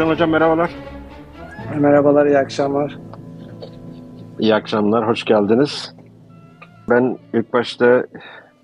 Korcan 0.00 0.12
Hocam 0.12 0.30
merhabalar. 0.30 0.70
Merhabalar, 1.78 2.26
iyi 2.26 2.38
akşamlar. 2.38 2.98
İyi 4.38 4.54
akşamlar, 4.54 5.08
hoş 5.08 5.24
geldiniz. 5.24 5.94
Ben 6.90 7.18
ilk 7.34 7.52
başta 7.52 8.04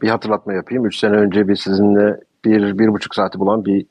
bir 0.03 0.09
hatırlatma 0.09 0.53
yapayım. 0.53 0.87
Üç 0.87 0.99
sene 0.99 1.17
önce 1.17 1.49
bir 1.49 1.57
sizinle 1.57 2.21
bir, 2.45 2.79
bir 2.79 2.89
buçuk 2.89 3.15
saati 3.15 3.39
bulan 3.39 3.65
bir 3.65 3.87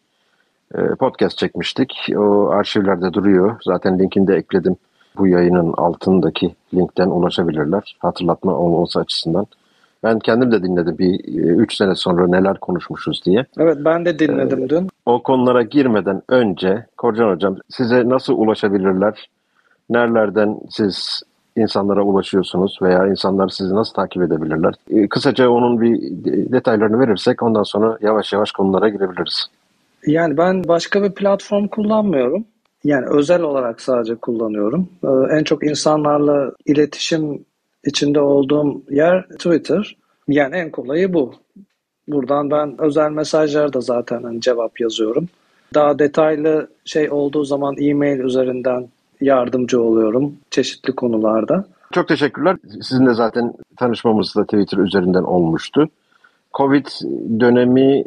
e, 0.76 0.96
podcast 1.00 1.38
çekmiştik. 1.38 2.08
O 2.18 2.50
arşivlerde 2.50 3.14
duruyor. 3.14 3.56
Zaten 3.64 4.00
linkini 4.00 4.28
de 4.28 4.36
ekledim. 4.36 4.76
Bu 5.18 5.28
yayının 5.28 5.74
altındaki 5.78 6.56
linkten 6.74 7.08
ulaşabilirler. 7.08 7.98
Hatırlatma 8.00 8.54
olması 8.54 9.00
açısından. 9.00 9.48
Ben 10.06 10.20
kendim 10.20 10.52
de 10.52 10.64
dinledim 10.64 10.98
bir 10.98 11.14
e, 11.14 11.48
üç 11.48 11.76
sene 11.76 11.96
sonra 11.96 12.28
neler 12.28 12.60
konuşmuşuz 12.60 13.26
diye. 13.26 13.46
Evet 13.60 13.78
ben 13.86 14.06
de 14.06 14.20
dinledim 14.20 14.64
ee, 14.64 14.70
dün. 14.70 14.90
O 15.06 15.24
konulara 15.24 15.62
girmeden 15.62 16.22
önce 16.30 16.86
Korcan 16.98 17.32
Hocam 17.32 17.58
size 17.70 18.10
nasıl 18.10 18.34
ulaşabilirler? 18.34 19.30
Nerelerden 19.90 20.60
siz 20.70 21.22
insanlara 21.56 22.02
ulaşıyorsunuz 22.04 22.80
veya 22.82 23.08
insanlar 23.08 23.50
sizi 23.50 23.76
nasıl 23.76 23.94
takip 23.94 24.24
edebilirler? 24.24 24.74
Ee, 24.90 25.08
kısaca 25.08 25.50
onun 25.50 25.82
bir 25.82 26.02
detaylarını 26.52 27.00
verirsek 27.00 27.44
ondan 27.44 27.64
sonra 27.64 27.98
yavaş 28.02 28.34
yavaş 28.34 28.52
konulara 28.52 28.90
girebiliriz. 28.90 29.46
Yani 30.08 30.38
ben 30.38 30.64
başka 30.68 31.04
bir 31.04 31.12
platform 31.12 31.68
kullanmıyorum. 31.68 32.46
Yani 32.84 33.06
özel 33.10 33.42
olarak 33.42 33.82
sadece 33.82 34.16
kullanıyorum. 34.16 34.90
Ee, 35.04 35.38
en 35.38 35.44
çok 35.44 35.64
insanlarla 35.64 36.52
iletişim 36.66 37.46
içinde 37.86 38.20
olduğum 38.20 38.82
yer 38.90 39.28
Twitter. 39.28 39.96
Yani 40.28 40.56
en 40.56 40.72
kolayı 40.72 41.14
bu. 41.14 41.34
Buradan 42.08 42.52
ben 42.52 42.82
özel 42.82 43.12
mesajlara 43.12 43.74
da 43.74 43.82
zaten 43.82 44.24
hani 44.24 44.42
cevap 44.42 44.82
yazıyorum. 44.82 45.28
Daha 45.74 46.00
detaylı 46.00 46.68
şey 46.86 47.12
olduğu 47.12 47.44
zaman 47.44 47.76
e-mail 47.80 48.20
üzerinden 48.20 48.88
yardımcı 49.22 49.82
oluyorum 49.82 50.34
çeşitli 50.52 50.96
konularda. 50.96 51.66
Çok 51.94 52.08
teşekkürler. 52.08 52.58
Sizinle 52.82 53.14
zaten 53.14 53.54
tanışmamız 53.78 54.36
da 54.36 54.44
Twitter 54.44 54.78
üzerinden 54.78 55.24
olmuştu. 55.24 55.90
Covid 56.54 56.86
dönemi 57.40 58.04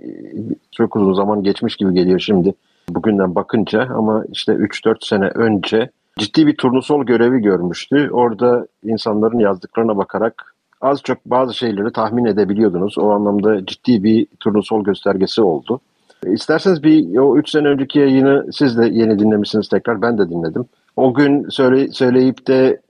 çok 0.73 0.97
uzun 0.97 1.13
zaman 1.13 1.43
geçmiş 1.43 1.77
gibi 1.77 1.95
geliyor 1.95 2.19
şimdi 2.21 2.55
bugünden 2.89 3.35
bakınca 3.35 3.89
ama 3.95 4.25
işte 4.33 4.53
3-4 4.53 5.09
sene 5.09 5.29
önce 5.29 5.91
ciddi 6.19 6.47
bir 6.47 6.57
turnusol 6.57 7.05
görevi 7.05 7.39
görmüştü. 7.39 8.11
Orada 8.13 8.67
insanların 8.85 9.39
yazdıklarına 9.39 9.97
bakarak 9.97 10.55
az 10.81 11.03
çok 11.03 11.27
bazı 11.27 11.55
şeyleri 11.55 11.93
tahmin 11.93 12.25
edebiliyordunuz. 12.25 12.99
O 12.99 13.11
anlamda 13.11 13.67
ciddi 13.67 14.03
bir 14.03 14.27
turnusol 14.41 14.85
göstergesi 14.85 15.43
oldu. 15.43 15.81
İsterseniz 16.27 16.83
bir 16.83 17.17
o 17.19 17.37
3 17.37 17.51
sene 17.51 17.69
önceki 17.69 17.99
yayını 17.99 18.47
siz 18.53 18.79
de 18.79 18.87
yeni 18.87 19.19
dinlemişsiniz 19.19 19.69
tekrar. 19.69 20.03
Ben 20.03 20.19
de 20.19 20.31
dinledim. 20.31 20.65
O 20.97 21.15
gün 21.15 21.49
söyle, 21.49 21.89
söyleyip 21.89 22.47
de 22.47 22.81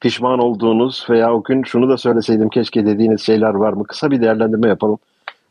pişman 0.00 0.38
olduğunuz 0.38 1.06
veya 1.10 1.34
o 1.34 1.42
gün 1.42 1.62
şunu 1.62 1.88
da 1.88 1.96
söyleseydim 1.96 2.48
keşke 2.48 2.86
dediğiniz 2.86 3.20
şeyler 3.20 3.54
var 3.54 3.72
mı? 3.72 3.84
Kısa 3.84 4.10
bir 4.10 4.20
değerlendirme 4.20 4.68
yapalım 4.68 4.98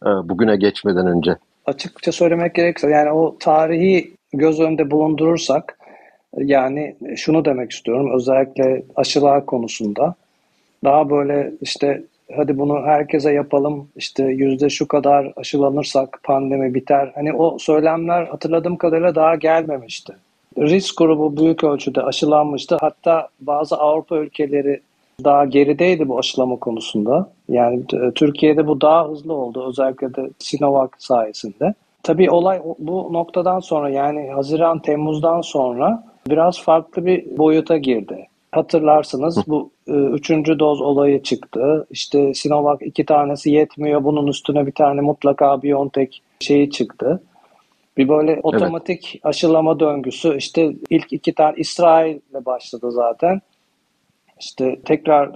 e, 0.05 0.09
bugüne 0.09 0.55
geçmeden 0.55 1.07
önce. 1.07 1.37
Açıkça 1.65 2.11
söylemek 2.11 2.55
gerekirse 2.55 2.89
yani 2.89 3.11
o 3.11 3.37
tarihi 3.39 4.11
göz 4.33 4.59
önünde 4.59 4.91
bulundurursak 4.91 5.77
yani 6.37 6.95
şunu 7.15 7.45
demek 7.45 7.71
istiyorum 7.71 8.11
özellikle 8.15 8.83
aşılar 8.95 9.45
konusunda 9.45 10.15
daha 10.83 11.09
böyle 11.09 11.51
işte 11.61 12.03
hadi 12.35 12.59
bunu 12.59 12.81
herkese 12.81 13.31
yapalım 13.31 13.87
işte 13.95 14.23
yüzde 14.23 14.69
şu 14.69 14.87
kadar 14.87 15.33
aşılanırsak 15.35 16.19
pandemi 16.23 16.73
biter. 16.73 17.11
Hani 17.15 17.33
o 17.33 17.57
söylemler 17.59 18.25
hatırladığım 18.25 18.75
kadarıyla 18.75 19.15
daha 19.15 19.35
gelmemişti. 19.35 20.13
Risk 20.57 20.97
grubu 20.97 21.37
büyük 21.37 21.63
ölçüde 21.63 22.01
aşılanmıştı. 22.01 22.77
Hatta 22.81 23.27
bazı 23.41 23.77
Avrupa 23.77 24.17
ülkeleri 24.17 24.81
daha 25.23 25.45
gerideydi 25.45 26.09
bu 26.09 26.19
aşılama 26.19 26.55
konusunda. 26.55 27.29
Yani 27.49 27.83
e, 27.93 28.11
Türkiye'de 28.11 28.67
bu 28.67 28.81
daha 28.81 29.09
hızlı 29.09 29.33
oldu 29.33 29.69
özellikle 29.69 30.15
de 30.15 30.29
Sinovac 30.39 30.89
sayesinde. 30.97 31.73
Tabii 32.03 32.31
olay 32.31 32.61
bu 32.79 33.13
noktadan 33.13 33.59
sonra 33.59 33.89
yani 33.89 34.29
Haziran 34.29 34.79
Temmuz'dan 34.79 35.41
sonra 35.41 36.03
biraz 36.29 36.61
farklı 36.61 37.05
bir 37.05 37.37
boyuta 37.37 37.77
girdi. 37.77 38.27
Hatırlarsınız 38.51 39.37
bu 39.47 39.69
e, 39.87 39.91
üçüncü 39.91 40.59
doz 40.59 40.81
olayı 40.81 41.23
çıktı. 41.23 41.87
İşte 41.91 42.33
Sinovac 42.33 42.81
iki 42.81 43.05
tanesi 43.05 43.51
yetmiyor. 43.51 44.03
Bunun 44.03 44.27
üstüne 44.27 44.65
bir 44.67 44.71
tane 44.71 45.01
mutlaka 45.01 45.63
BioNTech 45.63 46.17
şeyi 46.39 46.69
çıktı. 46.69 47.23
Bir 47.97 48.09
böyle 48.09 48.39
otomatik 48.43 49.11
evet. 49.13 49.25
aşılama 49.25 49.79
döngüsü 49.79 50.37
işte 50.37 50.73
ilk 50.89 51.13
iki 51.13 51.33
tane 51.33 51.53
İsrail'le 51.57 52.45
başladı 52.45 52.91
zaten. 52.91 53.41
İşte 54.39 54.79
tekrar 54.85 55.31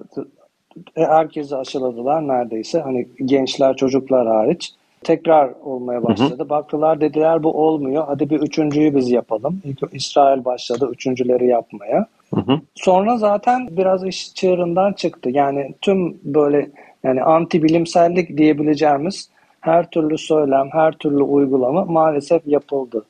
herkesi 0.95 1.55
aşıladılar 1.55 2.27
neredeyse. 2.27 2.79
Hani 2.79 3.07
gençler, 3.25 3.75
çocuklar 3.75 4.27
hariç. 4.27 4.73
Tekrar 5.07 5.51
olmaya 5.63 6.03
başladı. 6.03 6.35
Hı 6.39 6.43
hı. 6.43 6.49
Baktılar 6.49 7.01
dediler 7.01 7.43
bu 7.43 7.51
olmuyor. 7.67 8.03
Hadi 8.07 8.29
bir 8.29 8.39
üçüncüyü 8.39 8.95
biz 8.95 9.11
yapalım. 9.11 9.61
İlk 9.63 9.79
İsrail 9.91 10.45
başladı 10.45 10.89
üçüncüleri 10.93 11.47
yapmaya. 11.47 12.05
Hı 12.33 12.41
hı. 12.41 12.59
Sonra 12.75 13.17
zaten 13.17 13.67
biraz 13.71 14.05
iş 14.05 14.33
çığırından 14.33 14.93
çıktı. 14.93 15.29
Yani 15.29 15.73
tüm 15.81 16.17
böyle 16.23 16.69
yani 17.03 17.23
anti 17.23 17.63
bilimsellik 17.63 18.37
diyebileceğimiz 18.37 19.29
her 19.61 19.89
türlü 19.89 20.17
söylem, 20.17 20.69
her 20.71 20.91
türlü 20.91 21.23
uygulama 21.23 21.85
maalesef 21.85 22.47
yapıldı. 22.47 23.05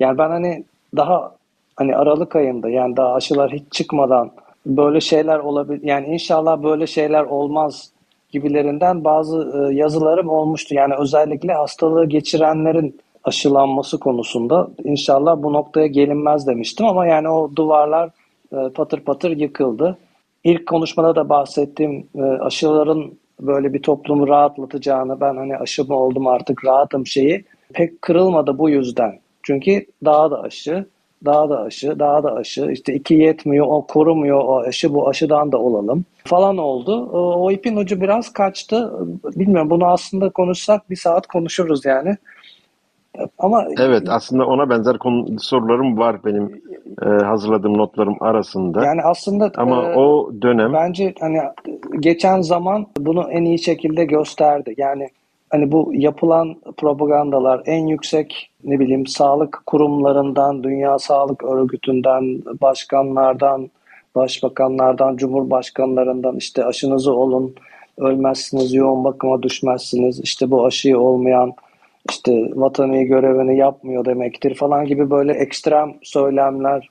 Yani 0.00 0.18
ben 0.18 0.28
hani 0.28 0.64
daha 0.96 1.32
hani 1.76 1.96
Aralık 1.96 2.36
ayında 2.36 2.68
yani 2.68 2.96
daha 2.96 3.14
aşılar 3.14 3.52
hiç 3.52 3.62
çıkmadan 3.70 4.30
böyle 4.66 5.00
şeyler 5.00 5.38
olabilir. 5.38 5.80
Yani 5.82 6.06
inşallah 6.06 6.62
böyle 6.62 6.86
şeyler 6.86 7.24
olmaz 7.24 7.90
gibilerinden 8.36 9.04
bazı 9.04 9.52
e, 9.54 9.74
yazılarım 9.74 10.28
olmuştu. 10.28 10.74
Yani 10.74 10.94
özellikle 10.98 11.52
hastalığı 11.52 12.06
geçirenlerin 12.06 13.00
aşılanması 13.24 13.98
konusunda 13.98 14.68
inşallah 14.84 15.42
bu 15.42 15.52
noktaya 15.52 15.86
gelinmez 15.86 16.46
demiştim 16.46 16.86
ama 16.86 17.06
yani 17.06 17.28
o 17.28 17.50
duvarlar 17.56 18.10
e, 18.52 18.56
patır 18.74 19.00
patır 19.00 19.30
yıkıldı. 19.30 19.98
İlk 20.44 20.66
konuşmada 20.66 21.16
da 21.16 21.28
bahsettiğim 21.28 22.06
e, 22.14 22.22
aşıların 22.22 23.12
böyle 23.40 23.72
bir 23.72 23.82
toplumu 23.82 24.28
rahatlatacağını 24.28 25.20
ben 25.20 25.36
hani 25.36 25.56
aşı 25.56 25.84
mı 25.84 25.96
oldum 25.96 26.26
artık 26.26 26.64
rahatım 26.64 27.06
şeyi 27.06 27.44
pek 27.72 28.02
kırılmadı 28.02 28.58
bu 28.58 28.70
yüzden. 28.70 29.18
Çünkü 29.42 29.86
daha 30.04 30.30
da 30.30 30.42
aşı, 30.42 30.86
daha 31.24 31.50
da 31.50 31.60
aşı, 31.60 31.98
daha 31.98 32.22
da 32.22 32.34
aşı. 32.34 32.70
İşte 32.70 32.94
iki 32.94 33.14
yetmiyor, 33.14 33.66
o 33.68 33.86
korumuyor 33.86 34.40
o 34.44 34.58
aşı, 34.58 34.94
bu 34.94 35.08
aşıdan 35.08 35.52
da 35.52 35.58
olalım 35.58 36.04
falan 36.24 36.58
oldu. 36.58 37.08
O, 37.12 37.44
o 37.44 37.50
ipin 37.50 37.76
ucu 37.76 38.00
biraz 38.00 38.32
kaçtı. 38.32 38.92
Bilmiyorum 39.36 39.70
bunu 39.70 39.86
aslında 39.86 40.30
konuşsak 40.30 40.90
bir 40.90 40.96
saat 40.96 41.26
konuşuruz 41.26 41.84
yani. 41.84 42.16
Ama 43.38 43.64
evet 43.78 44.08
aslında 44.08 44.46
ona 44.46 44.70
benzer 44.70 44.98
konu, 44.98 45.40
sorularım 45.40 45.98
var 45.98 46.24
benim 46.24 46.62
e, 47.02 47.24
hazırladığım 47.24 47.78
notlarım 47.78 48.16
arasında. 48.20 48.84
Yani 48.84 49.02
aslında 49.02 49.52
ama 49.56 49.82
e, 49.82 49.96
o 49.96 50.32
dönem 50.42 50.72
bence 50.72 51.14
hani 51.20 51.40
geçen 52.00 52.40
zaman 52.40 52.86
bunu 52.98 53.30
en 53.30 53.44
iyi 53.44 53.58
şekilde 53.58 54.04
gösterdi. 54.04 54.74
Yani 54.76 55.08
hani 55.50 55.72
bu 55.72 55.90
yapılan 55.94 56.56
propagandalar 56.76 57.62
en 57.66 57.86
yüksek 57.86 58.50
ne 58.64 58.80
bileyim 58.80 59.06
sağlık 59.06 59.62
kurumlarından, 59.66 60.64
Dünya 60.64 60.98
Sağlık 60.98 61.44
Örgütü'nden, 61.44 62.42
başkanlardan, 62.60 63.70
başbakanlardan, 64.14 65.16
cumhurbaşkanlarından 65.16 66.36
işte 66.36 66.64
aşınızı 66.64 67.12
olun, 67.12 67.54
ölmezsiniz, 67.98 68.74
yoğun 68.74 69.04
bakıma 69.04 69.42
düşmezsiniz, 69.42 70.20
işte 70.20 70.50
bu 70.50 70.66
aşıyı 70.66 70.98
olmayan 70.98 71.52
işte 72.10 72.50
vatanı 72.54 73.02
görevini 73.02 73.56
yapmıyor 73.56 74.04
demektir 74.04 74.54
falan 74.54 74.84
gibi 74.84 75.10
böyle 75.10 75.32
ekstrem 75.32 75.94
söylemler 76.02 76.88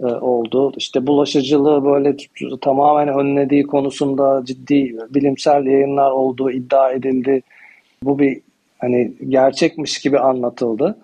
e, 0.00 0.04
oldu. 0.06 0.72
İşte 0.76 1.06
bulaşıcılığı 1.06 1.84
böyle 1.84 2.16
tamamen 2.60 3.08
önlediği 3.08 3.62
konusunda 3.62 4.42
ciddi 4.44 4.96
bilimsel 5.10 5.66
yayınlar 5.66 6.10
olduğu 6.10 6.50
iddia 6.50 6.90
edildi. 6.92 7.42
Bu 8.02 8.18
bir 8.18 8.40
hani 8.78 9.12
gerçekmiş 9.28 9.98
gibi 9.98 10.18
anlatıldı. 10.18 10.98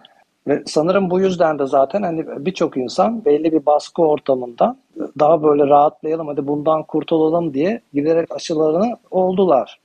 Ve 0.49 0.63
sanırım 0.67 1.11
bu 1.11 1.21
yüzden 1.21 1.59
de 1.59 1.67
zaten 1.67 2.03
hani 2.03 2.25
birçok 2.47 2.77
insan 2.77 3.25
belli 3.25 3.53
bir 3.53 3.67
baskı 3.67 4.03
ortamında 4.03 4.77
daha 5.19 5.43
böyle 5.43 5.67
rahatlayalım 5.67 6.29
hadi 6.29 6.47
bundan 6.47 6.83
kurtulalım 6.83 7.55
diye 7.55 7.81
giderek 7.95 8.35
aşılarını 8.35 8.97
oldular. 9.11 9.79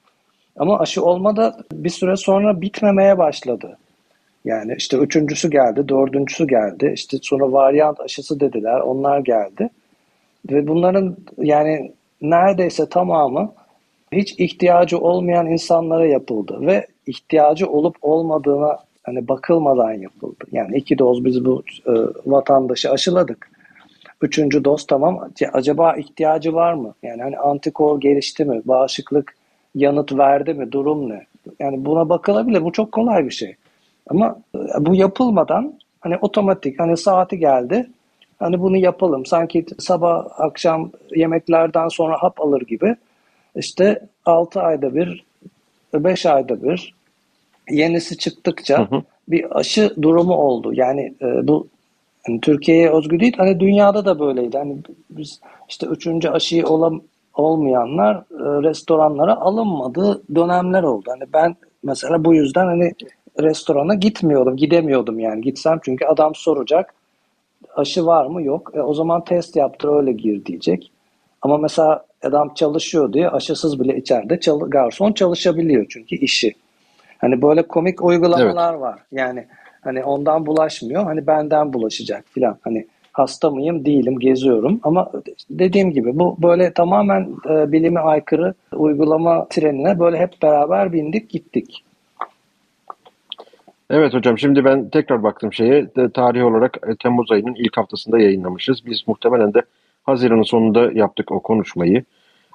Ama 0.58 0.80
aşı 0.80 1.06
olmada 1.06 1.58
bir 1.74 1.90
süre 1.90 2.16
sonra 2.16 2.62
bitmemeye 2.62 3.18
başladı. 3.18 3.78
Yani 4.46 4.76
işte 4.78 4.98
üçüncüsü 4.98 5.52
geldi, 5.52 5.88
dördüncüsü 5.88 6.48
geldi. 6.48 6.92
İşte 6.94 7.18
sonra 7.22 7.52
varyant 7.52 8.00
aşısı 8.00 8.40
dediler, 8.40 8.80
onlar 8.80 9.20
geldi. 9.20 9.70
Ve 10.52 10.68
bunların 10.68 11.18
yani 11.38 11.92
neredeyse 12.22 12.90
tamamı 12.90 13.52
hiç 14.12 14.40
ihtiyacı 14.40 14.98
olmayan 14.98 15.48
insanlara 15.48 16.06
yapıldı 16.06 16.58
ve 16.62 16.88
ihtiyacı 17.10 17.68
olup 17.68 17.96
olmadığına 18.02 18.78
hani 19.04 19.28
bakılmadan 19.28 19.94
yapıldı. 19.94 20.46
Yani 20.52 20.78
iki 20.78 20.98
doz 20.98 21.26
biz 21.26 21.46
bu 21.46 21.64
e, 21.88 21.92
vatandaşı 22.26 22.92
aşıladık. 22.92 23.50
Üçüncü 24.22 24.64
doz 24.64 24.88
tamam. 24.88 25.30
Acaba 25.54 25.96
ihtiyacı 25.96 26.54
var 26.54 26.74
mı? 26.74 26.94
Yani 27.04 27.22
hani 27.22 27.38
antikor 27.38 28.02
gelişti 28.02 28.46
mi? 28.46 28.62
Bağışıklık 28.66 29.36
yanıt 29.76 30.18
verdi 30.18 30.54
mi? 30.54 30.72
Durum 30.72 31.10
ne? 31.10 31.26
Yani 31.60 31.86
buna 31.86 32.10
bakılabilir. 32.10 32.64
Bu 32.64 32.72
çok 32.72 32.92
kolay 32.92 33.26
bir 33.26 33.32
şey. 33.32 33.56
Ama 34.10 34.40
e, 34.56 34.86
bu 34.86 34.96
yapılmadan 34.96 35.74
hani 36.02 36.18
otomatik 36.18 36.80
hani 36.80 36.98
saati 36.98 37.40
geldi. 37.40 37.90
Hani 38.40 38.60
bunu 38.60 38.78
yapalım. 38.78 39.26
Sanki 39.26 39.66
sabah 39.80 40.26
akşam 40.38 40.92
yemeklerden 41.16 41.88
sonra 41.88 42.24
hap 42.24 42.42
alır 42.42 42.62
gibi. 42.62 42.96
İşte 43.56 44.02
6 44.26 44.62
ayda 44.62 44.96
bir, 44.96 45.26
5 45.94 46.26
ayda 46.26 46.64
bir 46.64 46.99
yenisi 47.70 48.18
çıktıkça 48.18 48.80
hı 48.80 48.96
hı. 48.96 49.02
bir 49.28 49.60
aşı 49.60 49.96
durumu 50.02 50.34
oldu. 50.34 50.74
Yani 50.74 51.14
e, 51.22 51.48
bu 51.48 51.68
yani 52.28 52.42
Türkiye'ye 52.42 52.92
özgü 52.92 53.20
değil. 53.20 53.34
Hani 53.38 53.60
dünyada 53.60 54.06
da 54.06 54.20
böyleydi. 54.20 54.58
Hani 54.58 54.78
biz 55.10 55.40
işte 55.70 55.88
üçüncü 55.88 56.30
aşıyı 56.30 56.66
olam, 56.66 57.02
olmayanlar 57.34 58.16
e, 58.16 58.64
restoranlara 58.70 59.36
alınmadığı 59.36 60.22
dönemler 60.36 60.84
oldu. 60.84 61.06
Hani 61.08 61.24
ben 61.34 61.56
mesela 61.84 62.26
bu 62.26 62.36
yüzden 62.36 62.66
hani 62.66 62.94
restorana 63.40 63.94
gitmiyordum, 63.94 64.58
gidemiyordum 64.58 65.20
yani. 65.20 65.42
Gitsem 65.42 65.80
çünkü 65.84 66.06
adam 66.06 66.36
soracak 66.36 66.94
aşı 67.76 68.06
var 68.06 68.26
mı? 68.26 68.44
Yok. 68.44 68.72
E, 68.76 68.82
o 68.82 68.94
zaman 68.94 69.24
test 69.24 69.56
yaptır 69.56 69.90
öyle 69.90 70.12
gir 70.12 70.46
diyecek. 70.46 70.92
Ama 71.42 71.58
mesela 71.58 72.06
adam 72.24 72.54
çalışıyor 72.54 73.14
diye 73.14 73.30
aşısız 73.30 73.80
bile 73.80 73.98
içeride 73.98 74.40
çal 74.40 74.60
garson 74.60 75.12
çalışabiliyor 75.12 75.86
çünkü 75.90 76.16
işi. 76.16 76.54
Hani 77.20 77.42
böyle 77.42 77.62
komik 77.62 78.04
uygulamalar 78.04 78.72
evet. 78.74 78.82
var. 78.82 79.00
Yani 79.12 79.46
hani 79.82 80.04
ondan 80.04 80.46
bulaşmıyor. 80.46 81.04
Hani 81.04 81.28
benden 81.28 81.74
bulaşacak 81.74 82.26
filan. 82.28 82.58
Hani 82.62 82.88
hasta 83.14 83.50
mıyım? 83.50 83.86
Değilim. 83.86 84.20
Geziyorum. 84.20 84.80
Ama 84.84 85.12
dediğim 85.50 85.92
gibi 85.92 86.20
bu 86.20 86.38
böyle 86.42 86.74
tamamen 86.74 87.30
e, 87.50 87.72
bilime 87.72 88.00
aykırı 88.00 88.54
uygulama 88.74 89.48
trenine 89.48 90.00
böyle 90.00 90.18
hep 90.18 90.42
beraber 90.42 90.94
bindik 90.94 91.30
gittik. 91.30 91.86
Evet 93.90 94.14
hocam 94.14 94.38
şimdi 94.38 94.66
ben 94.66 94.90
tekrar 94.90 95.24
baktım 95.24 95.54
şeye 95.54 95.96
de, 95.96 96.10
tarih 96.10 96.46
olarak 96.46 96.78
e, 96.88 96.96
Temmuz 96.96 97.32
ayının 97.32 97.56
ilk 97.56 97.78
haftasında 97.78 98.20
yayınlamışız. 98.20 98.86
Biz 98.86 99.08
muhtemelen 99.08 99.54
de 99.54 99.62
Haziran'ın 100.04 100.44
sonunda 100.44 100.92
yaptık 100.92 101.32
o 101.32 101.40
konuşmayı. 101.40 102.04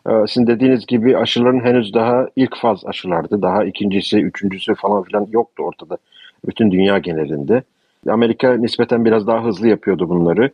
Ee, 0.08 0.26
sizin 0.26 0.46
dediğiniz 0.46 0.86
gibi 0.86 1.18
aşıların 1.18 1.60
henüz 1.64 1.94
daha 1.94 2.28
ilk 2.36 2.56
faz 2.56 2.86
aşılardı. 2.86 3.42
Daha 3.42 3.64
ikincisi, 3.64 4.18
üçüncüsü 4.18 4.74
falan 4.74 5.02
filan 5.02 5.26
yoktu 5.30 5.62
ortada. 5.62 5.98
Bütün 6.46 6.70
dünya 6.70 6.98
genelinde. 6.98 7.62
Amerika 8.08 8.56
nispeten 8.56 9.04
biraz 9.04 9.26
daha 9.26 9.44
hızlı 9.44 9.68
yapıyordu 9.68 10.08
bunları. 10.08 10.50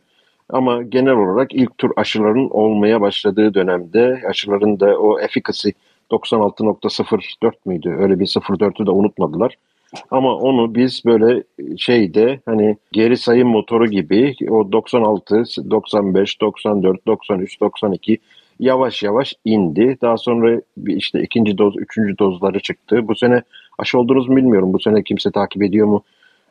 Ama 0.49 0.81
genel 0.81 1.13
olarak 1.13 1.53
ilk 1.53 1.77
tur 1.77 1.91
aşıların 1.95 2.49
olmaya 2.49 3.01
başladığı 3.01 3.53
dönemde 3.53 4.21
aşıların 4.29 4.79
da 4.79 4.99
o 4.99 5.19
efficacy 5.19 5.69
96.04 6.11 7.51
müydü? 7.65 7.95
Öyle 7.99 8.19
bir 8.19 8.25
04'ü 8.25 8.85
de 8.85 8.91
unutmadılar. 8.91 9.55
Ama 10.11 10.35
onu 10.35 10.75
biz 10.75 11.01
böyle 11.05 11.43
şeyde 11.77 12.39
hani 12.45 12.77
geri 12.91 13.17
sayım 13.17 13.49
motoru 13.49 13.87
gibi 13.87 14.35
o 14.49 14.71
96, 14.71 15.43
95, 15.71 16.41
94, 16.41 17.07
93, 17.07 17.61
92 17.61 18.17
yavaş 18.61 19.03
yavaş 19.03 19.33
indi. 19.45 19.97
Daha 20.01 20.17
sonra 20.17 20.61
işte 20.87 21.21
ikinci 21.21 21.57
doz, 21.57 21.77
üçüncü 21.77 22.17
dozları 22.17 22.59
çıktı. 22.59 23.07
Bu 23.07 23.15
sene 23.15 23.41
aşı 23.79 23.99
oldunuz 23.99 24.29
mu 24.29 24.35
bilmiyorum. 24.35 24.73
Bu 24.73 24.79
sene 24.79 25.03
kimse 25.03 25.31
takip 25.31 25.63
ediyor 25.63 25.87
mu 25.87 26.03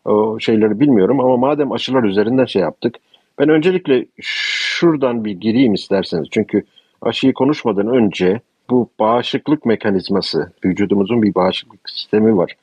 o 0.04 0.40
şeyleri 0.40 0.80
bilmiyorum. 0.80 1.20
Ama 1.20 1.36
madem 1.36 1.72
aşılar 1.72 2.04
üzerinden 2.04 2.44
şey 2.44 2.62
yaptık. 2.62 2.94
Ben 3.38 3.48
öncelikle 3.48 4.06
şuradan 4.20 5.24
bir 5.24 5.32
gireyim 5.32 5.74
isterseniz. 5.74 6.28
Çünkü 6.30 6.64
aşıyı 7.02 7.32
konuşmadan 7.32 7.86
önce 7.86 8.40
bu 8.70 8.90
bağışıklık 8.98 9.66
mekanizması, 9.66 10.52
vücudumuzun 10.64 11.22
bir 11.22 11.34
bağışıklık 11.34 11.90
sistemi 11.90 12.36
var. 12.36 12.56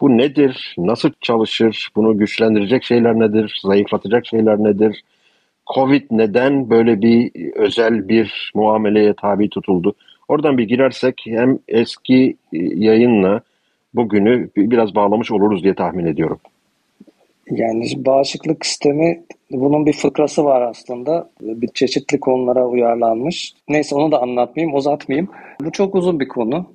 Bu 0.00 0.18
nedir? 0.18 0.74
Nasıl 0.78 1.10
çalışır? 1.20 1.88
Bunu 1.96 2.18
güçlendirecek 2.18 2.84
şeyler 2.84 3.18
nedir? 3.18 3.60
Zayıflatacak 3.62 4.26
şeyler 4.26 4.58
nedir? 4.58 5.02
Covid 5.74 6.02
neden 6.10 6.70
böyle 6.70 7.02
bir 7.02 7.30
özel 7.54 8.08
bir 8.08 8.52
muameleye 8.54 9.14
tabi 9.14 9.48
tutuldu? 9.48 9.94
Oradan 10.28 10.58
bir 10.58 10.68
girersek 10.68 11.22
hem 11.24 11.58
eski 11.68 12.36
yayınla 12.52 13.40
bugünü 13.94 14.48
biraz 14.56 14.94
bağlamış 14.94 15.30
oluruz 15.30 15.62
diye 15.64 15.74
tahmin 15.74 16.06
ediyorum. 16.06 16.38
Yani 17.50 17.84
bağışıklık 17.96 18.66
sistemi 18.66 19.22
bunun 19.50 19.86
bir 19.86 19.92
fıkrası 19.92 20.44
var 20.44 20.62
aslında. 20.62 21.30
Bir 21.40 21.68
çeşitli 21.68 22.20
konulara 22.20 22.66
uyarlanmış. 22.66 23.54
Neyse 23.68 23.94
onu 23.94 24.12
da 24.12 24.22
anlatmayayım, 24.22 24.76
uzatmayayım. 24.76 25.28
Bu 25.60 25.72
çok 25.72 25.94
uzun 25.94 26.20
bir 26.20 26.28
konu. 26.28 26.66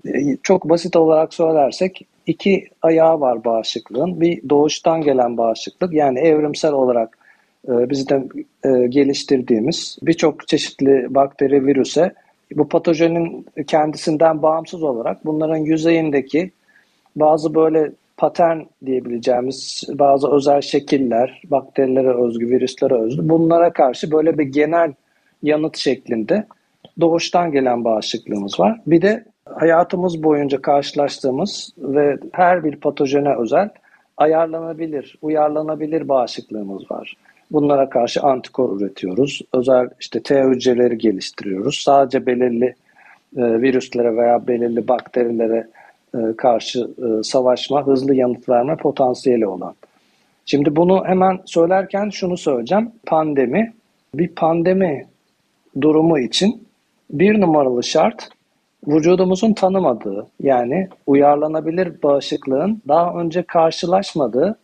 Çok 0.44 0.70
basit 0.70 0.96
olarak 0.96 1.34
söylersek 1.34 2.02
iki 2.26 2.68
ayağı 2.82 3.20
var 3.20 3.46
bağışıklığın. 3.46 4.22
Bir 4.22 4.50
doğuştan 4.50 5.02
gelen 5.02 5.38
bağışıklık 5.38 5.94
yani 5.94 6.20
evrimsel 6.20 6.74
olarak 6.74 7.19
e, 7.68 7.90
bizden 7.90 8.30
e, 8.64 8.88
geliştirdiğimiz 8.88 9.98
birçok 10.02 10.48
çeşitli 10.48 11.16
bakteri, 11.16 11.66
virüse 11.66 12.14
bu 12.56 12.70
patojenin 12.70 13.46
kendisinden 13.68 14.42
bağımsız 14.42 14.84
olarak 14.84 15.26
bunların 15.26 15.58
yüzeyindeki 15.58 16.52
bazı 17.16 17.56
böyle 17.56 17.92
patern 18.18 18.60
diyebileceğimiz 18.86 19.84
bazı 19.94 20.32
özel 20.32 20.62
şekiller, 20.62 21.42
bakterilere 21.46 22.14
özgü, 22.14 22.50
virüslere 22.50 22.94
özgü 22.94 23.30
bunlara 23.30 23.74
karşı 23.74 24.12
böyle 24.12 24.38
bir 24.38 24.44
genel 24.44 24.94
yanıt 25.44 25.78
şeklinde 25.78 26.48
doğuştan 27.00 27.52
gelen 27.52 27.84
bağışıklığımız 27.84 28.60
var. 28.60 28.82
Bir 28.88 29.02
de 29.02 29.26
hayatımız 29.46 30.24
boyunca 30.24 30.62
karşılaştığımız 30.62 31.74
ve 31.78 32.18
her 32.32 32.64
bir 32.64 32.76
patojene 32.76 33.36
özel 33.36 33.70
ayarlanabilir, 34.18 35.18
uyarlanabilir 35.22 36.10
bağışıklığımız 36.10 36.92
var. 36.92 37.18
Bunlara 37.52 37.90
karşı 37.90 38.22
antikor 38.22 38.80
üretiyoruz. 38.82 39.42
Özel 39.54 39.90
işte 40.00 40.24
T 40.24 40.44
hücreleri 40.44 40.98
geliştiriyoruz. 40.98 41.78
Sadece 41.78 42.26
belirli 42.26 42.76
e, 43.38 43.62
virüslere 43.62 44.18
veya 44.18 44.48
belirli 44.48 44.88
bakterilere 44.88 45.68
e, 46.16 46.20
karşı 46.38 46.80
e, 46.80 47.24
savaşma, 47.24 47.88
hızlı 47.88 48.16
yanıt 48.16 48.50
verme 48.50 48.76
potansiyeli 48.76 49.48
olan. 49.48 49.76
Şimdi 50.46 50.76
bunu 50.76 51.06
hemen 51.06 51.40
söylerken 51.46 52.10
şunu 52.10 52.38
söyleyeceğim. 52.38 52.92
Pandemi, 53.06 53.74
bir 54.16 54.28
pandemi 54.28 55.08
durumu 55.82 56.20
için 56.20 56.68
bir 57.12 57.42
numaralı 57.42 57.84
şart 57.84 58.30
vücudumuzun 58.88 59.54
tanımadığı 59.54 60.28
yani 60.44 60.88
uyarlanabilir 61.08 62.02
bağışıklığın 62.04 62.82
daha 62.88 63.14
önce 63.14 63.44
karşılaşmadığı 63.44 64.60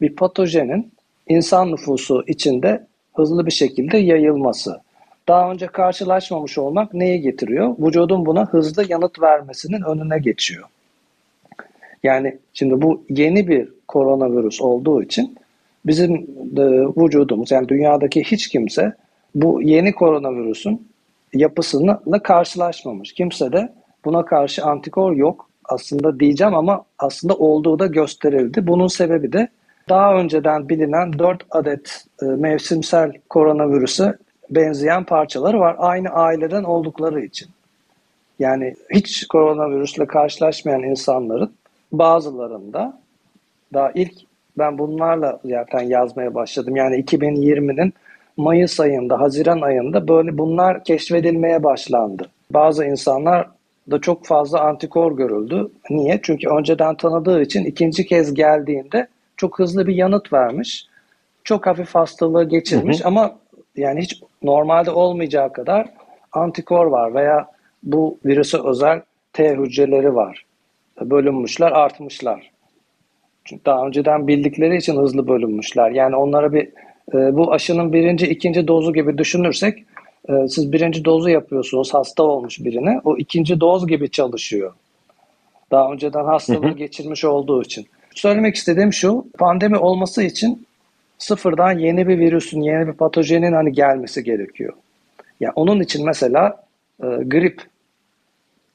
bir 0.00 0.16
patojenin 0.16 0.92
insan 1.28 1.72
nüfusu 1.72 2.24
içinde 2.26 2.86
hızlı 3.14 3.46
bir 3.46 3.50
şekilde 3.50 3.98
yayılması. 3.98 4.80
Daha 5.28 5.52
önce 5.52 5.66
karşılaşmamış 5.66 6.58
olmak 6.58 6.94
neyi 6.94 7.20
getiriyor? 7.20 7.74
Vücudun 7.78 8.26
buna 8.26 8.46
hızlı 8.46 8.84
yanıt 8.88 9.22
vermesinin 9.22 9.82
önüne 9.82 10.18
geçiyor. 10.18 10.64
Yani 12.02 12.38
şimdi 12.54 12.82
bu 12.82 13.04
yeni 13.08 13.48
bir 13.48 13.68
koronavirüs 13.88 14.60
olduğu 14.60 15.02
için 15.02 15.36
bizim 15.86 16.26
de 16.56 16.64
vücudumuz 17.02 17.50
yani 17.50 17.68
dünyadaki 17.68 18.24
hiç 18.24 18.48
kimse 18.48 18.92
bu 19.34 19.62
yeni 19.62 19.92
koronavirüsün 19.92 20.88
yapısıyla 21.34 22.22
karşılaşmamış. 22.22 23.12
Kimse 23.12 23.52
de 23.52 23.72
buna 24.04 24.24
karşı 24.24 24.64
antikor 24.64 25.16
yok 25.16 25.50
aslında 25.64 26.20
diyeceğim 26.20 26.54
ama 26.54 26.84
aslında 26.98 27.34
olduğu 27.34 27.78
da 27.78 27.86
gösterildi. 27.86 28.66
Bunun 28.66 28.86
sebebi 28.86 29.32
de 29.32 29.48
daha 29.88 30.14
önceden 30.14 30.68
bilinen 30.68 31.18
4 31.18 31.46
adet 31.50 32.04
e, 32.22 32.24
mevsimsel 32.24 33.12
koronavirüse 33.28 34.16
benzeyen 34.50 35.04
parçaları 35.04 35.60
var. 35.60 35.76
Aynı 35.78 36.08
aileden 36.08 36.64
oldukları 36.64 37.20
için. 37.20 37.48
Yani 38.38 38.74
hiç 38.90 39.26
koronavirüsle 39.26 40.06
karşılaşmayan 40.06 40.82
insanların 40.82 41.52
bazılarında 41.92 43.00
daha 43.74 43.90
ilk 43.94 44.12
ben 44.58 44.78
bunlarla 44.78 45.40
zaten 45.44 45.80
yazmaya 45.80 46.34
başladım. 46.34 46.76
Yani 46.76 46.96
2020'nin 46.96 47.92
Mayıs 48.36 48.80
ayında, 48.80 49.20
Haziran 49.20 49.60
ayında 49.60 50.08
böyle 50.08 50.38
bunlar 50.38 50.84
keşfedilmeye 50.84 51.62
başlandı. 51.62 52.28
Bazı 52.50 52.84
insanlar 52.84 53.48
da 53.90 54.00
çok 54.00 54.26
fazla 54.26 54.60
antikor 54.60 55.16
görüldü. 55.16 55.70
Niye? 55.90 56.20
Çünkü 56.22 56.48
önceden 56.48 56.94
tanıdığı 56.94 57.42
için 57.42 57.64
ikinci 57.64 58.06
kez 58.06 58.34
geldiğinde 58.34 59.06
çok 59.36 59.58
hızlı 59.58 59.86
bir 59.86 59.94
yanıt 59.94 60.32
vermiş. 60.32 60.86
Çok 61.44 61.66
hafif 61.66 61.94
hastalığı 61.94 62.48
geçirmiş 62.48 63.00
hı 63.00 63.04
hı. 63.04 63.08
ama 63.08 63.36
yani 63.76 64.00
hiç 64.00 64.22
normalde 64.42 64.90
olmayacağı 64.90 65.52
kadar 65.52 65.86
antikor 66.32 66.86
var 66.86 67.14
veya 67.14 67.48
bu 67.82 68.18
virüse 68.24 68.58
özel 68.64 69.02
T 69.32 69.56
hücreleri 69.56 70.14
var. 70.14 70.44
Bölünmüşler, 71.00 71.72
artmışlar. 71.72 72.50
Çünkü 73.44 73.64
daha 73.64 73.86
önceden 73.86 74.28
bildikleri 74.28 74.76
için 74.76 74.96
hızlı 74.96 75.28
bölünmüşler. 75.28 75.90
Yani 75.90 76.16
onlara 76.16 76.52
bir 76.52 76.68
e, 77.14 77.36
bu 77.36 77.52
aşının 77.52 77.92
birinci, 77.92 78.26
ikinci 78.26 78.68
dozu 78.68 78.92
gibi 78.92 79.18
düşünürsek 79.18 79.84
e, 80.28 80.48
siz 80.48 80.72
birinci 80.72 81.04
dozu 81.04 81.28
yapıyorsunuz 81.28 81.94
hasta 81.94 82.22
olmuş 82.22 82.64
birine. 82.64 83.00
O 83.04 83.16
ikinci 83.16 83.60
doz 83.60 83.86
gibi 83.86 84.10
çalışıyor. 84.10 84.72
Daha 85.70 85.92
önceden 85.92 86.24
hastalığı 86.24 86.70
geçirmiş 86.70 87.24
olduğu 87.24 87.62
için. 87.62 87.86
Söylemek 88.14 88.54
istediğim 88.54 88.92
şu, 88.92 89.26
pandemi 89.38 89.76
olması 89.76 90.22
için 90.22 90.66
sıfırdan 91.18 91.78
yeni 91.78 92.08
bir 92.08 92.18
virüsün, 92.18 92.60
yeni 92.60 92.86
bir 92.86 92.92
patojenin 92.92 93.52
hani 93.52 93.72
gelmesi 93.72 94.24
gerekiyor. 94.24 94.72
Yani 95.40 95.52
onun 95.56 95.80
için 95.80 96.06
mesela 96.06 96.64
e, 97.02 97.06
grip, 97.06 97.62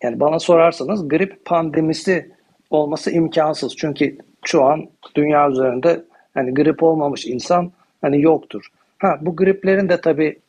yani 0.03 0.19
bana 0.19 0.39
sorarsanız 0.39 1.07
grip 1.07 1.45
pandemisi 1.45 2.31
olması 2.69 3.11
imkansız. 3.11 3.75
Çünkü 3.77 4.17
şu 4.45 4.63
an 4.63 4.87
dünya 5.15 5.49
üzerinde 5.49 6.03
hani 6.33 6.53
grip 6.53 6.83
olmamış 6.83 7.25
insan 7.25 7.71
hani 8.01 8.21
yoktur. 8.21 8.67
Ha 8.99 9.17
bu 9.21 9.35
griplerin 9.35 9.89
de 9.89 10.01
tabii 10.01 10.39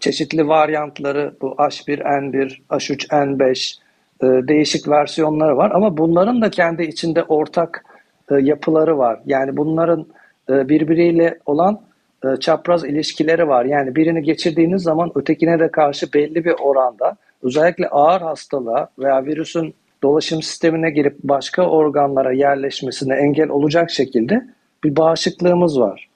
çeşitli 0.00 0.48
varyantları 0.48 1.34
bu 1.40 1.46
H1N1, 1.46 2.58
H3N5 2.70 3.78
e, 4.22 4.48
değişik 4.48 4.88
versiyonları 4.88 5.56
var 5.56 5.70
ama 5.70 5.96
bunların 5.96 6.42
da 6.42 6.50
kendi 6.50 6.82
içinde 6.82 7.22
ortak 7.22 7.84
yapıları 8.34 8.98
var. 8.98 9.20
Yani 9.26 9.56
bunların 9.56 10.06
e, 10.50 10.68
birbiriyle 10.68 11.38
olan 11.46 11.80
e, 12.24 12.40
çapraz 12.40 12.84
ilişkileri 12.84 13.48
var. 13.48 13.64
Yani 13.64 13.96
birini 13.96 14.22
geçirdiğiniz 14.22 14.82
zaman 14.82 15.12
ötekine 15.14 15.58
de 15.60 15.70
karşı 15.70 16.12
belli 16.12 16.44
bir 16.44 16.54
oranda 16.60 17.16
özellikle 17.42 17.88
ağır 17.88 18.20
hastalığa 18.20 18.88
veya 18.98 19.24
virüsün 19.24 19.74
dolaşım 20.02 20.42
sistemine 20.42 20.90
girip 20.90 21.16
başka 21.22 21.62
organlara 21.62 22.32
yerleşmesine 22.32 23.14
engel 23.14 23.48
olacak 23.48 23.90
şekilde 23.90 24.46
bir 24.84 24.96
bağışıklığımız 24.96 25.80
var. 25.80 26.08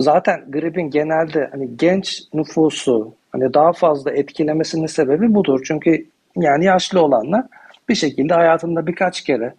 Zaten 0.00 0.44
gripin 0.48 0.90
genelde 0.90 1.48
hani 1.52 1.76
genç 1.76 2.22
nüfusu 2.34 3.14
hani 3.32 3.54
daha 3.54 3.72
fazla 3.72 4.10
etkilemesinin 4.10 4.86
sebebi 4.86 5.34
budur. 5.34 5.60
Çünkü 5.64 6.06
yani 6.36 6.64
yaşlı 6.64 7.02
olanlar 7.02 7.44
bir 7.88 7.94
şekilde 7.94 8.34
hayatında 8.34 8.86
birkaç 8.86 9.20
kere 9.20 9.54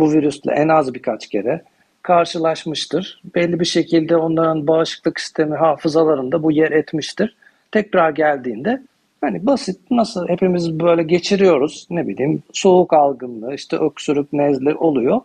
bu 0.00 0.12
virüsle 0.12 0.52
en 0.52 0.68
az 0.68 0.94
birkaç 0.94 1.26
kere 1.28 1.62
karşılaşmıştır. 2.02 3.22
Belli 3.34 3.60
bir 3.60 3.64
şekilde 3.64 4.16
onların 4.16 4.66
bağışıklık 4.66 5.20
sistemi 5.20 5.56
hafızalarında 5.56 6.42
bu 6.42 6.52
yer 6.52 6.70
etmiştir. 6.70 7.36
Tekrar 7.72 8.10
geldiğinde 8.10 8.82
hani 9.20 9.46
basit 9.46 9.90
nasıl 9.90 10.28
hepimiz 10.28 10.80
böyle 10.80 11.02
geçiriyoruz 11.02 11.86
ne 11.90 12.08
bileyim 12.08 12.42
soğuk 12.52 12.92
algınlığı 12.92 13.54
işte 13.54 13.76
öksürük 13.76 14.32
nezle 14.32 14.74
oluyor. 14.74 15.20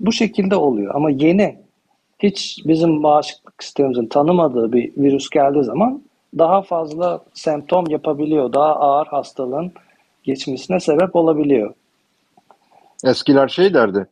Bu 0.00 0.12
şekilde 0.12 0.56
oluyor 0.56 0.94
ama 0.94 1.10
yeni 1.10 1.56
hiç 2.18 2.62
bizim 2.66 3.02
bağışıklık 3.02 3.64
sistemimizin 3.64 4.06
tanımadığı 4.06 4.72
bir 4.72 4.92
virüs 4.96 5.30
geldiği 5.30 5.64
zaman 5.64 6.02
daha 6.38 6.62
fazla 6.62 7.20
semptom 7.34 7.86
yapabiliyor. 7.88 8.52
Daha 8.52 8.76
ağır 8.76 9.06
hastalığın 9.06 9.72
geçmesine 10.22 10.80
sebep 10.80 11.16
olabiliyor. 11.16 11.74
Eskiler 13.04 13.48
şey 13.48 13.74
derdi, 13.74 14.06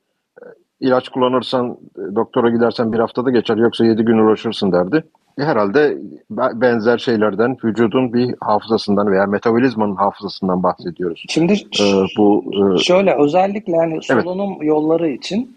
ilaç 0.81 1.09
kullanırsan, 1.09 1.79
doktora 2.15 2.51
gidersen 2.51 2.93
bir 2.93 2.99
haftada 2.99 3.31
geçer 3.31 3.57
yoksa 3.57 3.85
yedi 3.85 4.03
gün 4.03 4.19
uğraşırsın 4.19 4.73
derdi. 4.73 5.05
E, 5.39 5.43
herhalde 5.43 5.99
benzer 6.31 6.99
şeylerden 6.99 7.57
vücudun 7.65 8.13
bir 8.13 8.35
hafızasından 8.41 9.13
veya 9.13 9.27
metabolizmanın 9.27 9.97
hafızasından 9.97 10.63
bahsediyoruz. 10.63 11.25
Şimdi 11.29 11.53
ee, 11.53 12.05
bu 12.17 12.45
e... 12.75 12.79
şöyle 12.79 13.15
özellikle 13.15 13.73
yani 13.73 14.03
solunum 14.03 14.51
evet. 14.53 14.69
yolları 14.69 15.09
için 15.09 15.55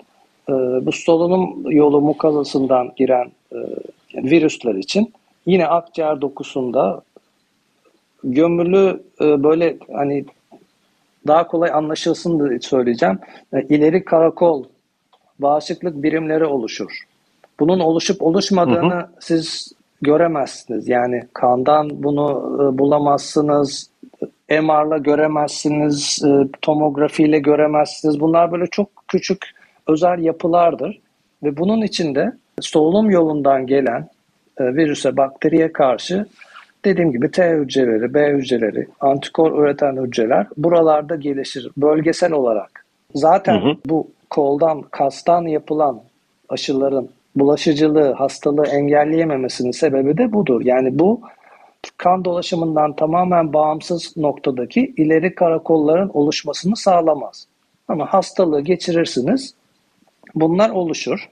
e, 0.50 0.53
bu 0.86 0.91
solunum 0.91 1.71
yolu 1.71 2.01
mukazasından 2.01 2.91
giren 2.95 3.31
e, 3.51 3.57
yani 4.13 4.31
virüsler 4.31 4.75
için 4.75 5.13
yine 5.45 5.67
akciğer 5.67 6.21
dokusunda 6.21 7.01
gömülü 8.24 9.03
e, 9.21 9.43
böyle 9.43 9.77
hani 9.93 10.25
daha 11.27 11.47
kolay 11.47 11.71
anlaşılsın 11.71 12.49
diye 12.49 12.59
söyleyeceğim. 12.59 13.19
E, 13.53 13.61
ileri 13.61 14.05
karakol 14.05 14.63
bağışıklık 15.39 16.03
birimleri 16.03 16.45
oluşur. 16.45 17.03
Bunun 17.59 17.79
oluşup 17.79 18.21
oluşmadığını 18.21 18.93
hı 18.93 18.99
hı. 18.99 19.07
siz 19.19 19.73
göremezsiniz. 20.01 20.88
Yani 20.88 21.23
kandan 21.33 22.03
bunu 22.03 22.57
e, 22.61 22.77
bulamazsınız. 22.77 23.89
MR'la 24.49 24.97
göremezsiniz, 24.97 26.23
e, 26.25 26.47
tomografiyle 26.61 27.39
göremezsiniz. 27.39 28.19
Bunlar 28.19 28.51
böyle 28.51 28.67
çok 28.67 28.89
küçük 29.07 29.51
özel 29.88 30.19
yapılardır. 30.19 30.99
Ve 31.43 31.57
bunun 31.57 31.81
içinde 31.81 32.31
solunum 32.61 33.09
yolundan 33.09 33.67
gelen 33.67 34.09
virüse, 34.59 35.17
bakteriye 35.17 35.73
karşı 35.73 36.25
dediğim 36.86 37.12
gibi 37.12 37.31
T 37.31 37.50
hücreleri, 37.51 38.13
B 38.13 38.33
hücreleri, 38.33 38.88
antikor 39.00 39.63
üreten 39.63 40.05
hücreler 40.05 40.48
buralarda 40.57 41.15
gelişir 41.15 41.71
bölgesel 41.77 42.31
olarak. 42.31 42.86
Zaten 43.15 43.62
hı 43.62 43.69
hı. 43.69 43.75
bu 43.86 44.07
koldan, 44.29 44.81
kastan 44.81 45.41
yapılan 45.41 46.01
aşıların 46.50 47.09
bulaşıcılığı, 47.36 48.12
hastalığı 48.12 48.65
engelleyememesinin 48.65 49.71
sebebi 49.71 50.17
de 50.17 50.33
budur. 50.33 50.62
Yani 50.65 51.00
bu 51.00 51.21
kan 51.98 52.25
dolaşımından 52.25 52.95
tamamen 52.95 53.53
bağımsız 53.53 54.17
noktadaki 54.17 54.93
ileri 54.98 55.36
karakolların 55.36 56.09
oluşmasını 56.13 56.75
sağlamaz. 56.75 57.48
Ama 57.88 58.05
hastalığı 58.05 58.62
geçirirsiniz, 58.62 59.53
bunlar 60.36 60.69
oluşur. 60.69 61.29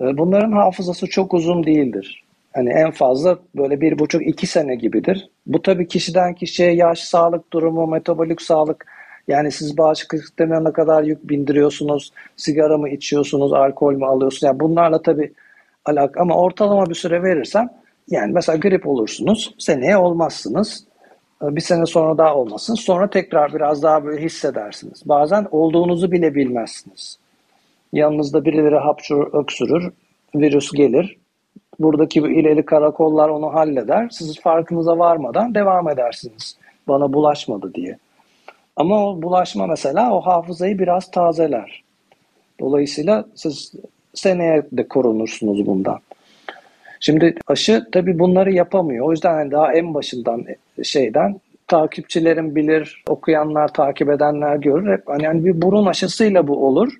Ee, 0.00 0.18
bunların 0.18 0.52
hafızası 0.52 1.06
çok 1.06 1.34
uzun 1.34 1.64
değildir. 1.64 2.21
Hani 2.54 2.70
en 2.70 2.90
fazla 2.90 3.38
böyle 3.56 3.80
bir 3.80 3.98
buçuk 3.98 4.26
iki 4.26 4.46
sene 4.46 4.74
gibidir. 4.74 5.30
Bu 5.46 5.62
tabii 5.62 5.88
kişiden 5.88 6.34
kişiye 6.34 6.74
yaş, 6.74 7.00
sağlık 7.00 7.52
durumu, 7.52 7.86
metabolik 7.86 8.42
sağlık 8.42 8.86
yani 9.28 9.50
siz 9.52 9.78
bağışıklık 9.78 10.20
sistemine 10.20 10.64
ne 10.64 10.72
kadar 10.72 11.02
yük 11.02 11.28
bindiriyorsunuz, 11.28 12.12
sigara 12.36 12.78
mı 12.78 12.88
içiyorsunuz, 12.88 13.52
alkol 13.52 13.94
mü 13.94 14.06
alıyorsunuz? 14.06 14.42
Yani 14.42 14.60
bunlarla 14.60 15.02
tabii 15.02 15.32
alak 15.84 16.16
ama 16.16 16.34
ortalama 16.34 16.86
bir 16.90 16.94
süre 16.94 17.22
verirsem 17.22 17.68
yani 18.10 18.32
mesela 18.32 18.58
grip 18.58 18.86
olursunuz, 18.86 19.54
seneye 19.58 19.96
olmazsınız. 19.96 20.84
Bir 21.42 21.60
sene 21.60 21.86
sonra 21.86 22.18
daha 22.18 22.36
olmasın. 22.36 22.74
Sonra 22.74 23.10
tekrar 23.10 23.54
biraz 23.54 23.82
daha 23.82 24.04
böyle 24.04 24.24
hissedersiniz. 24.24 25.02
Bazen 25.08 25.46
olduğunuzu 25.50 26.12
bile 26.12 26.34
bilmezsiniz. 26.34 27.18
Yanınızda 27.92 28.44
birileri 28.44 28.76
hapşurur, 28.76 29.42
öksürür, 29.42 29.92
virüs 30.34 30.72
gelir. 30.72 31.18
Buradaki 31.78 32.22
bu 32.22 32.28
ileri 32.28 32.64
karakollar 32.64 33.28
onu 33.28 33.54
halleder. 33.54 34.08
Siz 34.10 34.40
farkınıza 34.40 34.98
varmadan 34.98 35.54
devam 35.54 35.88
edersiniz. 35.88 36.56
Bana 36.88 37.12
bulaşmadı 37.12 37.74
diye. 37.74 37.98
Ama 38.76 39.08
o 39.08 39.22
bulaşma 39.22 39.66
mesela 39.66 40.14
o 40.14 40.20
hafızayı 40.20 40.78
biraz 40.78 41.10
tazeler. 41.10 41.82
Dolayısıyla 42.60 43.24
siz 43.34 43.72
seneye 44.14 44.62
de 44.72 44.88
korunursunuz 44.88 45.66
bundan. 45.66 45.98
Şimdi 47.00 47.34
aşı 47.46 47.86
tabii 47.92 48.18
bunları 48.18 48.52
yapamıyor. 48.52 49.06
O 49.06 49.10
yüzden 49.10 49.34
hani 49.34 49.50
daha 49.50 49.72
en 49.72 49.94
başından 49.94 50.44
şeyden 50.82 51.40
takipçilerin 51.68 52.54
bilir, 52.54 53.02
okuyanlar, 53.08 53.68
takip 53.68 54.10
edenler 54.10 54.56
görür. 54.56 54.92
Hep 54.92 55.08
hani, 55.08 55.26
hani 55.26 55.44
bir 55.44 55.62
burun 55.62 55.86
aşısıyla 55.86 56.48
bu 56.48 56.66
olur. 56.66 56.92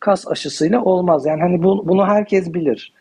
Kas 0.00 0.28
aşısıyla 0.28 0.84
olmaz. 0.84 1.26
Yani 1.26 1.40
hani 1.40 1.62
bu, 1.62 1.88
bunu 1.88 2.06
herkes 2.06 2.54
bilir. 2.54 2.92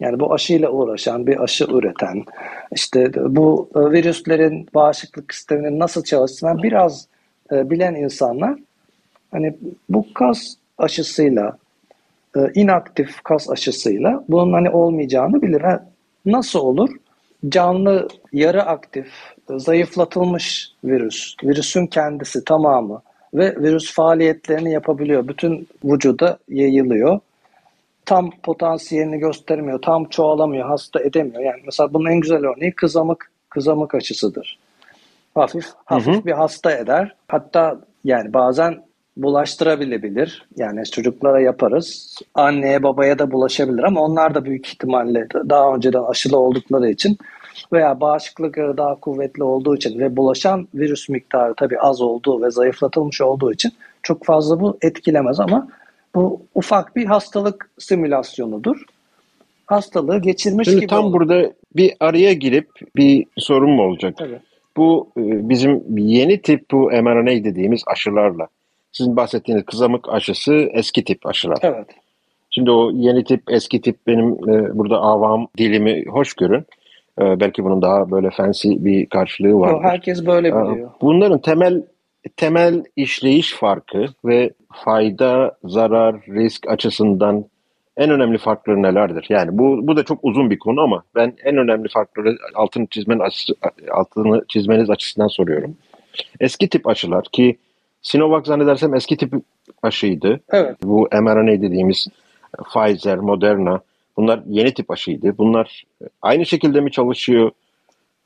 Yani 0.00 0.20
bu 0.20 0.34
aşıyla 0.34 0.70
uğraşan, 0.70 1.26
bir 1.26 1.42
aşı 1.42 1.64
üreten, 1.64 2.24
işte 2.72 3.12
bu 3.14 3.70
virüslerin 3.76 4.68
bağışıklık 4.74 5.34
sisteminin 5.34 5.78
nasıl 5.78 6.04
çalıştığını 6.04 6.62
biraz 6.62 7.08
e, 7.52 7.70
bilen 7.70 7.94
insanlar 7.94 8.58
hani 9.30 9.56
bu 9.88 10.06
kas 10.14 10.54
aşısıyla 10.78 11.56
e, 12.36 12.40
inaktif 12.54 13.22
kas 13.22 13.50
aşısıyla 13.50 14.24
bunun 14.28 14.52
hani 14.52 14.70
olmayacağını 14.70 15.42
bilir. 15.42 15.60
Ha, 15.60 15.86
nasıl 16.26 16.60
olur? 16.60 16.90
Canlı, 17.48 18.08
yarı 18.32 18.62
aktif, 18.62 19.06
zayıflatılmış 19.50 20.70
virüs, 20.84 21.34
virüsün 21.44 21.86
kendisi 21.86 22.44
tamamı 22.44 23.02
ve 23.34 23.56
virüs 23.56 23.94
faaliyetlerini 23.94 24.72
yapabiliyor. 24.72 25.28
Bütün 25.28 25.68
vücuda 25.84 26.38
yayılıyor. 26.48 27.20
Tam 28.06 28.30
potansiyelini 28.42 29.18
göstermiyor, 29.18 29.82
tam 29.82 30.04
çoğalamıyor, 30.04 30.68
hasta 30.68 31.00
edemiyor. 31.00 31.42
Yani 31.42 31.62
mesela 31.66 31.94
bunun 31.94 32.10
en 32.10 32.20
güzel 32.20 32.44
örneği 32.46 32.72
kızamık, 32.72 33.30
kızamık 33.50 33.94
aşısıdır 33.94 34.58
hafif 35.34 35.66
hafif 35.84 36.14
hı 36.14 36.18
hı. 36.18 36.24
bir 36.24 36.32
hasta 36.32 36.72
eder. 36.72 37.14
Hatta 37.28 37.80
yani 38.04 38.32
bazen 38.32 38.82
bulaştırabilebilir. 39.16 40.46
Yani 40.56 40.84
çocuklara 40.84 41.40
yaparız. 41.40 42.18
Anneye 42.34 42.82
babaya 42.82 43.18
da 43.18 43.30
bulaşabilir 43.30 43.82
ama 43.82 44.00
onlar 44.00 44.34
da 44.34 44.44
büyük 44.44 44.66
ihtimalle 44.66 45.28
daha 45.48 45.74
önceden 45.74 46.02
aşılı 46.02 46.38
oldukları 46.38 46.90
için 46.90 47.18
veya 47.72 48.00
bağışıklıkları 48.00 48.76
daha 48.76 48.94
kuvvetli 48.94 49.42
olduğu 49.42 49.76
için 49.76 49.98
ve 49.98 50.16
bulaşan 50.16 50.68
virüs 50.74 51.08
miktarı 51.08 51.54
tabii 51.54 51.78
az 51.78 52.00
olduğu 52.00 52.42
ve 52.42 52.50
zayıflatılmış 52.50 53.20
olduğu 53.20 53.52
için 53.52 53.72
çok 54.02 54.24
fazla 54.24 54.60
bu 54.60 54.78
etkilemez 54.82 55.40
ama 55.40 55.68
Bu 56.14 56.42
ufak 56.54 56.96
bir 56.96 57.04
hastalık 57.04 57.70
simülasyonudur. 57.78 58.84
Hastalığı 59.66 60.18
geçirmiş 60.22 60.68
Şimdi 60.68 60.80
gibi 60.80 60.86
tam 60.86 61.04
olur. 61.04 61.12
burada 61.12 61.52
bir 61.76 61.94
araya 62.00 62.32
girip 62.32 62.68
bir 62.96 63.26
sorun 63.38 63.70
mu 63.70 63.82
olacak? 63.82 64.14
Tabii. 64.16 64.38
Bu 64.76 65.08
e, 65.16 65.48
bizim 65.48 65.98
yeni 65.98 66.42
tip 66.42 66.70
bu 66.70 66.90
mRNA 66.90 67.44
dediğimiz 67.44 67.82
aşılarla. 67.86 68.48
Sizin 68.92 69.16
bahsettiğiniz 69.16 69.64
kızamık 69.64 70.08
aşısı 70.08 70.70
eski 70.72 71.04
tip 71.04 71.26
aşılar. 71.26 71.58
Evet. 71.62 71.86
Şimdi 72.50 72.70
o 72.70 72.90
yeni 72.94 73.24
tip, 73.24 73.42
eski 73.50 73.80
tip 73.80 73.96
benim 74.06 74.32
e, 74.32 74.78
burada 74.78 74.98
avam 74.98 75.46
dilimi 75.58 76.04
hoş 76.06 76.34
görün. 76.34 76.64
E, 77.20 77.40
belki 77.40 77.64
bunun 77.64 77.82
daha 77.82 78.10
böyle 78.10 78.30
fancy 78.30 78.68
bir 78.68 79.06
karşılığı 79.06 79.60
var. 79.60 79.72
O 79.72 79.82
herkes 79.82 80.26
böyle 80.26 80.48
biliyor. 80.48 80.90
Bunların 81.00 81.38
temel 81.38 81.82
temel 82.36 82.84
işleyiş 82.96 83.54
farkı 83.54 84.06
ve 84.24 84.50
fayda, 84.84 85.56
zarar, 85.64 86.16
risk 86.28 86.68
açısından 86.68 87.44
en 87.96 88.10
önemli 88.10 88.38
farkları 88.38 88.82
nelerdir? 88.82 89.26
Yani 89.28 89.58
bu 89.58 89.86
bu 89.86 89.96
da 89.96 90.04
çok 90.04 90.18
uzun 90.22 90.50
bir 90.50 90.58
konu 90.58 90.80
ama 90.80 91.02
ben 91.14 91.34
en 91.44 91.56
önemli 91.56 91.88
farkları 91.88 92.36
altını 92.54 92.86
çizmen 92.86 93.20
altını 93.90 94.44
çizmeniz 94.48 94.90
açısından 94.90 95.28
soruyorum. 95.28 95.76
Eski 96.40 96.68
tip 96.68 96.86
aşılar 96.86 97.24
ki 97.32 97.56
Sinovac 98.02 98.46
zannedersem 98.46 98.94
eski 98.94 99.16
tip 99.16 99.32
aşıydı. 99.82 100.40
Evet. 100.50 100.76
Bu 100.82 101.08
mRNA 101.12 101.62
dediğimiz 101.62 102.06
Pfizer, 102.72 103.18
Moderna 103.18 103.80
bunlar 104.16 104.40
yeni 104.46 104.74
tip 104.74 104.90
aşıydı. 104.90 105.38
Bunlar 105.38 105.84
aynı 106.22 106.46
şekilde 106.46 106.80
mi 106.80 106.90
çalışıyor? 106.90 107.50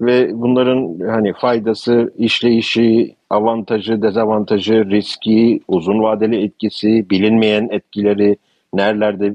Ve 0.00 0.30
bunların 0.32 0.98
hani 1.08 1.32
faydası, 1.32 2.12
işleyişi, 2.18 3.16
avantajı, 3.30 4.02
dezavantajı, 4.02 4.90
riski, 4.90 5.60
uzun 5.68 6.02
vadeli 6.02 6.44
etkisi, 6.44 7.10
bilinmeyen 7.10 7.68
etkileri, 7.70 8.36
nerelerde 8.74 9.32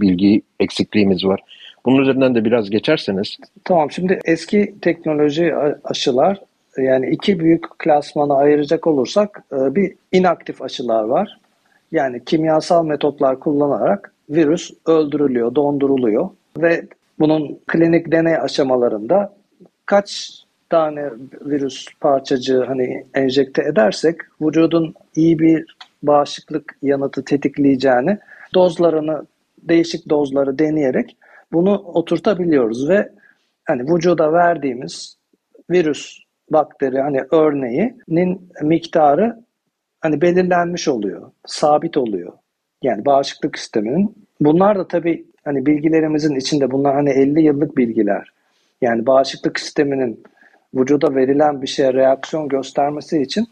bilgi 0.00 0.42
eksikliğimiz 0.60 1.24
var. 1.24 1.40
Bunun 1.86 2.02
üzerinden 2.02 2.34
de 2.34 2.44
biraz 2.44 2.70
geçerseniz. 2.70 3.36
Tamam 3.64 3.90
şimdi 3.90 4.18
eski 4.24 4.74
teknoloji 4.82 5.54
aşılar 5.84 6.40
yani 6.78 7.10
iki 7.10 7.40
büyük 7.40 7.78
klasmana 7.78 8.34
ayıracak 8.36 8.86
olursak 8.86 9.44
e, 9.52 9.74
bir 9.74 9.94
inaktif 10.12 10.62
aşılar 10.62 11.04
var. 11.04 11.38
Yani 11.92 12.24
kimyasal 12.24 12.84
metotlar 12.84 13.40
kullanarak 13.40 14.14
virüs 14.30 14.70
öldürülüyor, 14.86 15.54
donduruluyor 15.54 16.30
ve 16.58 16.82
bunun 17.18 17.58
klinik 17.66 18.12
deney 18.12 18.36
aşamalarında 18.36 19.37
kaç 19.88 20.30
tane 20.70 21.10
virüs 21.40 21.86
parçacığı 22.00 22.64
hani 22.64 23.06
enjekte 23.14 23.62
edersek 23.62 24.16
vücudun 24.40 24.94
iyi 25.16 25.38
bir 25.38 25.76
bağışıklık 26.02 26.76
yanıtı 26.82 27.24
tetikleyeceğini 27.24 28.18
dozlarını 28.54 29.26
değişik 29.62 30.08
dozları 30.08 30.58
deneyerek 30.58 31.16
bunu 31.52 31.78
oturtabiliyoruz 31.78 32.88
ve 32.88 33.12
hani 33.64 33.94
vücuda 33.94 34.32
verdiğimiz 34.32 35.16
virüs 35.70 36.18
bakteri 36.50 37.00
hani 37.00 37.20
örneğinin 37.30 38.50
miktarı 38.62 39.44
hani 40.00 40.20
belirlenmiş 40.20 40.88
oluyor, 40.88 41.30
sabit 41.46 41.96
oluyor. 41.96 42.32
Yani 42.82 43.04
bağışıklık 43.04 43.58
sisteminin. 43.58 44.14
Bunlar 44.40 44.78
da 44.78 44.88
tabii 44.88 45.26
hani 45.44 45.66
bilgilerimizin 45.66 46.36
içinde 46.36 46.70
bunlar 46.70 46.94
hani 46.94 47.10
50 47.10 47.42
yıllık 47.42 47.76
bilgiler. 47.76 48.37
Yani 48.80 49.06
bağışıklık 49.06 49.60
sisteminin 49.60 50.22
vücuda 50.74 51.14
verilen 51.14 51.62
bir 51.62 51.66
şeye 51.66 51.94
reaksiyon 51.94 52.48
göstermesi 52.48 53.22
için 53.22 53.46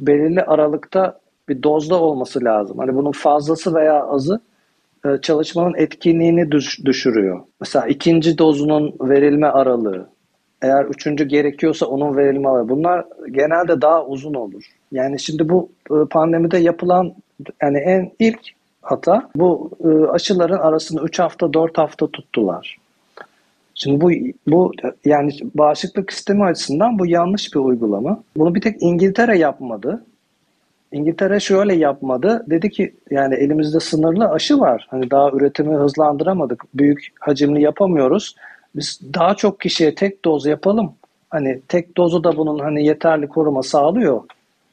belirli 0.00 0.42
aralıkta 0.42 1.18
bir 1.48 1.62
dozda 1.62 2.00
olması 2.00 2.44
lazım. 2.44 2.78
Hani 2.78 2.94
bunun 2.94 3.12
fazlası 3.12 3.74
veya 3.74 4.04
azı 4.04 4.40
e, 5.06 5.08
çalışmanın 5.22 5.74
etkinliğini 5.74 6.50
düşürüyor. 6.84 7.40
Mesela 7.60 7.86
ikinci 7.86 8.38
dozunun 8.38 8.94
verilme 9.00 9.46
aralığı, 9.46 10.08
eğer 10.62 10.84
üçüncü 10.84 11.24
gerekiyorsa 11.24 11.86
onun 11.86 12.16
verilme 12.16 12.48
aralığı. 12.48 12.68
Bunlar 12.68 13.04
genelde 13.30 13.80
daha 13.80 14.06
uzun 14.06 14.34
olur. 14.34 14.64
Yani 14.92 15.20
şimdi 15.20 15.48
bu 15.48 15.68
e, 15.90 15.94
pandemide 16.10 16.58
yapılan 16.58 17.14
yani 17.62 17.78
en 17.78 18.12
ilk 18.18 18.40
hata 18.82 19.30
bu 19.36 19.70
e, 19.84 19.88
aşıların 20.06 20.58
arasını 20.58 21.02
3 21.02 21.18
hafta 21.18 21.52
4 21.52 21.78
hafta 21.78 22.06
tuttular. 22.06 22.76
Şimdi 23.82 24.00
bu 24.00 24.10
bu 24.46 24.72
yani 25.04 25.32
bağışıklık 25.54 26.12
sistemi 26.12 26.44
açısından 26.44 26.98
bu 26.98 27.06
yanlış 27.06 27.54
bir 27.54 27.60
uygulama. 27.60 28.22
Bunu 28.36 28.54
bir 28.54 28.60
tek 28.60 28.82
İngiltere 28.82 29.38
yapmadı. 29.38 30.04
İngiltere 30.92 31.40
şöyle 31.40 31.74
yapmadı. 31.74 32.44
Dedi 32.50 32.70
ki 32.70 32.94
yani 33.10 33.34
elimizde 33.34 33.80
sınırlı 33.80 34.30
aşı 34.30 34.60
var. 34.60 34.86
Hani 34.90 35.10
daha 35.10 35.30
üretimi 35.30 35.74
hızlandıramadık. 35.74 36.64
Büyük 36.74 37.08
hacimli 37.20 37.62
yapamıyoruz. 37.62 38.36
Biz 38.76 39.00
daha 39.14 39.34
çok 39.34 39.60
kişiye 39.60 39.94
tek 39.94 40.24
doz 40.24 40.46
yapalım. 40.46 40.92
Hani 41.30 41.60
tek 41.68 41.96
dozu 41.96 42.24
da 42.24 42.36
bunun 42.36 42.58
hani 42.58 42.86
yeterli 42.86 43.28
koruma 43.28 43.62
sağlıyor 43.62 44.22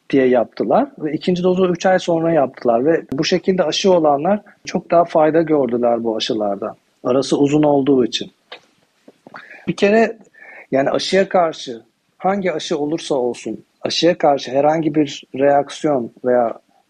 diye 0.10 0.28
yaptılar 0.28 0.88
ve 1.00 1.14
ikinci 1.14 1.44
dozu 1.44 1.68
3 1.68 1.86
ay 1.86 2.00
sonra 2.00 2.32
yaptılar 2.32 2.86
ve 2.86 3.04
bu 3.14 3.24
şekilde 3.24 3.64
aşı 3.64 3.94
olanlar 3.94 4.42
çok 4.66 4.92
daha 4.92 5.06
fayda 5.06 5.42
gördüler 5.42 6.04
bu 6.04 6.16
aşılardan. 6.16 6.76
Arası 7.04 7.38
uzun 7.38 7.64
olduğu 7.64 8.06
için. 8.06 8.32
Bir 9.68 9.76
kere 9.76 10.18
yani 10.72 10.90
aşıya 10.90 11.30
karşı 11.30 11.82
hangi 12.18 12.54
aşı 12.54 12.78
olursa 12.78 13.16
olsun 13.16 13.64
aşıya 13.82 14.18
karşı 14.18 14.52
herhangi 14.52 14.96
bir 14.96 15.24
reaksiyon 15.36 16.12
veya 16.26 16.50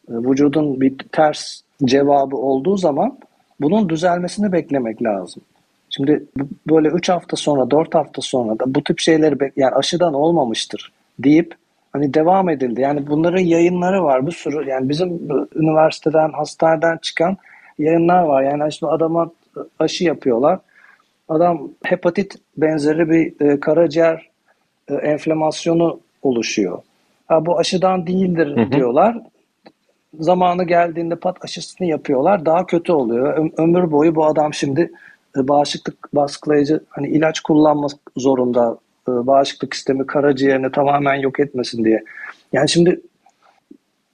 e, 0.09 0.13
vücudun 0.13 0.81
bir 0.81 0.97
ters 1.11 1.61
cevabı 1.85 2.35
olduğu 2.35 2.77
zaman 2.77 3.17
bunun 3.61 3.89
düzelmesini 3.89 4.51
beklemek 4.51 5.03
lazım. 5.03 5.43
Şimdi 5.89 6.23
böyle 6.69 6.87
3 6.87 7.09
hafta 7.09 7.35
sonra 7.37 7.71
4 7.71 7.95
hafta 7.95 8.21
sonra 8.21 8.59
da 8.59 8.75
bu 8.75 8.83
tip 8.83 8.99
şeyleri 8.99 9.51
yani 9.55 9.75
aşıdan 9.75 10.13
olmamıştır 10.13 10.91
deyip 11.19 11.55
hani 11.93 12.13
devam 12.13 12.49
edildi. 12.49 12.81
Yani 12.81 13.07
bunların 13.07 13.41
yayınları 13.41 14.03
var 14.03 14.27
bir 14.27 14.31
sürü 14.31 14.69
yani 14.69 14.89
bizim 14.89 15.19
üniversiteden 15.55 16.31
hastaneden 16.31 16.97
çıkan 16.97 17.37
yayınlar 17.79 18.23
var. 18.23 18.43
Yani 18.43 18.73
şimdi 18.73 18.91
adama 18.91 19.31
aşı 19.79 20.03
yapıyorlar. 20.03 20.59
Adam 21.29 21.71
hepatit 21.83 22.35
benzeri 22.57 23.09
bir 23.09 23.45
e, 23.45 23.59
karaciğer 23.59 24.29
e, 24.89 24.93
enflamasyonu 24.93 25.99
oluşuyor. 26.21 26.79
Ha, 27.27 27.45
bu 27.45 27.59
aşıdan 27.59 28.07
değildir 28.07 28.57
hı 28.57 28.61
hı. 28.61 28.71
diyorlar. 28.71 29.17
Zamanı 30.19 30.63
geldiğinde 30.63 31.15
pat 31.15 31.37
aşısını 31.41 31.87
yapıyorlar. 31.87 32.45
Daha 32.45 32.65
kötü 32.65 32.91
oluyor. 32.91 33.37
Ö- 33.37 33.63
ömür 33.63 33.91
boyu 33.91 34.15
bu 34.15 34.25
adam 34.25 34.53
şimdi 34.53 34.91
e, 35.37 35.47
bağışıklık 35.47 36.15
baskılayıcı 36.15 36.79
hani 36.89 37.07
ilaç 37.07 37.39
kullanmak 37.39 37.91
zorunda. 38.17 38.77
E, 39.07 39.11
bağışıklık 39.11 39.75
sistemi 39.75 40.05
karaciğerini 40.05 40.71
tamamen 40.71 41.15
yok 41.15 41.39
etmesin 41.39 41.85
diye. 41.85 42.03
Yani 42.53 42.69
şimdi 42.69 43.01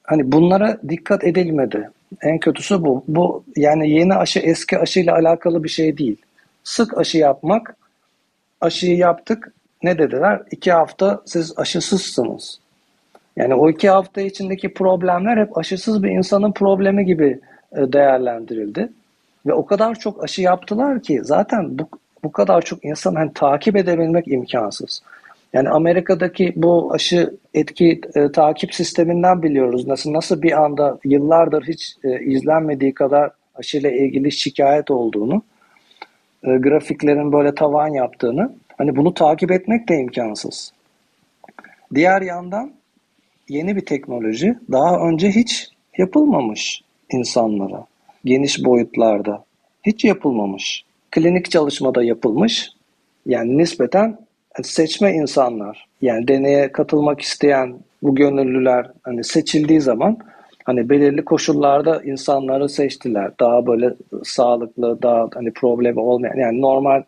hani 0.04 0.32
bunlara 0.32 0.78
dikkat 0.90 1.24
edilmedi. 1.24 1.90
En 2.22 2.40
kötüsü 2.40 2.84
bu. 2.84 3.04
Bu 3.08 3.44
yani 3.56 3.90
yeni 3.90 4.14
aşı 4.14 4.40
eski 4.40 4.80
aşıyla 4.80 5.16
alakalı 5.16 5.64
bir 5.64 5.70
şey 5.70 5.98
değil. 5.98 6.18
Sık 6.66 6.98
aşı 6.98 7.18
yapmak, 7.18 7.76
aşıyı 8.62 8.98
yaptık, 8.98 9.54
ne 9.84 9.98
dediler? 9.98 10.42
İki 10.52 10.72
hafta 10.72 11.22
siz 11.26 11.54
aşısızsınız. 11.58 12.60
Yani 13.36 13.56
o 13.56 13.70
iki 13.70 13.90
hafta 13.90 14.22
içindeki 14.22 14.74
problemler 14.74 15.38
hep 15.38 15.58
aşısız 15.58 16.04
bir 16.04 16.10
insanın 16.10 16.52
problemi 16.52 17.06
gibi 17.06 17.40
e, 17.72 17.94
değerlendirildi. 17.94 18.90
Ve 19.46 19.54
o 19.54 19.66
kadar 19.66 19.96
çok 19.96 20.24
aşı 20.24 20.42
yaptılar 20.42 21.02
ki 21.02 21.20
zaten 21.24 21.80
bu, 21.80 21.88
bu 22.24 22.32
kadar 22.32 22.62
çok 22.62 22.86
insan 22.86 23.16
hani 23.16 23.34
takip 23.34 23.76
edebilmek 23.76 24.28
imkansız. 24.28 25.02
Yani 25.54 25.70
Amerika'daki 25.70 26.54
bu 26.56 26.94
aşı 26.94 27.34
etki 27.54 28.02
e, 28.16 28.32
takip 28.32 28.74
sisteminden 28.74 29.44
biliyoruz 29.44 29.88
nasıl 29.88 30.14
nasıl 30.14 30.42
bir 30.42 30.64
anda 30.64 31.00
yıllardır 31.04 31.64
hiç 31.64 31.96
e, 32.04 32.20
izlenmediği 32.20 32.94
kadar 32.94 33.32
aşıyla 33.56 33.92
ilgili 33.92 34.32
şikayet 34.32 34.92
olduğunu, 34.92 35.42
e, 36.46 36.58
grafiklerin 36.58 37.32
böyle 37.32 37.56
tavan 37.56 37.88
yaptığını 37.88 38.52
Hani 38.78 38.96
bunu 38.96 39.14
takip 39.14 39.52
etmek 39.52 39.90
de 39.90 40.00
imkansız. 40.00 40.72
Diğer 41.96 42.22
yandan 42.22 42.72
yeni 43.50 43.76
bir 43.76 43.86
teknoloji 43.86 44.56
daha 44.72 45.00
önce 45.10 45.30
hiç 45.32 45.70
yapılmamış 45.98 46.82
insanlara. 47.12 47.86
Geniş 48.26 48.66
boyutlarda. 48.66 49.44
Hiç 49.84 50.06
yapılmamış. 50.06 50.84
Klinik 51.12 51.52
çalışmada 51.52 52.04
yapılmış. 52.04 52.72
Yani 53.26 53.58
nispeten 53.58 54.18
seçme 54.64 55.14
insanlar. 55.14 55.88
Yani 56.02 56.28
deneye 56.28 56.72
katılmak 56.72 57.22
isteyen 57.22 57.76
bu 58.04 58.16
gönüllüler 58.16 58.92
hani 59.04 59.24
seçildiği 59.24 59.82
zaman 59.82 60.18
hani 60.66 60.90
belirli 60.90 61.26
koşullarda 61.26 62.02
insanları 62.04 62.70
seçtiler. 62.70 63.32
Daha 63.40 63.68
böyle 63.68 63.94
sağlıklı, 64.24 65.02
daha 65.02 65.30
hani 65.34 65.54
problemi 65.54 66.00
olmayan 66.00 66.38
yani 66.38 66.62
normal 66.62 67.04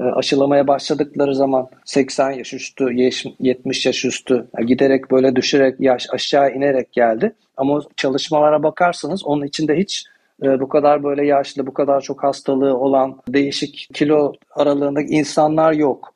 e, 0.00 0.04
aşılamaya 0.04 0.66
başladıkları 0.66 1.34
zaman 1.34 1.68
80 1.84 2.30
yaş 2.30 2.54
üstü, 2.54 2.92
70 3.40 3.86
yaş 3.86 4.04
üstü 4.04 4.46
giderek 4.66 5.10
böyle 5.10 5.36
düşerek 5.36 5.80
yaş 5.80 6.06
aşağı 6.12 6.52
inerek 6.52 6.92
geldi. 6.92 7.32
Ama 7.56 7.80
çalışmalara 7.96 8.62
bakarsanız 8.62 9.24
onun 9.24 9.46
içinde 9.46 9.76
hiç 9.76 10.04
e, 10.42 10.60
bu 10.60 10.68
kadar 10.68 11.02
böyle 11.02 11.26
yaşlı, 11.26 11.66
bu 11.66 11.74
kadar 11.74 12.00
çok 12.00 12.22
hastalığı 12.22 12.78
olan, 12.78 13.20
değişik 13.28 13.88
kilo 13.94 14.32
aralığındaki 14.50 15.14
insanlar 15.14 15.72
yok. 15.72 16.13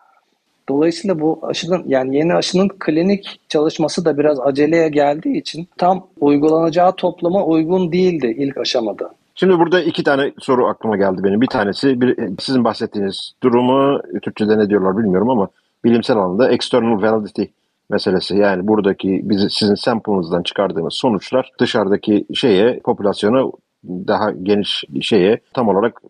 Dolayısıyla 0.69 1.21
bu 1.21 1.41
aşının 1.43 1.85
yani 1.87 2.17
yeni 2.17 2.35
aşının 2.35 2.69
klinik 2.69 3.41
çalışması 3.49 4.05
da 4.05 4.19
biraz 4.19 4.41
aceleye 4.41 4.89
geldiği 4.89 5.39
için 5.39 5.69
tam 5.79 6.07
uygulanacağı 6.21 6.97
topluma 6.97 7.45
uygun 7.45 7.93
değildi 7.93 8.35
ilk 8.39 8.59
aşamada. 8.59 9.11
Şimdi 9.35 9.59
burada 9.59 9.81
iki 9.81 10.05
tane 10.05 10.33
soru 10.39 10.67
aklıma 10.67 10.97
geldi 10.97 11.25
benim. 11.25 11.41
Bir 11.41 11.47
tanesi 11.47 12.01
bir, 12.01 12.19
sizin 12.41 12.65
bahsettiğiniz 12.65 13.33
durumu 13.43 14.01
Türkçe'de 14.23 14.59
ne 14.59 14.71
diyorlar 14.71 14.99
bilmiyorum 14.99 15.31
ama 15.31 15.49
bilimsel 15.85 16.17
alanda 16.17 16.51
external 16.51 17.03
validity 17.03 17.43
meselesi. 17.91 18.37
Yani 18.37 18.67
buradaki 18.67 19.21
bizi, 19.25 19.51
sizin 19.51 19.75
sample'ınızdan 19.75 20.43
çıkardığınız 20.43 20.95
sonuçlar 20.95 21.51
dışarıdaki 21.61 22.27
şeye, 22.35 22.81
popülasyona 22.85 23.51
daha 23.85 24.31
geniş 24.31 24.85
şeye 25.01 25.41
tam 25.55 25.69
olarak 25.69 26.03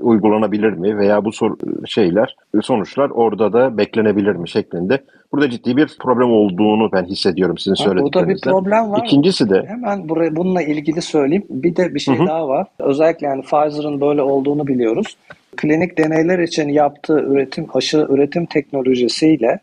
uygulanabilir 0.00 0.72
mi 0.72 0.98
veya 0.98 1.24
bu 1.24 1.32
sor 1.32 1.56
şeyler 1.86 2.36
sonuçlar 2.62 3.10
orada 3.10 3.52
da 3.52 3.78
beklenebilir 3.78 4.34
mi 4.34 4.48
şeklinde. 4.48 4.98
Burada 5.32 5.50
ciddi 5.50 5.76
bir 5.76 5.96
problem 6.00 6.30
olduğunu 6.30 6.92
ben 6.92 7.04
hissediyorum 7.04 7.58
sizin 7.58 7.74
söylediklerinizden. 7.74 8.52
Burada 8.52 8.64
bir 8.64 8.70
problem 8.70 8.90
var. 8.90 9.02
İkincisi 9.04 9.50
de 9.50 9.64
hemen 9.68 10.08
buraya 10.08 10.36
bununla 10.36 10.62
ilgili 10.62 11.02
söyleyeyim. 11.02 11.44
Bir 11.50 11.76
de 11.76 11.94
bir 11.94 12.00
şey 12.00 12.18
hı. 12.18 12.26
daha 12.26 12.48
var. 12.48 12.66
Özellikle 12.78 13.26
yani 13.26 13.42
Pfizer'ın 13.42 14.00
böyle 14.00 14.22
olduğunu 14.22 14.66
biliyoruz. 14.66 15.16
Klinik 15.56 15.98
deneyler 15.98 16.38
için 16.38 16.68
yaptığı 16.68 17.20
üretim 17.20 17.66
aşı 17.74 18.06
üretim 18.10 18.46
teknolojisiyle 18.46 19.60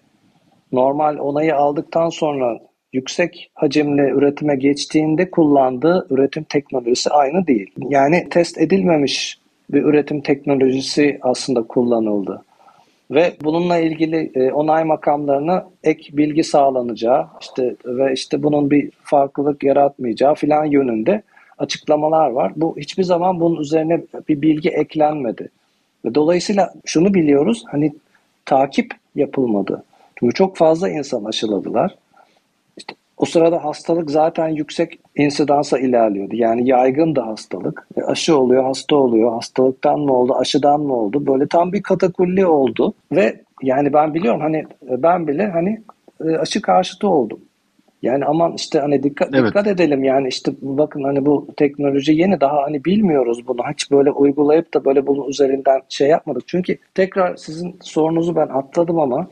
normal 0.71 1.17
onayı 1.17 1.55
aldıktan 1.55 2.10
sonra 2.10 2.60
yüksek 2.93 3.51
hacimli 3.53 4.01
üretime 4.01 4.55
geçtiğinde 4.55 5.31
kullandığı 5.31 6.08
üretim 6.10 6.43
teknolojisi 6.43 7.10
aynı 7.10 7.47
değil. 7.47 7.71
Yani 7.89 8.27
test 8.29 8.58
edilmemiş 8.58 9.39
bir 9.69 9.84
üretim 9.84 10.21
teknolojisi 10.21 11.19
aslında 11.21 11.63
kullanıldı. 11.63 12.41
Ve 13.12 13.34
bununla 13.43 13.78
ilgili 13.78 14.32
e, 14.36 14.51
onay 14.51 14.84
makamlarına 14.84 15.67
ek 15.84 16.17
bilgi 16.17 16.43
sağlanacağı 16.43 17.28
işte 17.41 17.75
ve 17.86 18.13
işte 18.13 18.43
bunun 18.43 18.71
bir 18.71 18.91
farklılık 19.04 19.63
yaratmayacağı 19.63 20.36
filan 20.36 20.65
yönünde 20.65 21.21
açıklamalar 21.58 22.30
var. 22.30 22.54
Bu 22.56 22.78
hiçbir 22.78 23.04
zaman 23.04 23.39
bunun 23.39 23.62
üzerine 23.62 24.01
bir 24.30 24.41
bilgi 24.41 24.69
eklenmedi. 24.69 25.49
Ve 26.06 26.15
dolayısıyla 26.15 26.73
şunu 26.86 27.13
biliyoruz 27.13 27.63
hani 27.67 27.93
takip 28.45 28.93
yapılmadı. 29.15 29.84
Çünkü 30.19 30.34
çok 30.34 30.58
fazla 30.58 30.89
insan 30.89 31.25
aşıladılar. 31.25 31.95
İşte 32.78 32.93
o 33.17 33.25
sırada 33.25 33.63
hastalık 33.63 34.12
zaten 34.12 34.47
yüksek 34.47 34.99
insidansa 35.15 35.80
ilerliyordu. 35.80 36.36
Yani 36.36 36.69
yaygın 36.69 37.15
da 37.15 37.28
hastalık. 37.28 37.88
E, 37.97 38.01
aşı 38.01 38.38
oluyor, 38.38 38.63
hasta 38.63 38.95
oluyor. 38.95 39.34
Hastalıktan 39.34 39.99
mı 39.99 40.13
oldu, 40.13 40.36
aşıdan 40.36 40.82
mı 40.82 40.93
oldu? 40.93 41.28
Böyle 41.28 41.47
tam 41.47 41.73
bir 41.73 41.84
katakulli 41.84 42.45
oldu. 42.45 42.93
Ve 43.12 43.41
yani 43.63 43.93
ben 43.93 44.13
biliyorum 44.13 44.41
hani 44.41 44.58
e, 44.89 45.04
ben 45.04 45.28
bile 45.28 45.47
hani 45.47 45.82
e, 46.25 46.38
aşı 46.38 46.62
karşıtı 46.62 47.08
oldum. 47.08 47.39
Yani 48.01 48.25
aman 48.25 48.54
işte 48.54 48.80
hani 48.80 49.04
dikkat, 49.04 49.30
evet. 49.34 49.47
dikkat 49.47 49.67
edelim 49.67 50.04
yani 50.04 50.28
işte 50.28 50.51
bakın 50.62 51.04
hani 51.04 51.25
bu 51.25 51.47
teknoloji 51.58 52.13
yeni 52.13 52.41
daha 52.41 52.63
hani 52.63 52.86
bilmiyoruz 52.86 53.47
bunu. 53.47 53.62
Hiç 53.73 53.91
böyle 53.91 54.12
uygulayıp 54.12 54.73
da 54.73 54.86
böyle 54.86 55.08
bunun 55.08 55.30
üzerinden 55.30 55.82
şey 55.89 56.08
yapmadık. 56.08 56.43
Çünkü 56.47 56.78
tekrar 56.95 57.36
sizin 57.36 57.75
sorunuzu 57.82 58.36
ben 58.36 58.47
atladım 58.47 58.99
ama 58.99 59.28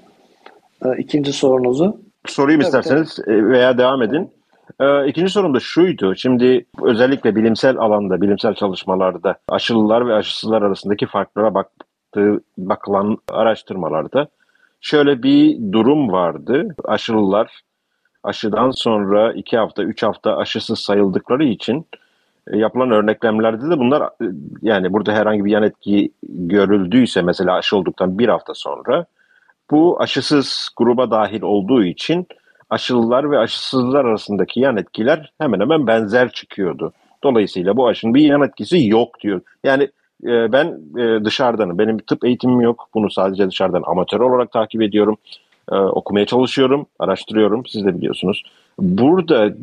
ikinci 0.97 1.33
sorunuzu 1.33 2.01
sorayım 2.25 2.61
isterseniz 2.61 3.19
veya 3.27 3.77
devam 3.77 4.01
edin. 4.01 4.29
Ee, 4.79 5.07
ikinci 5.07 5.31
sorum 5.31 5.53
da 5.53 5.59
şuydu. 5.59 6.15
Şimdi 6.15 6.65
özellikle 6.83 7.35
bilimsel 7.35 7.77
alanda, 7.77 8.21
bilimsel 8.21 8.53
çalışmalarda 8.53 9.35
aşılılar 9.49 10.07
ve 10.07 10.13
aşısızlar 10.13 10.61
arasındaki 10.61 11.05
farklara 11.05 11.53
baktığı, 11.53 12.41
bakılan 12.57 13.17
araştırmalarda 13.31 14.27
şöyle 14.81 15.23
bir 15.23 15.71
durum 15.71 16.11
vardı. 16.11 16.75
Aşılılar 16.83 17.61
aşıdan 18.23 18.71
sonra 18.71 19.33
iki 19.33 19.57
hafta, 19.57 19.83
üç 19.83 20.03
hafta 20.03 20.37
aşısız 20.37 20.79
sayıldıkları 20.79 21.43
için 21.43 21.87
e, 22.47 22.57
yapılan 22.57 22.91
örneklemlerde 22.91 23.69
de 23.69 23.79
bunlar 23.79 24.01
e, 24.01 24.25
yani 24.61 24.93
burada 24.93 25.13
herhangi 25.13 25.45
bir 25.45 25.51
yan 25.51 25.63
etki 25.63 26.11
görüldüyse 26.23 27.21
mesela 27.21 27.55
aşı 27.55 27.77
olduktan 27.77 28.19
bir 28.19 28.29
hafta 28.29 28.53
sonra 28.53 29.05
bu 29.71 30.01
aşısız 30.01 30.69
gruba 30.77 31.11
dahil 31.11 31.41
olduğu 31.41 31.83
için 31.83 32.27
aşılılar 32.73 33.31
ve 33.31 33.37
aşısızlar 33.37 34.05
arasındaki 34.05 34.59
yan 34.59 34.77
etkiler 34.77 35.31
hemen 35.37 35.59
hemen 35.59 35.87
benzer 35.87 36.31
çıkıyordu. 36.31 36.93
Dolayısıyla 37.23 37.77
bu 37.77 37.87
aşının 37.87 38.13
bir 38.13 38.21
yan 38.21 38.41
etkisi 38.41 38.87
yok 38.87 39.19
diyor. 39.21 39.41
Yani 39.63 39.83
e, 40.23 40.51
ben 40.51 40.79
e, 40.97 41.25
dışarıdanım. 41.25 41.79
Benim 41.79 41.97
tıp 41.97 42.25
eğitimim 42.25 42.61
yok. 42.61 42.89
Bunu 42.93 43.11
sadece 43.11 43.47
dışarıdan 43.47 43.83
amatör 43.85 44.19
olarak 44.19 44.51
takip 44.51 44.81
ediyorum. 44.81 45.17
E, 45.71 45.75
okumaya 45.75 46.25
çalışıyorum, 46.25 46.85
araştırıyorum. 46.99 47.65
Siz 47.65 47.85
de 47.85 47.97
biliyorsunuz. 47.97 48.43
Burada 48.79 49.45
e, 49.45 49.53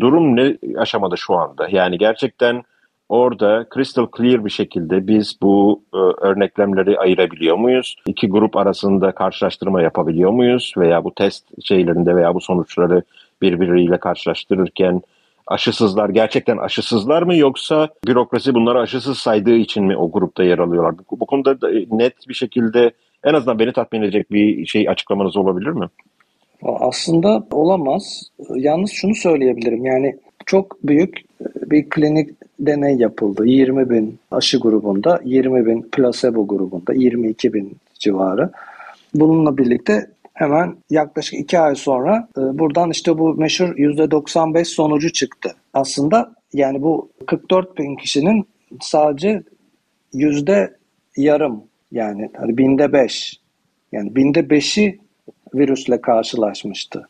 durum 0.00 0.36
ne 0.36 0.56
aşamada 0.76 1.16
şu 1.16 1.34
anda? 1.34 1.68
Yani 1.70 1.98
gerçekten 1.98 2.62
Orada 3.08 3.66
crystal 3.74 4.06
clear 4.16 4.44
bir 4.44 4.50
şekilde 4.50 5.06
biz 5.06 5.38
bu 5.42 5.82
e, 5.94 5.96
örneklemleri 5.96 6.98
ayırabiliyor 6.98 7.56
muyuz? 7.56 7.96
İki 8.06 8.28
grup 8.28 8.56
arasında 8.56 9.12
karşılaştırma 9.12 9.82
yapabiliyor 9.82 10.30
muyuz? 10.30 10.74
Veya 10.76 11.04
bu 11.04 11.14
test 11.14 11.64
şeylerinde 11.64 12.16
veya 12.16 12.34
bu 12.34 12.40
sonuçları 12.40 13.02
birbiriyle 13.42 13.98
karşılaştırırken 13.98 15.02
aşısızlar 15.46 16.08
gerçekten 16.08 16.56
aşısızlar 16.56 17.22
mı 17.22 17.36
yoksa 17.36 17.88
bürokrasi 18.06 18.54
bunları 18.54 18.80
aşısız 18.80 19.18
saydığı 19.18 19.56
için 19.56 19.84
mi 19.84 19.96
o 19.96 20.10
grupta 20.10 20.44
yer 20.44 20.58
alıyorlar? 20.58 20.94
Bu, 20.98 21.20
bu 21.20 21.26
konuda 21.26 21.60
da 21.60 21.68
net 21.90 22.28
bir 22.28 22.34
şekilde 22.34 22.90
en 23.24 23.34
azından 23.34 23.58
beni 23.58 23.72
tatmin 23.72 24.02
edecek 24.02 24.32
bir 24.32 24.66
şey 24.66 24.88
açıklamanız 24.88 25.36
olabilir 25.36 25.70
mi? 25.70 25.86
Aslında 26.62 27.46
olamaz. 27.50 28.22
Yalnız 28.54 28.90
şunu 28.90 29.14
söyleyebilirim. 29.14 29.84
Yani 29.84 30.16
çok 30.48 30.82
büyük 30.82 31.18
bir 31.40 31.90
klinik 31.90 32.30
deney 32.60 32.96
yapıldı. 32.96 33.46
20 33.46 33.90
bin 33.90 34.18
aşı 34.30 34.58
grubunda, 34.58 35.20
20 35.24 35.66
bin 35.66 35.82
placebo 35.92 36.46
grubunda, 36.46 36.92
22 36.92 37.54
bin 37.54 37.76
civarı. 37.98 38.50
Bununla 39.14 39.58
birlikte 39.58 40.10
hemen 40.34 40.76
yaklaşık 40.90 41.34
2 41.34 41.58
ay 41.58 41.74
sonra 41.74 42.28
e, 42.38 42.40
buradan 42.40 42.90
işte 42.90 43.18
bu 43.18 43.34
meşhur 43.34 43.68
%95 43.68 44.64
sonucu 44.64 45.12
çıktı. 45.12 45.54
Aslında 45.74 46.32
yani 46.52 46.82
bu 46.82 47.10
44 47.26 47.78
bin 47.78 47.96
kişinin 47.96 48.46
sadece 48.80 49.42
yüzde 50.12 50.76
yarım 51.16 51.62
yani 51.92 52.30
hani 52.36 52.58
binde 52.58 52.92
beş 52.92 53.40
yani 53.92 54.16
binde 54.16 54.50
beşi 54.50 54.98
virüsle 55.54 56.00
karşılaşmıştı. 56.00 57.08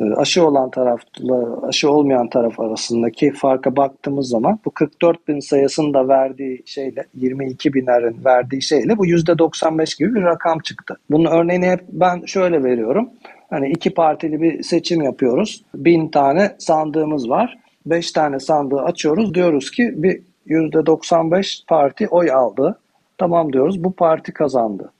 Ee, 0.00 0.04
aşı 0.16 0.46
olan 0.46 0.70
tarafla 0.70 1.66
aşı 1.68 1.90
olmayan 1.90 2.28
taraf 2.28 2.60
arasındaki 2.60 3.32
farka 3.32 3.76
baktığımız 3.76 4.28
zaman 4.28 4.58
bu 4.64 4.70
44 4.70 5.28
bin 5.28 5.40
sayısının 5.40 5.94
da 5.94 6.08
verdiği 6.08 6.62
şeyle 6.66 7.04
22 7.14 7.74
binerin 7.74 8.24
verdiği 8.24 8.62
şeyle 8.62 8.98
bu 8.98 9.06
%95 9.06 9.98
gibi 9.98 10.14
bir 10.14 10.22
rakam 10.22 10.58
çıktı. 10.58 10.96
Bunun 11.10 11.30
örneğini 11.30 11.70
hep 11.70 11.80
ben 11.88 12.24
şöyle 12.26 12.64
veriyorum. 12.64 13.10
Hani 13.50 13.70
iki 13.70 13.94
partili 13.94 14.42
bir 14.42 14.62
seçim 14.62 15.02
yapıyoruz. 15.02 15.64
Bin 15.74 16.08
tane 16.08 16.54
sandığımız 16.58 17.30
var. 17.30 17.58
Beş 17.86 18.12
tane 18.12 18.40
sandığı 18.40 18.80
açıyoruz. 18.80 19.34
Diyoruz 19.34 19.70
ki 19.70 19.92
bir 19.96 20.22
%95 20.46 21.66
parti 21.68 22.08
oy 22.08 22.30
aldı. 22.30 22.78
Tamam 23.18 23.52
diyoruz 23.52 23.84
bu 23.84 23.92
parti 23.92 24.32
kazandı. 24.32 24.92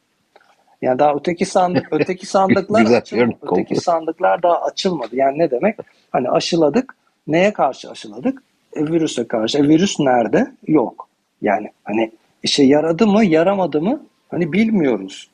Yani 0.84 0.98
daha 0.98 1.14
öteki 1.14 1.44
sandık 1.44 1.88
öteki 1.92 2.26
sandıklar 2.26 2.84
açılmadı. 2.84 3.36
Öteki 3.42 3.76
sandıklar 3.76 4.42
daha 4.42 4.62
açılmadı. 4.62 5.16
Yani 5.16 5.38
ne 5.38 5.50
demek? 5.50 5.76
Hani 6.12 6.30
aşıladık. 6.30 6.96
Neye 7.26 7.52
karşı 7.52 7.90
aşıladık? 7.90 8.42
E, 8.76 8.80
virüse 8.86 9.28
karşı. 9.28 9.58
E, 9.58 9.62
virüs 9.62 10.00
nerede? 10.00 10.52
Yok. 10.66 11.08
Yani 11.42 11.70
hani 11.84 12.12
işe 12.42 12.62
yaradı 12.62 13.06
mı, 13.06 13.24
yaramadı 13.24 13.82
mı? 13.82 14.06
Hani 14.28 14.52
bilmiyoruz. 14.52 15.30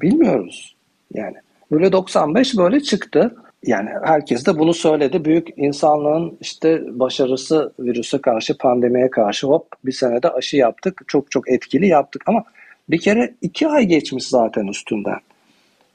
Bilmiyoruz. 0.00 0.76
Yani 1.14 1.36
böyle 1.72 1.92
95 1.92 2.56
böyle 2.58 2.80
çıktı. 2.80 3.36
Yani 3.66 3.90
herkes 4.04 4.46
de 4.46 4.58
bunu 4.58 4.74
söyledi. 4.74 5.24
Büyük 5.24 5.48
insanlığın 5.56 6.38
işte 6.40 6.82
başarısı 7.00 7.72
virüse 7.80 8.18
karşı, 8.20 8.58
pandemiye 8.58 9.10
karşı 9.10 9.46
hop 9.46 9.66
bir 9.84 9.92
senede 9.92 10.30
aşı 10.30 10.56
yaptık. 10.56 11.02
Çok 11.06 11.30
çok 11.30 11.50
etkili 11.50 11.86
yaptık 11.86 12.22
ama 12.26 12.44
bir 12.90 12.98
kere 12.98 13.34
iki 13.42 13.68
ay 13.68 13.86
geçmiş 13.86 14.26
zaten 14.26 14.66
üstünden. 14.66 15.18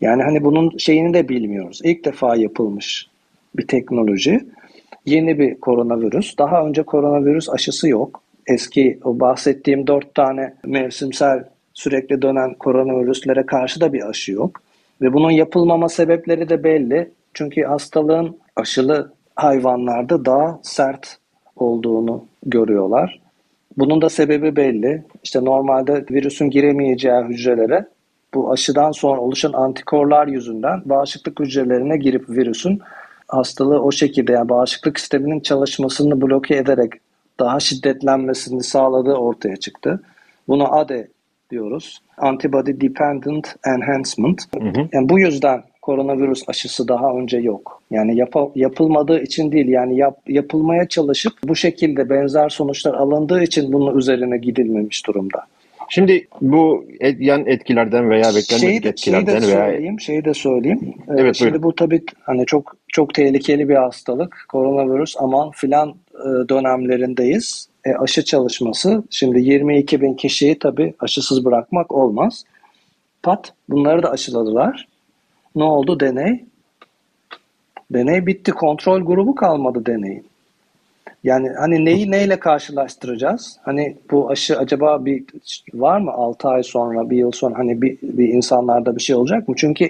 Yani 0.01 0.23
hani 0.23 0.43
bunun 0.43 0.77
şeyini 0.77 1.13
de 1.13 1.29
bilmiyoruz. 1.29 1.81
İlk 1.83 2.05
defa 2.05 2.35
yapılmış 2.35 3.07
bir 3.55 3.67
teknoloji. 3.67 4.39
Yeni 5.05 5.39
bir 5.39 5.59
koronavirüs. 5.59 6.37
Daha 6.37 6.67
önce 6.67 6.83
koronavirüs 6.83 7.49
aşısı 7.49 7.89
yok. 7.89 8.21
Eski 8.47 8.99
o 9.03 9.19
bahsettiğim 9.19 9.87
dört 9.87 10.15
tane 10.15 10.53
mevsimsel 10.65 11.43
sürekli 11.73 12.21
dönen 12.21 12.53
koronavirüslere 12.53 13.45
karşı 13.45 13.81
da 13.81 13.93
bir 13.93 14.09
aşı 14.09 14.31
yok. 14.31 14.61
Ve 15.01 15.13
bunun 15.13 15.31
yapılmama 15.31 15.89
sebepleri 15.89 16.49
de 16.49 16.63
belli. 16.63 17.11
Çünkü 17.33 17.63
hastalığın 17.63 18.37
aşılı 18.55 19.13
hayvanlarda 19.35 20.25
daha 20.25 20.59
sert 20.63 21.17
olduğunu 21.55 22.25
görüyorlar. 22.45 23.22
Bunun 23.77 24.01
da 24.01 24.09
sebebi 24.09 24.55
belli. 24.55 25.03
İşte 25.23 25.45
normalde 25.45 26.05
virüsün 26.11 26.49
giremeyeceği 26.49 27.23
hücrelere 27.23 27.85
bu 28.33 28.51
aşıdan 28.51 28.91
sonra 28.91 29.21
oluşan 29.21 29.53
antikorlar 29.53 30.27
yüzünden 30.27 30.81
bağışıklık 30.85 31.39
hücrelerine 31.39 31.97
girip 31.97 32.29
virüsün 32.29 32.81
hastalığı 33.27 33.81
o 33.81 33.91
şekilde 33.91 34.31
yani 34.31 34.49
bağışıklık 34.49 34.99
sisteminin 34.99 35.39
çalışmasını 35.39 36.21
bloke 36.21 36.55
ederek 36.55 36.93
daha 37.39 37.59
şiddetlenmesini 37.59 38.63
sağladığı 38.63 39.13
ortaya 39.13 39.57
çıktı. 39.57 40.03
Bunu 40.47 40.75
ADE 40.75 41.07
diyoruz. 41.49 42.01
Antibody 42.17 42.71
Dependent 42.81 43.55
Enhancement. 43.65 44.41
Hı 44.59 44.69
hı. 44.69 44.89
Yani 44.93 45.09
bu 45.09 45.19
yüzden 45.19 45.63
koronavirüs 45.83 46.43
aşısı 46.47 46.87
daha 46.87 47.13
önce 47.13 47.37
yok. 47.37 47.81
Yani 47.91 48.15
yap, 48.15 48.33
yapılmadığı 48.55 49.19
için 49.19 49.51
değil 49.51 49.67
yani 49.67 49.97
yap, 49.97 50.19
yapılmaya 50.27 50.87
çalışıp 50.87 51.33
bu 51.43 51.55
şekilde 51.55 52.09
benzer 52.09 52.49
sonuçlar 52.49 52.93
alındığı 52.93 53.43
için 53.43 53.73
bunun 53.73 53.97
üzerine 53.97 54.37
gidilmemiş 54.37 55.07
durumda. 55.07 55.45
Şimdi 55.89 56.27
bu 56.41 56.85
et, 56.99 57.17
yan 57.19 57.45
etkilerden 57.45 58.09
veya 58.09 58.23
beklenmedik 58.23 58.59
şeyi 58.59 58.83
de, 58.83 58.89
etkilerden 58.89 59.39
şeyi 59.39 59.51
de 59.51 59.57
veya 59.57 59.65
söyleyeyim, 59.65 59.99
şeyi 59.99 60.25
de 60.25 60.33
söyleyeyim. 60.33 60.93
Ee, 61.07 61.13
evet, 61.17 61.35
Şimdi 61.35 61.51
buyurun. 61.51 61.63
bu 61.63 61.75
tabii 61.75 62.03
hani 62.21 62.45
çok 62.45 62.75
çok 62.87 63.13
tehlikeli 63.13 63.69
bir 63.69 63.75
hastalık. 63.75 64.45
Koronavirüs 64.49 65.15
aman 65.19 65.51
filan 65.51 65.89
e, 66.13 66.49
dönemlerindeyiz. 66.49 67.67
E, 67.85 67.93
aşı 67.93 68.25
çalışması 68.25 69.03
şimdi 69.09 69.39
22 69.39 70.01
bin 70.01 70.13
kişiyi 70.13 70.59
tabii 70.59 70.93
aşısız 70.99 71.45
bırakmak 71.45 71.91
olmaz. 71.91 72.43
Pat 73.23 73.53
bunları 73.69 74.03
da 74.03 74.11
aşıladılar. 74.11 74.92
Ne 75.55 75.63
oldu 75.63 75.99
deney? 75.99 76.45
Deney 77.91 78.25
bitti. 78.25 78.51
Kontrol 78.51 79.01
grubu 79.01 79.35
kalmadı 79.35 79.85
deneyin. 79.85 80.25
Yani 81.23 81.49
hani 81.49 81.85
neyi 81.85 82.11
neyle 82.11 82.39
karşılaştıracağız? 82.39 83.59
Hani 83.61 83.97
bu 84.11 84.29
aşı 84.29 84.57
acaba 84.57 85.05
bir 85.05 85.23
var 85.73 85.99
mı 85.99 86.11
6 86.11 86.49
ay 86.49 86.63
sonra, 86.63 87.09
bir 87.09 87.17
yıl 87.17 87.31
sonra 87.31 87.57
hani 87.57 87.81
bir, 87.81 87.97
bir 88.01 88.27
insanlarda 88.27 88.95
bir 88.95 89.01
şey 89.01 89.15
olacak 89.15 89.47
mı? 89.47 89.55
Çünkü 89.57 89.89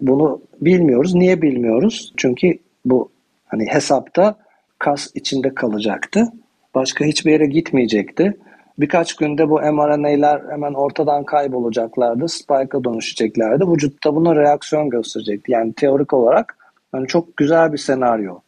bunu 0.00 0.40
bilmiyoruz. 0.60 1.14
Niye 1.14 1.42
bilmiyoruz? 1.42 2.12
Çünkü 2.16 2.58
bu 2.84 3.10
hani 3.46 3.66
hesapta 3.66 4.34
kas 4.78 5.10
içinde 5.14 5.54
kalacaktı. 5.54 6.32
Başka 6.74 7.04
hiçbir 7.04 7.32
yere 7.32 7.46
gitmeyecekti. 7.46 8.36
Birkaç 8.78 9.16
günde 9.16 9.50
bu 9.50 9.60
mRNA'lar 9.60 10.42
hemen 10.50 10.74
ortadan 10.74 11.24
kaybolacaklardı. 11.24 12.28
Spike'a 12.28 12.84
dönüşeceklerdi. 12.84 13.64
Vücutta 13.64 14.14
buna 14.14 14.36
reaksiyon 14.36 14.90
gösterecekti. 14.90 15.52
Yani 15.52 15.72
teorik 15.72 16.12
olarak 16.12 16.56
hani 16.92 17.06
çok 17.06 17.36
güzel 17.36 17.72
bir 17.72 17.78
senaryo. 17.78 18.38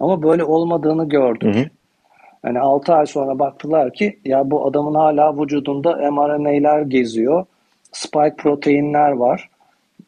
Ama 0.00 0.22
böyle 0.22 0.44
olmadığını 0.44 1.08
gördük. 1.08 1.54
Hı 1.54 1.60
hı. 1.60 1.64
Yani 2.44 2.60
6 2.60 2.94
ay 2.94 3.06
sonra 3.06 3.38
baktılar 3.38 3.92
ki 3.92 4.18
ya 4.24 4.50
bu 4.50 4.66
adamın 4.66 4.94
hala 4.94 5.42
vücudunda 5.42 6.10
mRNA'lar 6.10 6.82
geziyor. 6.82 7.46
Spike 7.92 8.34
proteinler 8.38 9.10
var. 9.10 9.50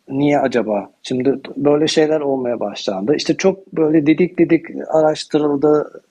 Niye 0.08 0.38
acaba? 0.38 0.90
Şimdi 1.02 1.40
böyle 1.56 1.86
şeyler 1.86 2.20
olmaya 2.20 2.60
başlandı. 2.60 3.14
İşte 3.14 3.36
çok 3.36 3.72
böyle 3.72 4.06
didik 4.06 4.38
didik 4.38 4.66
araştırıldı. 4.88 6.02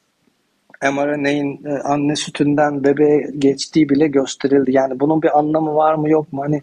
mRNA'in 0.83 1.65
e, 1.65 1.79
anne 1.83 2.15
sütünden 2.15 2.83
bebeğe 2.83 3.31
geçtiği 3.37 3.89
bile 3.89 4.07
gösterildi. 4.07 4.71
Yani 4.71 4.99
bunun 4.99 5.21
bir 5.21 5.39
anlamı 5.39 5.75
var 5.75 5.95
mı 5.95 6.09
yok 6.09 6.33
mu? 6.33 6.41
Hani 6.41 6.61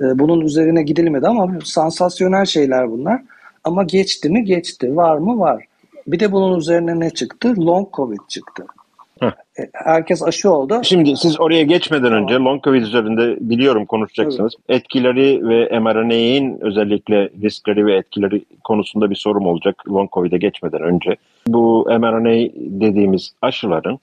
e, 0.00 0.18
bunun 0.18 0.40
üzerine 0.40 0.82
gidilmedi 0.82 1.26
ama 1.26 1.58
sansasyonel 1.64 2.44
şeyler 2.44 2.90
bunlar. 2.90 3.22
Ama 3.64 3.82
geçti 3.82 4.30
mi? 4.30 4.44
Geçti. 4.44 4.96
Var 4.96 5.18
mı? 5.18 5.38
Var. 5.38 5.64
Bir 6.06 6.20
de 6.20 6.32
bunun 6.32 6.58
üzerine 6.58 7.00
ne 7.00 7.10
çıktı? 7.10 7.54
Long 7.58 7.94
Covid 7.94 8.20
çıktı. 8.28 8.66
Heh. 9.20 9.32
E, 9.58 9.68
herkes 9.72 10.22
aşı 10.22 10.50
oldu. 10.50 10.80
Şimdi 10.82 11.16
siz 11.16 11.40
oraya 11.40 11.62
geçmeden 11.62 12.12
önce 12.12 12.34
long 12.34 12.64
covid 12.64 12.82
üzerinde 12.82 13.36
biliyorum 13.40 13.86
konuşacaksınız. 13.86 14.54
Evet. 14.68 14.80
Etkileri 14.80 15.48
ve 15.48 15.78
mRNA'in 15.78 16.58
özellikle 16.60 17.30
riskleri 17.42 17.86
ve 17.86 17.96
etkileri 17.96 18.44
konusunda 18.64 19.10
bir 19.10 19.16
sorum 19.16 19.46
olacak 19.46 19.82
long 19.88 20.12
covid'e 20.12 20.38
geçmeden 20.38 20.82
önce. 20.82 21.16
Bu 21.48 21.86
mRNA 21.88 22.50
dediğimiz 22.56 23.32
aşıların 23.42 23.98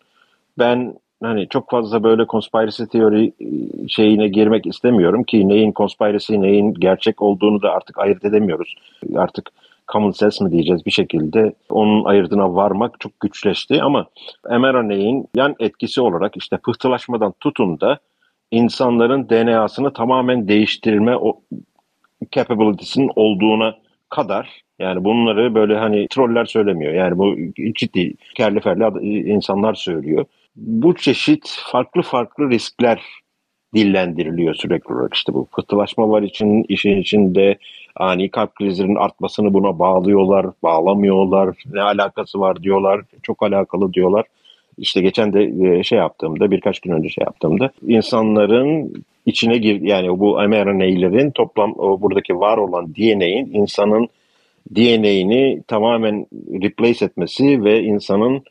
ben 0.59 0.93
hani 1.23 1.47
çok 1.49 1.69
fazla 1.69 2.03
böyle 2.03 2.25
conspiracy 2.25 2.83
teori 2.83 3.33
şeyine 3.87 4.27
girmek 4.27 4.65
istemiyorum 4.65 5.23
ki 5.23 5.49
neyin 5.49 5.73
conspiracy 5.75 6.41
neyin 6.41 6.73
gerçek 6.73 7.21
olduğunu 7.21 7.61
da 7.61 7.71
artık 7.71 7.99
ayırt 7.99 8.25
edemiyoruz. 8.25 8.75
Artık 9.15 9.49
common 9.91 10.11
sense 10.11 10.43
mi 10.43 10.51
diyeceğiz 10.51 10.85
bir 10.85 10.91
şekilde 10.91 11.53
onun 11.69 12.03
ayırdına 12.03 12.55
varmak 12.55 12.99
çok 12.99 13.19
güçleşti 13.19 13.81
ama 13.81 14.05
mRNA'in 14.49 15.27
yan 15.35 15.55
etkisi 15.59 16.01
olarak 16.01 16.37
işte 16.37 16.57
pıhtılaşmadan 16.57 17.33
tutun 17.39 17.79
da 17.79 17.99
insanların 18.51 19.29
DNA'sını 19.29 19.93
tamamen 19.93 20.47
değiştirme 20.47 21.17
o 21.17 21.41
capability'sinin 22.31 23.11
olduğuna 23.15 23.75
kadar 24.09 24.63
yani 24.79 25.03
bunları 25.03 25.55
böyle 25.55 25.77
hani 25.77 26.07
troller 26.07 26.45
söylemiyor. 26.45 26.93
Yani 26.93 27.17
bu 27.17 27.35
ciddi 27.75 28.13
kerli 28.35 28.59
ferli 28.59 29.05
insanlar 29.29 29.73
söylüyor. 29.73 30.25
Bu 30.55 30.95
çeşit 30.95 31.57
farklı 31.71 32.01
farklı 32.01 32.49
riskler 32.49 33.01
dillendiriliyor 33.73 34.55
sürekli 34.55 34.93
olarak. 34.93 35.13
İşte 35.13 35.33
bu 35.33 35.45
pıhtılaşma 35.45 36.09
var 36.09 36.21
için 36.21 36.65
işin 36.69 36.97
içinde 36.97 37.57
ani 37.95 38.29
kalp 38.29 38.55
krizlerinin 38.55 38.95
artmasını 38.95 39.53
buna 39.53 39.79
bağlıyorlar, 39.79 40.45
bağlamıyorlar, 40.63 41.55
ne 41.73 41.81
alakası 41.81 42.39
var 42.39 42.63
diyorlar, 42.63 43.01
çok 43.23 43.43
alakalı 43.43 43.93
diyorlar. 43.93 44.25
İşte 44.77 45.01
geçen 45.01 45.33
de 45.33 45.43
e, 45.67 45.83
şey 45.83 45.97
yaptığımda, 45.97 46.51
birkaç 46.51 46.79
gün 46.79 46.91
önce 46.91 47.09
şey 47.09 47.23
yaptığımda 47.23 47.71
insanların 47.87 48.93
içine 49.25 49.57
gir 49.57 49.81
yani 49.81 50.19
bu 50.19 50.33
mRNA'lerin 50.33 51.31
toplam 51.31 51.75
buradaki 51.75 52.39
var 52.39 52.57
olan 52.57 52.95
DNA'in 52.95 53.53
insanın 53.53 54.07
DNA'ini 54.75 55.63
tamamen 55.67 56.25
replace 56.63 57.05
etmesi 57.05 57.63
ve 57.63 57.83
insanın 57.83 58.43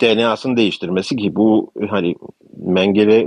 DNA'sını 0.00 0.56
değiştirmesi 0.56 1.16
ki 1.16 1.36
bu 1.36 1.70
hani 1.88 2.14
Mengele 2.56 3.26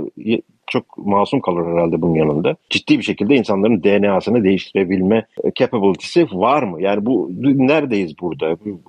çok 0.66 0.98
masum 0.98 1.40
kalır 1.40 1.72
herhalde 1.72 2.02
bunun 2.02 2.14
yanında. 2.14 2.56
Ciddi 2.70 2.98
bir 2.98 3.04
şekilde 3.04 3.34
insanların 3.36 3.82
DNA'sını 3.82 4.44
değiştirebilme 4.44 5.26
capability'si 5.54 6.26
var 6.32 6.62
mı? 6.62 6.82
Yani 6.82 7.06
bu 7.06 7.30
neredeyiz 7.42 8.18
burada? 8.20 8.56
Bu 8.64 8.80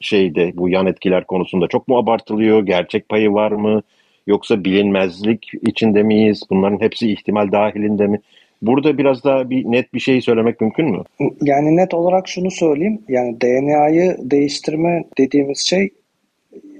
şeyde 0.00 0.52
bu 0.54 0.68
yan 0.68 0.86
etkiler 0.86 1.24
konusunda 1.24 1.66
çok 1.66 1.88
mu 1.88 1.98
abartılıyor? 1.98 2.66
Gerçek 2.66 3.08
payı 3.08 3.32
var 3.32 3.52
mı? 3.52 3.82
Yoksa 4.26 4.64
bilinmezlik 4.64 5.50
içinde 5.62 6.02
miyiz? 6.02 6.42
Bunların 6.50 6.80
hepsi 6.80 7.12
ihtimal 7.12 7.52
dahilinde 7.52 8.06
mi? 8.06 8.20
Burada 8.62 8.98
biraz 8.98 9.24
daha 9.24 9.50
bir 9.50 9.64
net 9.64 9.94
bir 9.94 10.00
şey 10.00 10.20
söylemek 10.20 10.60
mümkün 10.60 10.90
mü? 10.90 11.02
Yani 11.42 11.76
net 11.76 11.94
olarak 11.94 12.28
şunu 12.28 12.50
söyleyeyim. 12.50 13.02
Yani 13.08 13.40
DNA'yı 13.40 14.16
değiştirme 14.20 15.04
dediğimiz 15.18 15.58
şey 15.58 15.90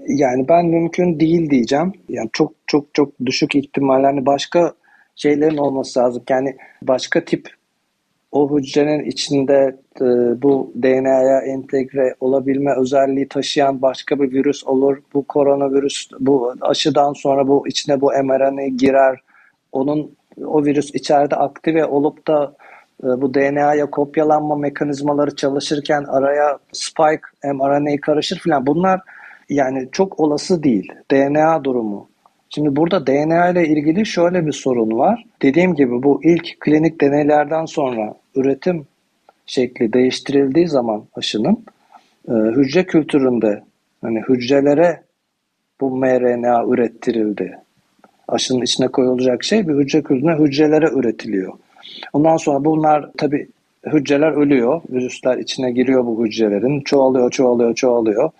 yani 0.08 0.48
ben 0.48 0.66
mümkün 0.66 1.20
değil 1.20 1.50
diyeceğim. 1.50 1.92
Yani 2.08 2.30
çok 2.32 2.52
çok 2.66 2.94
çok 2.94 3.12
düşük 3.26 3.54
ihtimalle 3.54 4.06
hani 4.06 4.26
başka 4.26 4.72
şeylerin 5.16 5.56
olması 5.56 6.00
lazım. 6.00 6.22
Yani 6.28 6.56
başka 6.82 7.24
tip 7.24 7.48
o 8.32 8.58
hücrenin 8.58 9.04
içinde 9.04 9.76
e, 10.00 10.04
bu 10.42 10.72
DNA'ya 10.82 11.40
entegre 11.40 12.14
olabilme 12.20 12.74
özelliği 12.76 13.28
taşıyan 13.28 13.82
başka 13.82 14.20
bir 14.20 14.32
virüs 14.32 14.64
olur. 14.64 14.98
Bu 15.14 15.26
koronavirüs 15.26 16.08
bu 16.20 16.54
aşıdan 16.60 17.12
sonra 17.12 17.48
bu 17.48 17.68
içine 17.68 18.00
bu 18.00 18.06
mRNA 18.06 18.66
girer. 18.66 19.20
Onun 19.72 20.16
o 20.44 20.64
virüs 20.64 20.94
içeride 20.94 21.36
aktive 21.36 21.84
olup 21.84 22.26
da 22.26 22.54
e, 23.04 23.06
bu 23.06 23.34
DNA'ya 23.34 23.90
kopyalanma 23.90 24.56
mekanizmaları 24.56 25.36
çalışırken 25.36 26.04
araya 26.04 26.58
spike 26.72 27.52
mRNA 27.54 28.00
karışır 28.00 28.38
filan. 28.38 28.66
Bunlar 28.66 29.00
yani 29.48 29.88
çok 29.92 30.20
olası 30.20 30.62
değil. 30.62 30.92
DNA 31.10 31.64
durumu. 31.64 32.08
Şimdi 32.50 32.76
burada 32.76 33.06
DNA 33.06 33.48
ile 33.48 33.68
ilgili 33.68 34.06
şöyle 34.06 34.46
bir 34.46 34.52
sorun 34.52 34.98
var. 34.98 35.24
Dediğim 35.42 35.74
gibi 35.74 36.02
bu 36.02 36.20
ilk 36.24 36.60
klinik 36.60 37.00
deneylerden 37.00 37.64
sonra 37.64 38.14
üretim 38.34 38.86
şekli 39.46 39.92
değiştirildiği 39.92 40.68
zaman 40.68 41.04
aşının 41.14 41.64
e, 42.28 42.32
hücre 42.32 42.86
kültüründe 42.86 43.62
hani 44.02 44.22
hücrelere 44.28 45.02
bu 45.80 45.96
mRNA 45.96 46.64
ürettirildi. 46.68 47.58
Aşının 48.28 48.62
içine 48.62 48.88
koyulacak 48.88 49.44
şey 49.44 49.68
bir 49.68 49.74
hücre 49.74 50.02
kültürüne 50.02 50.44
hücrelere 50.44 50.88
üretiliyor. 50.90 51.52
Ondan 52.12 52.36
sonra 52.36 52.64
bunlar 52.64 53.10
tabi 53.18 53.48
hücreler 53.86 54.32
ölüyor. 54.32 54.82
Virüsler 54.90 55.38
içine 55.38 55.72
giriyor 55.72 56.06
bu 56.06 56.26
hücrelerin. 56.26 56.80
Çoğalıyor, 56.80 57.30
çoğalıyor, 57.30 57.74
çoğalıyor 57.74 58.30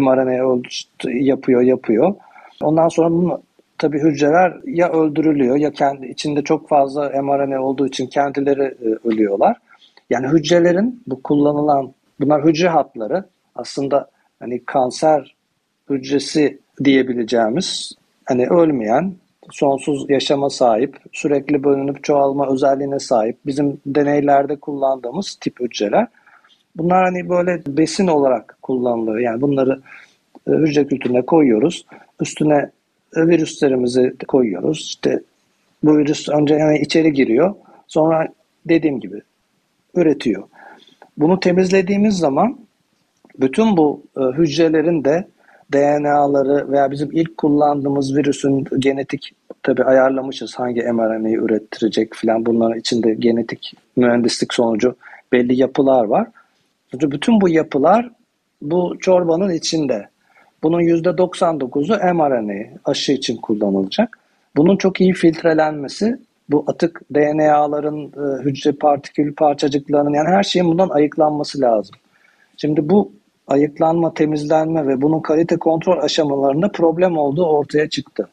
mRNA 0.00 0.62
yapıyor, 1.04 1.62
yapıyor. 1.62 2.14
Ondan 2.62 2.88
sonra 2.88 3.10
bunun 3.10 3.42
tabii 3.78 4.00
hücreler 4.02 4.54
ya 4.64 4.92
öldürülüyor 4.92 5.56
ya 5.56 5.72
kendi 5.72 6.06
içinde 6.06 6.42
çok 6.42 6.68
fazla 6.68 7.22
mRNA 7.22 7.62
olduğu 7.62 7.86
için 7.86 8.06
kendileri 8.06 8.62
e, 8.62 9.08
ölüyorlar. 9.08 9.56
Yani 10.10 10.28
hücrelerin 10.28 11.02
bu 11.06 11.22
kullanılan 11.22 11.92
bunlar 12.20 12.44
hücre 12.44 12.68
hatları 12.68 13.24
aslında 13.54 14.10
hani 14.40 14.64
kanser 14.64 15.34
hücresi 15.90 16.58
diyebileceğimiz 16.84 17.92
hani 18.24 18.46
ölmeyen, 18.46 19.14
sonsuz 19.50 20.10
yaşama 20.10 20.50
sahip, 20.50 20.96
sürekli 21.12 21.64
bölünüp 21.64 22.04
çoğalma 22.04 22.52
özelliğine 22.52 22.98
sahip 22.98 23.36
bizim 23.46 23.80
deneylerde 23.86 24.56
kullandığımız 24.56 25.38
tip 25.40 25.60
hücreler. 25.60 26.06
Bunlar 26.76 27.04
hani 27.04 27.28
böyle 27.28 27.62
besin 27.66 28.06
olarak 28.06 28.58
kullanılıyor. 28.62 29.18
Yani 29.18 29.40
bunları 29.40 29.80
e, 30.48 30.50
hücre 30.50 30.86
kültürüne 30.86 31.22
koyuyoruz. 31.22 31.86
Üstüne 32.20 32.70
e, 33.16 33.26
virüslerimizi 33.26 34.14
koyuyoruz. 34.28 34.78
İşte 34.78 35.20
bu 35.82 35.98
virüs 35.98 36.28
önce 36.28 36.54
yani 36.54 36.78
içeri 36.78 37.12
giriyor. 37.12 37.54
Sonra 37.88 38.28
dediğim 38.66 39.00
gibi 39.00 39.20
üretiyor. 39.94 40.42
Bunu 41.18 41.40
temizlediğimiz 41.40 42.16
zaman 42.16 42.58
bütün 43.40 43.76
bu 43.76 44.02
e, 44.16 44.20
hücrelerin 44.20 45.04
de 45.04 45.28
DNA'ları 45.72 46.72
veya 46.72 46.90
bizim 46.90 47.12
ilk 47.12 47.36
kullandığımız 47.38 48.16
virüsün 48.16 48.64
genetik 48.78 49.32
tabi 49.62 49.84
ayarlamışız 49.84 50.54
hangi 50.54 50.82
mRNA'yı 50.82 51.36
ürettirecek 51.36 52.14
filan 52.14 52.46
bunların 52.46 52.78
içinde 52.78 53.14
genetik 53.14 53.74
mühendislik 53.96 54.54
sonucu 54.54 54.96
belli 55.32 55.60
yapılar 55.60 56.04
var. 56.04 56.28
Bütün 57.00 57.40
bu 57.40 57.48
yapılar 57.48 58.10
bu 58.62 58.96
çorbanın 59.00 59.50
içinde. 59.50 60.08
Bunun 60.62 60.80
%99'u 60.80 62.14
mRNA 62.14 62.78
aşı 62.84 63.12
için 63.12 63.36
kullanılacak. 63.36 64.18
Bunun 64.56 64.76
çok 64.76 65.00
iyi 65.00 65.12
filtrelenmesi 65.12 66.18
bu 66.48 66.64
atık 66.66 67.02
DNA'ların, 67.14 68.06
e, 68.06 68.42
hücre 68.44 68.72
partikül 68.72 69.34
parçacıklarının 69.34 70.14
yani 70.14 70.28
her 70.28 70.42
şeyin 70.42 70.68
bundan 70.68 70.88
ayıklanması 70.88 71.60
lazım. 71.60 71.94
Şimdi 72.56 72.88
bu 72.88 73.12
ayıklanma, 73.46 74.14
temizlenme 74.14 74.86
ve 74.86 75.02
bunun 75.02 75.20
kalite 75.20 75.56
kontrol 75.56 75.98
aşamalarında 75.98 76.72
problem 76.72 77.18
olduğu 77.18 77.46
ortaya 77.46 77.88
çıktı. 77.88 78.28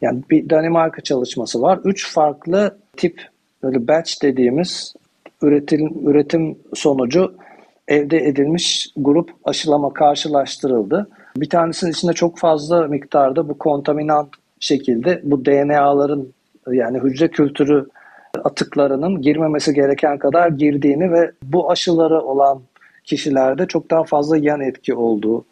Yani 0.00 0.22
bir 0.30 0.50
Danimarka 0.50 1.02
çalışması 1.02 1.62
var. 1.62 1.80
Üç 1.84 2.12
farklı 2.12 2.78
tip 2.96 3.28
böyle 3.62 3.88
batch 3.88 4.22
dediğimiz 4.22 4.94
üretim, 5.42 6.08
üretim 6.08 6.58
sonucu 6.74 7.34
elde 7.88 8.18
edilmiş 8.26 8.92
grup 8.96 9.30
aşılama 9.44 9.92
karşılaştırıldı. 9.92 11.08
Bir 11.36 11.48
tanesinin 11.48 11.90
içinde 11.90 12.12
çok 12.12 12.38
fazla 12.38 12.86
miktarda 12.86 13.48
bu 13.48 13.58
kontaminant 13.58 14.28
şekilde 14.60 15.20
bu 15.24 15.44
DNA'ların 15.44 16.32
yani 16.70 16.98
hücre 16.98 17.28
kültürü 17.28 17.86
atıklarının 18.44 19.22
girmemesi 19.22 19.74
gereken 19.74 20.18
kadar 20.18 20.48
girdiğini 20.48 21.12
ve 21.12 21.30
bu 21.42 21.70
aşıları 21.70 22.20
olan 22.20 22.62
kişilerde 23.04 23.66
çok 23.66 23.90
daha 23.90 24.04
fazla 24.04 24.36
yan 24.36 24.60
etki 24.60 24.94
olduğu 24.94 25.44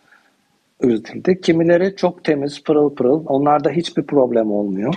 üretildi. 0.83 1.41
Kimileri 1.41 1.97
çok 1.97 2.25
temiz, 2.25 2.63
pırıl 2.63 2.95
pırıl. 2.95 3.25
Onlarda 3.27 3.71
hiçbir 3.71 4.03
problem 4.03 4.53
olmuyor. 4.53 4.95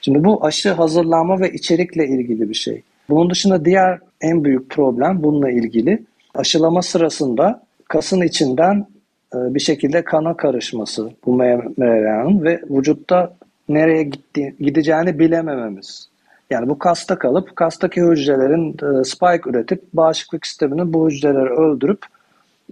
Şimdi 0.00 0.24
bu 0.24 0.46
aşı 0.46 0.72
hazırlama 0.72 1.40
ve 1.40 1.52
içerikle 1.52 2.06
ilgili 2.06 2.48
bir 2.48 2.54
şey. 2.54 2.82
Bunun 3.10 3.30
dışında 3.30 3.64
diğer 3.64 3.98
en 4.20 4.44
büyük 4.44 4.70
problem 4.70 5.22
bununla 5.22 5.50
ilgili. 5.50 6.02
Aşılama 6.38 6.82
sırasında 6.82 7.62
kasın 7.88 8.22
içinden 8.22 8.86
e, 9.34 9.54
bir 9.54 9.60
şekilde 9.60 10.04
kana 10.04 10.36
karışması 10.36 11.10
bu 11.26 11.34
mRNA'nın 11.34 12.44
ve 12.44 12.62
vücutta 12.70 13.32
nereye 13.68 14.02
gitti, 14.02 14.54
gideceğini 14.60 15.18
bilemememiz. 15.18 16.08
Yani 16.50 16.68
bu 16.68 16.78
kasta 16.78 17.18
kalıp 17.18 17.56
kastaki 17.56 18.02
hücrelerin 18.02 18.72
e, 18.72 19.04
spike 19.04 19.50
üretip 19.50 19.82
bağışıklık 19.92 20.46
sistemini 20.46 20.92
bu 20.92 21.10
hücreleri 21.10 21.50
öldürüp 21.50 22.02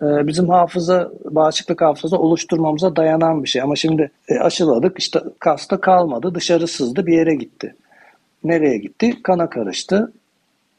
e, 0.03 0.27
bizim 0.27 0.49
hafıza, 0.49 1.11
bağışıklık 1.25 1.83
hafıza 1.83 2.17
oluşturmamıza 2.17 2.97
dayanan 2.97 3.43
bir 3.43 3.49
şey. 3.49 3.63
Ama 3.63 3.77
şimdi 3.77 4.11
aşıladık 4.41 4.99
işte 4.99 5.21
kasta 5.39 5.81
kalmadı 5.81 6.35
dışarı 6.35 6.67
sızdı 6.67 7.07
bir 7.07 7.15
yere 7.15 7.35
gitti. 7.35 7.75
Nereye 8.45 8.79
gitti? 8.79 9.23
Kana 9.23 9.51
karıştı. 9.51 10.13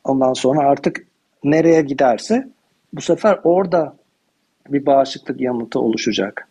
Ondan 0.04 0.34
sonra 0.34 0.60
artık 0.60 1.06
nereye 1.44 1.82
giderse 1.82 2.48
bu 2.94 3.02
sefer 3.02 3.40
orada 3.44 3.94
bir 4.70 4.86
bağışıklık 4.86 5.42
yanıtı 5.42 5.80
oluşacak. 5.80 6.48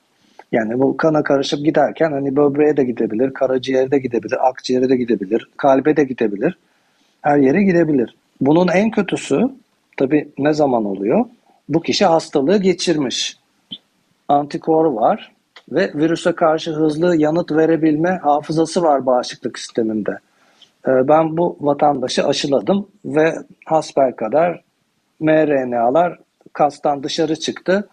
Yani 0.52 0.78
bu 0.78 0.96
kana 0.96 1.22
karışıp 1.22 1.64
giderken 1.64 2.12
hani 2.12 2.36
böbreğe 2.36 2.76
de 2.76 2.84
gidebilir, 2.84 3.34
karaciğere 3.34 3.90
de 3.90 3.98
gidebilir, 3.98 4.48
akciğere 4.48 4.88
de 4.88 4.96
gidebilir, 4.96 5.48
kalbe 5.56 5.96
de 5.96 6.04
gidebilir. 6.04 6.58
Her 7.22 7.38
yere 7.38 7.62
gidebilir. 7.62 8.16
Bunun 8.40 8.68
en 8.68 8.90
kötüsü 8.90 9.50
tabii 9.96 10.28
ne 10.38 10.52
zaman 10.52 10.84
oluyor? 10.84 11.24
Bu 11.68 11.80
kişi 11.80 12.04
hastalığı 12.04 12.58
geçirmiş. 12.58 13.36
Antikor 14.28 14.84
var 14.84 15.32
ve 15.70 15.90
virüse 15.94 16.32
karşı 16.32 16.70
hızlı 16.70 17.16
yanıt 17.16 17.52
verebilme 17.52 18.20
hafızası 18.22 18.82
var 18.82 19.06
bağışıklık 19.06 19.58
sisteminde. 19.58 20.18
Ee, 20.88 21.08
ben 21.08 21.36
bu 21.36 21.56
vatandaşı 21.60 22.26
aşıladım 22.26 22.88
ve 23.04 23.34
hasbel 23.64 24.12
kadar 24.12 24.62
mRNA'lar 25.20 26.18
kastan 26.56 27.02
dışarı 27.02 27.36
çıktı 27.36 27.88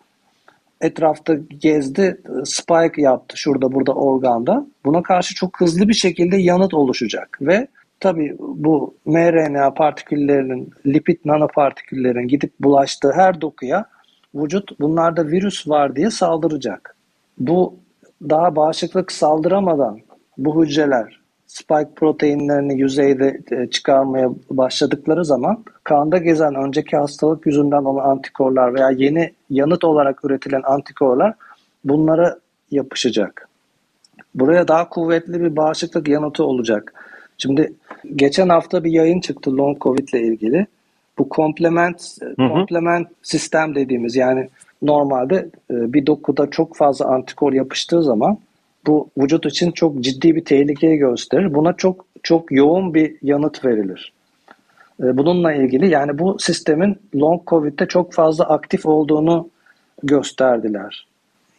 etrafta 0.82 1.34
gezdi, 1.60 2.22
spike 2.44 3.02
yaptı 3.02 3.38
şurada 3.38 3.72
burada 3.72 3.94
organda. 3.94 4.68
Buna 4.86 5.04
karşı 5.04 5.36
çok 5.36 5.62
hızlı 5.62 5.88
bir 5.88 5.94
şekilde 5.94 6.38
yanıt 6.38 6.74
oluşacak 6.74 7.38
ve 7.42 7.68
tabii 8.00 8.36
bu 8.40 8.96
mRNA 9.06 9.74
partiküllerinin, 9.74 10.74
lipid 10.86 11.20
nanopartiküllerin 11.26 12.28
gidip 12.28 12.54
bulaştığı 12.60 13.12
her 13.12 13.42
dokuya 13.42 13.86
vücut 14.36 14.80
bunlarda 14.80 15.28
virüs 15.28 15.68
var 15.68 15.96
diye 15.96 16.10
saldıracak. 16.10 16.96
Bu 17.38 17.76
daha 18.30 18.56
bağışıklık 18.56 19.12
saldıramadan 19.12 20.00
bu 20.38 20.64
hücreler 20.64 21.23
spike 21.54 21.90
proteinlerini 21.96 22.82
yüzeyde 22.82 23.42
e, 23.52 23.70
çıkarmaya 23.70 24.30
başladıkları 24.50 25.26
zaman 25.26 25.64
kanda 25.84 26.18
gezen 26.18 26.56
önceki 26.56 26.98
hastalık 26.98 27.46
yüzünden 27.46 27.84
olan 27.84 28.10
antikorlar 28.10 28.74
veya 28.74 28.90
yeni 28.90 29.34
yanıt 29.50 29.84
olarak 29.84 30.26
üretilen 30.26 30.62
antikorlar 30.66 31.34
bunlara 31.84 32.40
yapışacak. 32.72 33.50
Buraya 34.36 34.68
daha 34.68 34.90
kuvvetli 34.90 35.42
bir 35.42 35.56
bağışıklık 35.56 36.08
yanıtı 36.08 36.44
olacak. 36.44 36.94
Şimdi 37.38 37.74
geçen 38.16 38.50
hafta 38.50 38.84
bir 38.84 38.92
yayın 38.92 39.20
çıktı 39.20 39.58
long 39.58 39.82
covid 39.82 40.08
ile 40.08 40.22
ilgili. 40.22 40.68
Bu 41.18 41.30
komplement 41.30 42.18
komplement 42.38 43.08
sistem 43.24 43.76
dediğimiz 43.76 44.16
yani 44.16 44.50
normalde 44.82 45.36
e, 45.72 45.94
bir 45.94 46.06
dokuda 46.06 46.50
çok 46.50 46.76
fazla 46.76 47.06
antikor 47.06 47.54
yapıştığı 47.54 48.04
zaman 48.04 48.38
bu 48.88 49.10
vücut 49.18 49.46
için 49.46 49.72
çok 49.72 50.00
ciddi 50.00 50.36
bir 50.36 50.46
tehlikeyi 50.46 50.98
gösterir. 50.98 51.54
Buna 51.54 51.74
çok 51.74 52.06
çok 52.24 52.52
yoğun 52.52 52.94
bir 52.94 53.16
yanıt 53.22 53.66
verilir. 53.66 54.14
Ee, 55.04 55.18
bununla 55.18 55.54
ilgili 55.54 55.90
yani 55.90 56.20
bu 56.20 56.40
sistemin 56.40 56.98
long 57.16 57.48
covid'de 57.48 57.86
çok 57.88 58.14
fazla 58.14 58.50
aktif 58.50 58.86
olduğunu 58.86 59.50
gösterdiler. 60.04 61.08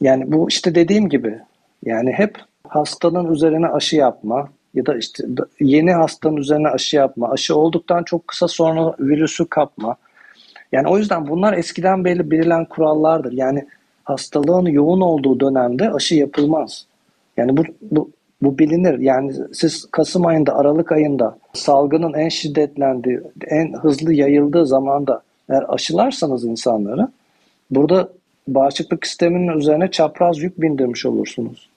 Yani 0.01 0.33
bu 0.33 0.49
işte 0.49 0.75
dediğim 0.75 1.09
gibi 1.09 1.41
yani 1.85 2.13
hep 2.13 2.39
hastanın 2.69 3.33
üzerine 3.33 3.69
aşı 3.69 3.97
yapma 3.97 4.49
ya 4.75 4.87
da 4.87 4.97
işte 4.97 5.25
yeni 5.61 5.93
hastanın 5.93 6.37
üzerine 6.37 6.69
aşı 6.69 6.97
yapma, 6.97 7.31
aşı 7.31 7.57
olduktan 7.57 8.03
çok 8.03 8.29
kısa 8.29 8.49
sonra 8.49 8.95
virüsü 9.01 9.47
kapma. 9.47 9.97
Yani 10.73 10.89
o 10.89 10.99
yüzden 10.99 11.29
bunlar 11.29 11.53
eskiden 11.53 12.05
beri 12.05 12.31
bilinen 12.31 12.65
kurallardır. 12.65 13.33
Yani 13.33 13.67
hastalığın 14.05 14.67
yoğun 14.67 15.01
olduğu 15.01 15.41
dönemde 15.41 15.91
aşı 15.91 16.15
yapılmaz. 16.15 16.87
Yani 17.37 17.57
bu, 17.57 17.63
bu, 17.83 18.11
bu 18.43 18.59
bilinir. 18.59 18.99
Yani 18.99 19.33
siz 19.53 19.87
Kasım 19.91 20.27
ayında, 20.27 20.57
Aralık 20.57 20.93
ayında 20.93 21.39
salgının 21.53 22.13
en 22.13 22.29
şiddetlendiği, 22.29 23.21
en 23.47 23.73
hızlı 23.73 24.13
yayıldığı 24.13 24.67
zamanda 24.67 25.23
eğer 25.49 25.65
aşılarsanız 25.69 26.45
insanları 26.45 27.09
burada 27.71 28.09
bağışıklık 28.49 29.07
sisteminin 29.07 29.59
üzerine 29.59 29.91
çapraz 29.91 30.39
yük 30.39 30.61
bindirmiş 30.61 31.07
olursunuz. 31.07 31.69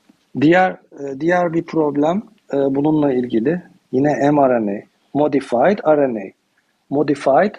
Diğer 0.42 0.72
e, 0.72 1.20
diğer 1.20 1.54
bir 1.54 1.64
problem 1.64 2.24
e, 2.54 2.58
bununla 2.58 3.14
ilgili 3.14 3.62
yine 3.92 4.32
mRNA, 4.32 4.82
modified 5.14 5.78
RNA. 5.88 6.32
Modified 6.90 7.56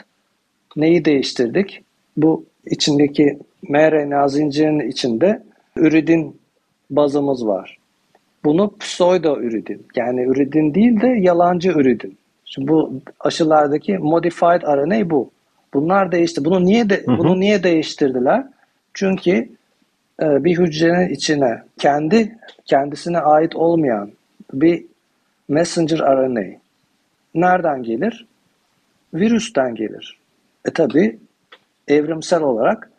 neyi 0.77 1.05
değiştirdik? 1.05 1.85
Bu 2.17 2.45
içindeki 2.67 3.39
mRNA 3.69 4.29
zincirinin 4.29 4.89
içinde 4.89 5.43
üridin 5.77 6.41
bazımız 6.91 7.47
var. 7.47 7.78
Bunu 8.45 8.77
pseudo 8.81 9.41
üridin 9.41 9.87
yani 9.97 10.23
üridin 10.23 10.75
değil 10.75 11.01
de 11.01 11.07
yalancı 11.07 11.71
üridin. 11.71 12.19
Şimdi 12.45 12.69
bu 12.69 12.93
aşılardaki 13.21 13.99
modified 13.99 14.63
RNA 14.63 15.11
bu. 15.11 15.31
Bunlar 15.75 16.13
değişti. 16.13 16.45
Bunu 16.45 16.65
niye 16.65 16.91
de, 16.91 17.03
hı 17.07 17.13
hı. 17.13 17.19
bunu 17.19 17.41
niye 17.41 17.63
değiştirdiler? 17.63 18.45
Çünkü 18.95 19.49
e, 20.23 20.45
bir 20.45 20.59
hücrenin 20.59 21.09
içine 21.09 21.63
kendi 21.79 22.39
kendisine 22.65 23.19
ait 23.19 23.57
olmayan 23.57 24.11
bir 24.53 24.85
messenger 25.49 25.99
RNA 25.99 26.59
nereden 27.35 27.83
gelir? 27.83 28.27
Virüsten 29.15 29.75
gelir. 29.75 30.19
E 30.65 30.71
tabi 30.71 31.19
evrimsel 31.89 32.43
olarak 32.43 32.91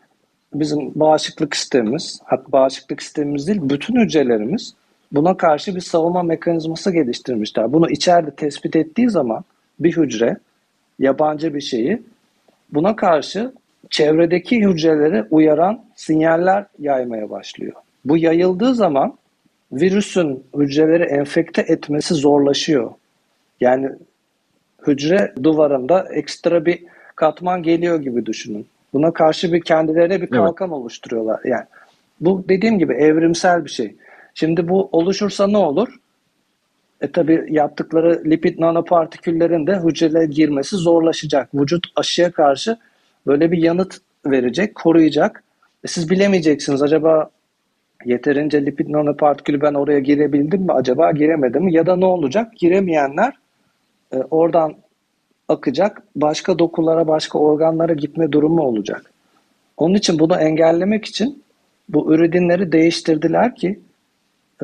bizim 0.54 0.92
bağışıklık 0.96 1.56
sistemimiz, 1.56 2.22
hatta 2.26 2.52
bağışıklık 2.52 3.02
sistemimiz 3.02 3.48
değil, 3.48 3.60
bütün 3.64 3.96
hücrelerimiz 3.96 4.74
buna 5.12 5.38
karşı 5.38 5.76
bir 5.76 5.82
savunma 5.82 6.24
mekanizması 6.24 6.92
geliştirmişler. 6.92 7.74
Bunu 7.74 7.90
içeride 7.90 8.32
tespit 8.32 8.76
ettiği 8.76 9.10
zaman 9.10 9.44
bir 9.80 9.98
hücre 9.98 10.38
yabancı 11.00 11.54
bir 11.54 11.62
şeyi 11.62 12.02
buna 12.74 12.96
karşı 12.96 13.54
çevredeki 13.90 14.68
hücreleri 14.68 15.26
uyaran 15.32 15.82
sinyaller 15.96 16.66
yaymaya 16.80 17.30
başlıyor. 17.30 17.74
Bu 18.06 18.18
yayıldığı 18.18 18.76
zaman 18.76 19.18
virüsün 19.72 20.44
hücreleri 20.58 21.04
enfekte 21.04 21.62
etmesi 21.62 22.14
zorlaşıyor. 22.14 22.92
Yani 23.62 23.90
hücre 24.88 25.34
duvarında 25.44 26.08
ekstra 26.14 26.66
bir 26.66 26.84
katman 27.16 27.64
geliyor 27.64 28.02
gibi 28.02 28.26
düşünün. 28.26 28.68
Buna 28.94 29.14
karşı 29.14 29.54
bir 29.54 29.62
kendilerine 29.62 30.22
bir 30.22 30.28
kalkan 30.28 30.68
evet. 30.68 30.78
oluşturuyorlar. 30.78 31.40
Yani 31.44 31.66
bu 32.22 32.44
dediğim 32.50 32.80
gibi 32.80 32.94
evrimsel 32.94 33.66
bir 33.66 33.70
şey. 33.70 33.96
Şimdi 34.40 34.68
bu 34.68 34.90
oluşursa 34.92 35.48
ne 35.48 35.58
olur? 35.58 35.88
E 37.02 37.12
tabi 37.12 37.46
yaptıkları 37.50 38.22
lipid 38.26 38.60
nanopartiküllerin 38.60 39.68
de 39.68 39.80
hücrelere 39.80 40.26
girmesi 40.26 40.76
zorlaşacak. 40.76 41.56
Vücut 41.56 41.88
aşıya 41.96 42.32
karşı 42.32 42.78
böyle 43.28 43.52
bir 43.52 43.58
yanıt 43.58 43.98
verecek, 44.26 44.76
koruyacak. 44.76 45.44
E 45.84 45.88
siz 45.88 46.10
bilemeyeceksiniz 46.10 46.82
acaba 46.82 47.30
yeterince 48.06 48.66
lipid 48.66 48.90
nanopartikülü 48.90 49.62
ben 49.62 49.74
oraya 49.74 50.00
girebildim 50.00 50.62
mi 50.62 50.72
acaba 50.72 51.12
giremedim 51.12 51.64
mi 51.64 51.74
ya 51.74 51.86
da 51.86 51.96
ne 51.96 52.06
olacak 52.06 52.54
giremeyenler 52.58 53.34
e, 54.14 54.18
oradan 54.18 54.76
akacak 55.48 56.04
başka 56.16 56.60
dokulara 56.60 57.08
başka 57.08 57.40
organlara 57.40 57.94
gitme 57.94 58.32
durumu 58.32 58.62
olacak. 58.62 59.12
Onun 59.78 59.96
için 59.96 60.20
bunu 60.20 60.36
engellemek 60.36 61.06
için 61.06 61.44
bu 61.90 62.14
üridinleri 62.14 62.72
değiştirdiler 62.72 63.56
ki 63.56 63.80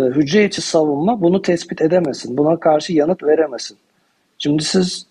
hücre 0.01 0.45
içi 0.45 0.61
savunma 0.61 1.21
bunu 1.21 1.41
tespit 1.41 1.81
edemesin. 1.81 2.37
Buna 2.37 2.59
karşı 2.59 2.93
yanıt 2.93 3.23
veremesin. 3.23 3.77
Şimdi 4.37 4.63
siz 4.63 5.07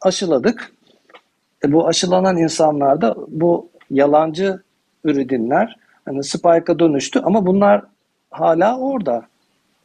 aşıladık. 0.00 0.72
E, 1.64 1.72
bu 1.72 1.88
aşılanan 1.88 2.36
insanlarda 2.36 3.14
bu 3.28 3.68
yalancı 3.90 4.62
üridinler 5.04 5.76
hani 6.04 6.24
spike'a 6.24 6.78
dönüştü 6.78 7.20
ama 7.24 7.46
bunlar 7.46 7.82
hala 8.30 8.78
orada. 8.78 9.26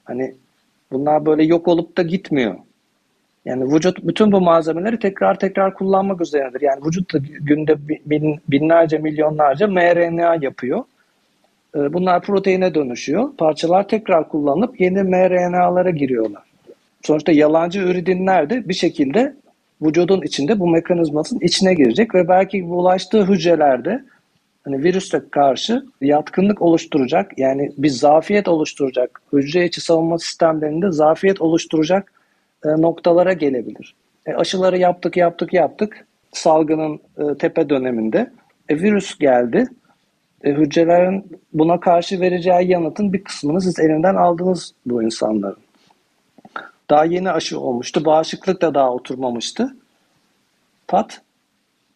Hani 0.04 0.36
bunlar 0.92 1.26
böyle 1.26 1.44
yok 1.44 1.68
olup 1.68 1.98
da 1.98 2.02
gitmiyor. 2.02 2.56
Yani 3.46 3.74
vücut 3.74 4.08
bütün 4.08 4.32
bu 4.32 4.42
malzemeleri 4.42 5.00
tekrar 5.00 5.40
tekrar 5.40 5.74
kullanmak 5.74 6.22
üzerinedir. 6.22 6.62
Yani 6.62 6.86
vücut 6.86 7.14
da 7.14 7.18
günde 7.18 7.88
bin, 7.88 8.40
binlerce 8.48 8.98
milyonlarca 8.98 9.68
mRNA 9.68 10.38
yapıyor. 10.42 10.84
Ee, 11.76 11.94
bunlar 11.94 12.22
proteine 12.22 12.76
dönüşüyor. 12.76 13.36
Parçalar 13.38 13.88
tekrar 13.88 14.30
kullanılıp 14.30 14.82
yeni 14.82 15.04
mRNA'lara 15.04 15.90
giriyorlar. 15.90 16.44
Sonuçta 17.02 17.32
yalancı 17.32 17.80
üridinler 17.80 18.50
de 18.50 18.70
bir 18.70 18.74
şekilde 18.74 19.36
vücudun 19.82 20.22
içinde 20.22 20.60
bu 20.60 20.68
mekanizmasının 20.68 21.40
içine 21.40 21.74
girecek 21.74 22.16
ve 22.16 22.28
belki 22.28 22.70
bulaştığı 22.70 23.26
hücrelerde 23.26 24.04
hani 24.64 24.84
virüse 24.84 25.22
karşı 25.32 25.86
yatkınlık 26.02 26.62
oluşturacak 26.62 27.32
yani 27.38 27.72
bir 27.78 27.90
zafiyet 27.90 28.48
oluşturacak 28.48 29.22
hücre 29.34 29.66
içi 29.66 29.82
savunma 29.82 30.18
sistemlerinde 30.18 30.92
zafiyet 30.92 31.42
oluşturacak 31.42 32.14
e, 32.66 32.70
noktalara 32.70 33.34
gelebilir. 33.34 33.96
E, 34.26 34.34
aşıları 34.34 34.78
yaptık 34.78 35.18
yaptık 35.18 35.54
yaptık 35.54 36.06
salgının 36.34 37.00
e, 37.18 37.38
tepe 37.38 37.70
döneminde 37.70 38.32
e, 38.70 38.76
virüs 38.76 39.18
geldi 39.18 39.68
e, 40.44 40.52
hücrelerin 40.52 41.40
buna 41.54 41.80
karşı 41.80 42.20
vereceği 42.20 42.72
yanıtın 42.72 43.14
bir 43.14 43.24
kısmını 43.24 43.62
siz 43.62 43.80
elinden 43.80 44.16
aldınız 44.16 44.74
bu 44.86 45.04
insanların. 45.04 45.58
Daha 46.90 47.06
yeni 47.06 47.32
aşı 47.32 47.60
olmuştu. 47.60 48.06
Bağışıklık 48.06 48.62
da 48.62 48.74
daha 48.74 48.94
oturmamıştı. 48.94 49.76
Pat. 50.88 51.22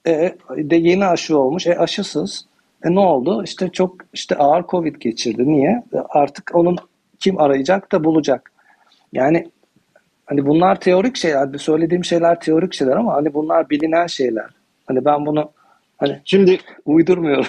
E, 0.07 0.35
de 0.57 0.75
yeni 0.75 1.05
aşı 1.05 1.37
olmuş. 1.37 1.67
E 1.67 1.77
aşısız. 1.77 2.45
E 2.85 2.95
ne 2.95 2.99
oldu? 2.99 3.43
İşte 3.43 3.69
çok 3.69 3.95
işte 4.13 4.35
ağır 4.35 4.63
Covid 4.67 4.95
geçirdi. 4.95 5.47
Niye? 5.47 5.83
E, 5.93 5.97
artık 6.09 6.51
onun 6.53 6.77
kim 7.19 7.41
arayacak 7.41 7.91
da 7.91 8.03
bulacak. 8.03 8.51
Yani 9.13 9.49
hani 10.25 10.45
bunlar 10.45 10.79
teorik 10.79 11.15
şeyler. 11.15 11.57
Söylediğim 11.57 12.05
şeyler 12.05 12.39
teorik 12.39 12.73
şeyler 12.73 12.95
ama 12.95 13.13
hani 13.13 13.33
bunlar 13.33 13.69
bilinen 13.69 14.07
şeyler. 14.07 14.49
Hani 14.85 15.05
ben 15.05 15.25
bunu 15.25 15.51
Hani 15.97 16.19
Şimdi 16.25 16.57
uydurmuyorum. 16.85 17.45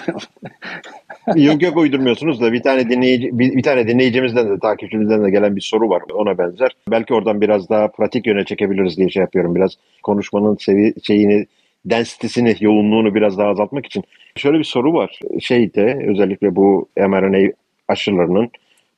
yok 1.35 1.61
yok 1.61 1.77
uydurmuyorsunuz 1.77 2.41
da 2.41 2.53
bir 2.53 2.63
tane 2.63 2.89
dinleyici 2.89 3.39
bir, 3.39 3.55
bir 3.55 3.63
tane 3.63 3.87
dinleyicimizden 3.87 4.49
de 4.49 4.59
takipçimizden 4.59 5.23
de 5.23 5.29
gelen 5.29 5.55
bir 5.55 5.61
soru 5.61 5.89
var 5.89 6.01
ona 6.13 6.37
benzer. 6.37 6.71
Belki 6.91 7.13
oradan 7.13 7.41
biraz 7.41 7.69
daha 7.69 7.87
pratik 7.87 8.27
yöne 8.27 8.45
çekebiliriz 8.45 8.97
diye 8.97 9.09
şey 9.09 9.21
yapıyorum 9.21 9.55
biraz. 9.55 9.71
Konuşmanın 10.03 10.55
sevi 10.55 10.93
şeyini 11.03 11.45
density'sini, 11.85 12.55
yoğunluğunu 12.59 13.15
biraz 13.15 13.37
daha 13.37 13.47
azaltmak 13.47 13.85
için. 13.85 14.03
Şöyle 14.35 14.59
bir 14.59 14.63
soru 14.63 14.93
var. 14.93 15.19
Şeyde 15.39 16.05
özellikle 16.07 16.55
bu 16.55 16.89
mRNA 16.97 17.51
aşılarının 17.87 18.51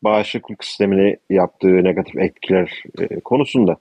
bağışıklık 0.04 0.64
sistemine 0.64 1.18
yaptığı 1.30 1.84
negatif 1.84 2.18
etkiler 2.18 2.84
e, 3.00 3.20
konusunda. 3.20 3.78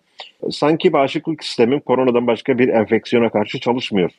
Sanki 0.50 0.92
bağışıklık 0.92 1.44
sistemi 1.44 1.80
koronadan 1.80 2.26
başka 2.26 2.58
bir 2.58 2.68
enfeksiyona 2.68 3.28
karşı 3.28 3.60
çalışmıyor 3.60 4.10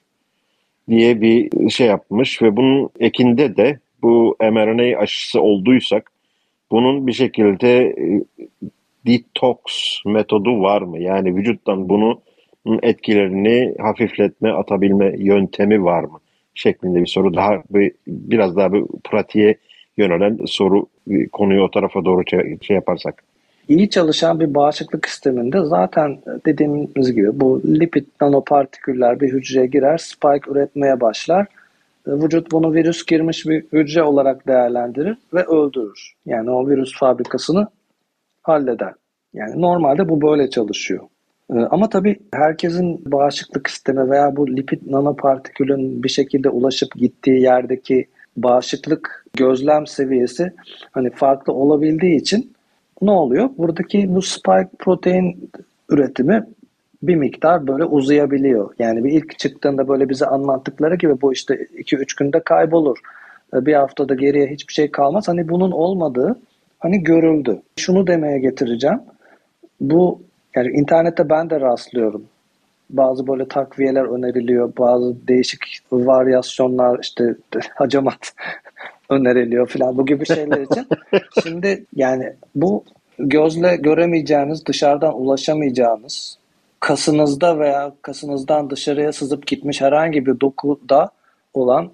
diye 0.90 1.22
bir 1.22 1.70
şey 1.70 1.88
yapmış 1.88 2.42
ve 2.42 2.56
bunun 2.56 2.90
ekinde 3.00 3.58
de 3.58 3.80
bu 4.02 4.36
mRNA 4.42 5.00
aşısı 5.00 5.42
olduysak 5.42 6.12
bunun 6.72 7.08
bir 7.08 7.14
şekilde 7.14 7.78
e, 7.78 8.24
detox 9.08 9.58
metodu 10.06 10.62
var 10.62 10.82
mı? 10.82 11.00
Yani 11.00 11.36
vücuttan 11.36 11.90
bunu 11.90 12.22
etkilerini 12.82 13.76
hafifletme, 13.80 14.52
atabilme 14.52 15.16
yöntemi 15.18 15.84
var 15.84 16.04
mı? 16.04 16.20
Şeklinde 16.54 17.02
bir 17.02 17.08
soru. 17.08 17.34
Daha 17.34 17.64
bir, 17.70 17.92
biraz 18.08 18.56
daha 18.56 18.74
bir 18.74 18.84
pratiğe 19.04 19.56
yönelen 19.98 20.40
soru 20.46 20.88
konuyu 21.32 21.62
o 21.62 21.72
tarafa 21.72 22.06
doğru 22.06 22.24
şey 22.62 22.76
yaparsak 22.76 23.24
iyi 23.70 23.90
çalışan 23.90 24.40
bir 24.40 24.54
bağışıklık 24.54 25.10
sisteminde 25.10 25.66
zaten 25.66 26.20
dediğimiz 26.46 27.16
gibi 27.16 27.40
bu 27.40 27.62
lipid 27.64 28.06
nanopartiküller 28.22 29.20
bir 29.20 29.34
hücreye 29.34 29.66
girer, 29.66 29.98
spike 29.98 30.52
üretmeye 30.52 31.02
başlar. 31.02 31.48
Vücut 32.08 32.52
bunu 32.52 32.74
virüs 32.74 33.06
girmiş 33.06 33.46
bir 33.46 33.64
hücre 33.74 34.04
olarak 34.04 34.48
değerlendirir 34.48 35.18
ve 35.34 35.44
öldürür. 35.44 36.14
Yani 36.26 36.52
o 36.52 36.70
virüs 36.70 37.00
fabrikasını 37.00 37.68
halleder. 38.42 38.94
Yani 39.34 39.62
normalde 39.62 40.10
bu 40.10 40.22
böyle 40.22 40.50
çalışıyor. 40.50 41.04
E, 41.54 41.60
ama 41.60 41.90
tabii 41.90 42.20
herkesin 42.34 43.12
bağışıklık 43.12 43.70
sistemi 43.70 44.10
veya 44.10 44.36
bu 44.36 44.48
lipid 44.48 44.82
nanopartikülün 44.88 46.04
bir 46.04 46.10
şekilde 46.10 46.50
ulaşıp 46.50 46.96
gittiği 46.96 47.42
yerdeki 47.42 48.08
bağışıklık 48.38 49.26
gözlem 49.38 49.88
seviyesi 49.88 50.54
hani 50.92 51.10
farklı 51.10 51.54
olabildiği 51.54 52.22
için 52.22 52.54
ne 53.02 53.12
oluyor? 53.12 53.50
Buradaki 53.58 54.16
bu 54.16 54.22
spike 54.22 54.70
protein 54.80 55.50
üretimi 55.90 56.46
bir 57.04 57.16
miktar 57.16 57.68
böyle 57.68 57.86
uzayabiliyor. 57.86 58.74
Yani 58.80 59.04
bir 59.04 59.12
ilk 59.12 59.40
çıktığında 59.40 59.88
böyle 59.88 60.10
bize 60.10 60.26
anlattıkları 60.26 60.96
gibi 60.96 61.22
bu 61.22 61.34
işte 61.34 61.54
2-3 61.54 62.18
günde 62.20 62.40
kaybolur. 62.40 62.98
E, 63.54 63.66
bir 63.66 63.74
haftada 63.74 64.14
geriye 64.14 64.48
hiçbir 64.48 64.74
şey 64.74 64.92
kalmaz. 64.92 65.28
Hani 65.28 65.50
bunun 65.50 65.72
olmadığı 65.72 66.40
hani 66.80 67.04
görüldü. 67.04 67.62
Şunu 67.78 68.08
demeye 68.08 68.40
getireceğim. 68.40 69.00
Bu 69.82 70.22
yani 70.56 70.70
internette 70.70 71.30
ben 71.30 71.50
de 71.50 71.62
rastlıyorum. 71.62 72.24
Bazı 72.90 73.28
böyle 73.28 73.48
takviyeler 73.48 74.04
öneriliyor. 74.06 74.74
Bazı 74.78 75.28
değişik 75.28 75.60
varyasyonlar 75.92 77.00
işte 77.02 77.36
hacamat 77.76 78.34
öneriliyor 79.10 79.68
falan 79.68 79.98
bu 79.98 80.06
gibi 80.06 80.26
şeyler 80.26 80.62
için. 80.62 80.88
Şimdi 81.44 81.86
yani 81.96 82.34
bu 82.56 82.84
gözle 83.20 83.76
göremeyeceğiniz, 83.76 84.66
dışarıdan 84.66 85.22
ulaşamayacağınız, 85.22 86.38
kasınızda 86.80 87.60
veya 87.60 87.92
kasınızdan 88.02 88.70
dışarıya 88.70 89.14
sızıp 89.14 89.48
gitmiş 89.48 89.82
herhangi 89.82 90.26
bir 90.26 90.40
dokuda 90.40 91.12
olan 91.54 91.92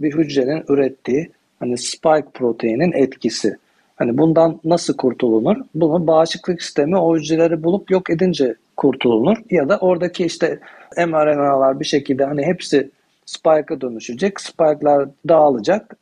bir 0.00 0.14
hücrenin 0.14 0.64
ürettiği 0.68 1.30
hani 1.60 1.78
spike 1.78 2.28
proteinin 2.34 2.92
etkisi. 2.92 3.56
Hani 3.96 4.18
bundan 4.18 4.60
nasıl 4.64 4.96
kurtulunur? 4.96 5.56
Bunu 5.74 6.06
bağışıklık 6.06 6.62
sistemi 6.62 6.96
o 6.96 7.16
hücreleri 7.16 7.62
bulup 7.62 7.90
yok 7.90 8.10
edince 8.10 8.54
kurtulunur. 8.76 9.36
Ya 9.50 9.68
da 9.68 9.78
oradaki 9.78 10.24
işte 10.24 10.58
mRNA'lar 10.96 11.80
bir 11.80 11.84
şekilde 11.84 12.24
hani 12.24 12.46
hepsi 12.46 12.90
spike'a 13.26 13.80
dönüşecek. 13.80 14.40
Spike'lar 14.40 15.08
dağılacak 15.28 15.96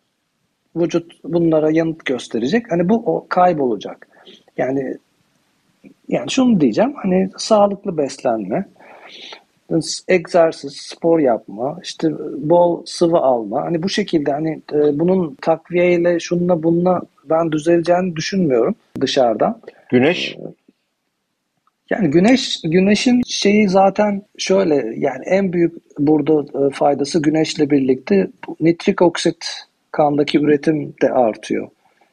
vücut 0.77 1.13
bunlara 1.25 1.71
yanıt 1.71 2.05
gösterecek. 2.05 2.73
Hani 2.73 2.89
bu 2.89 2.95
o 2.95 3.27
kaybolacak. 3.29 4.09
Yani 4.57 4.97
yani 6.09 6.31
şunu 6.31 6.61
diyeceğim 6.61 6.93
hani 6.97 7.31
sağlıklı 7.37 7.97
beslenme, 7.97 8.67
egzersiz, 10.09 10.77
spor 10.77 11.19
yapma, 11.19 11.79
işte 11.83 12.09
bol 12.39 12.83
sıvı 12.87 13.17
alma. 13.17 13.63
Hani 13.63 13.83
bu 13.83 13.89
şekilde 13.89 14.33
hani 14.33 14.63
e, 14.73 14.99
bunun 14.99 15.37
takviyeyle 15.43 16.21
şununla 16.21 16.63
bununla 16.63 17.03
ben 17.31 17.53
düzeleceğini 17.53 18.17
düşünmüyorum 18.17 18.75
dışarıdan. 19.01 19.61
Güneş? 19.91 20.37
Ee, 20.37 20.41
yani 21.91 22.11
güneş 22.11 22.61
güneşin 22.65 23.23
şeyi 23.27 23.69
zaten 23.69 24.23
şöyle 24.39 24.75
yani 24.97 25.25
en 25.27 25.53
büyük 25.53 25.75
burada 25.99 26.67
e, 26.67 26.71
faydası 26.71 27.23
güneşle 27.23 27.71
birlikte 27.71 28.29
nitrik 28.61 29.03
oksit 29.03 29.47
kandaki 29.91 30.39
üretim 30.39 30.95
de 31.03 31.13
artıyor. 31.13 31.69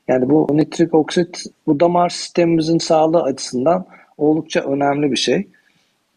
Yani 0.07 0.29
bu 0.29 0.47
nitrik 0.51 0.93
oksit 0.93 1.43
bu 1.67 1.79
damar 1.79 2.09
sistemimizin 2.09 2.77
sağlığı 2.77 3.23
açısından 3.23 3.85
oldukça 4.17 4.61
önemli 4.61 5.11
bir 5.11 5.17
şey. 5.17 5.47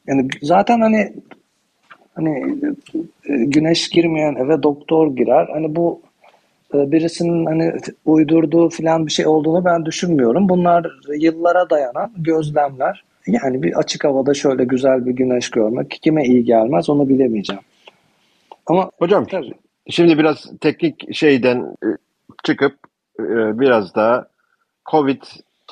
Yani 0.07 0.29
zaten 0.43 0.81
hani 0.81 1.13
hani 2.15 2.57
e, 3.29 3.45
güneş 3.45 3.89
girmeyen 3.89 4.35
eve 4.35 4.63
doktor 4.63 5.17
girer. 5.17 5.49
Hani 5.53 5.77
bu 5.77 6.01
e, 6.75 6.93
birisinin 6.93 7.47
hani 7.47 7.73
uydurduğu 8.05 8.71
falan 8.71 9.07
bir 9.07 9.13
şey 9.13 9.27
olduğunu 9.27 9.65
ben 9.65 9.85
düşünmüyorum. 9.85 10.49
Bunlar 10.49 10.87
yıllara 11.19 11.71
dayanan 11.71 12.13
gözlemler. 12.17 13.05
Yani 13.27 13.63
bir 13.63 13.79
açık 13.79 14.05
havada 14.05 14.35
şöyle 14.35 14.65
güzel 14.65 15.07
bir 15.07 15.13
güneş 15.13 15.51
görmek 15.51 15.91
kime 16.03 16.25
iyi 16.25 16.45
gelmez 16.45 16.91
onu 16.91 17.09
bilemeyeceğim. 17.09 17.63
Ama 18.67 18.91
hocam 18.99 19.25
tabii. 19.25 19.55
Şimdi 19.91 20.19
biraz 20.19 20.59
teknik 20.61 21.15
şeyden 21.15 21.77
e, 21.85 21.89
çıkıp 22.45 22.79
biraz 23.59 23.95
daha 23.95 24.27
Covid 24.91 25.23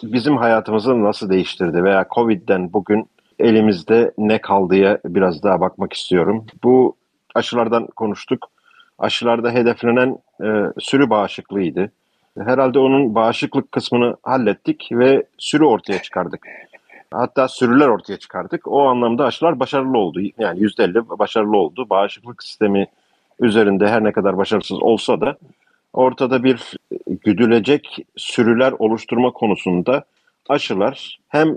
bizim 0.02 0.36
hayatımızı 0.36 1.02
nasıl 1.02 1.30
değiştirdi 1.30 1.84
veya 1.84 2.06
Covid'den 2.14 2.72
bugün 2.72 3.08
elimizde 3.38 4.12
ne 4.18 4.40
kaldıya 4.40 4.98
biraz 5.04 5.42
daha 5.42 5.60
bakmak 5.60 5.92
istiyorum. 5.92 6.46
Bu 6.64 6.96
aşılardan 7.34 7.86
konuştuk. 7.86 8.50
Aşılarda 8.98 9.50
hedeflenen 9.50 10.18
e, 10.44 10.46
sürü 10.78 11.10
bağışıklığıydı. 11.10 11.92
Herhalde 12.38 12.78
onun 12.78 13.14
bağışıklık 13.14 13.72
kısmını 13.72 14.16
hallettik 14.22 14.88
ve 14.92 15.26
sürü 15.38 15.64
ortaya 15.64 16.02
çıkardık. 16.02 16.46
Hatta 17.10 17.48
sürüler 17.48 17.88
ortaya 17.88 18.16
çıkardık. 18.16 18.68
O 18.68 18.82
anlamda 18.88 19.24
aşılar 19.24 19.60
başarılı 19.60 19.98
oldu. 19.98 20.20
Yani 20.38 20.60
%50 20.60 21.18
başarılı 21.18 21.56
oldu. 21.56 21.86
Bağışıklık 21.90 22.42
sistemi 22.42 22.86
üzerinde 23.41 23.89
her 23.89 24.05
ne 24.05 24.12
kadar 24.12 24.37
başarısız 24.37 24.82
olsa 24.82 25.20
da 25.20 25.37
ortada 25.93 26.45
bir 26.45 26.76
güdülecek 27.07 28.07
sürüler 28.16 28.72
oluşturma 28.78 29.30
konusunda 29.30 30.05
aşılar 30.49 31.18
hem 31.28 31.57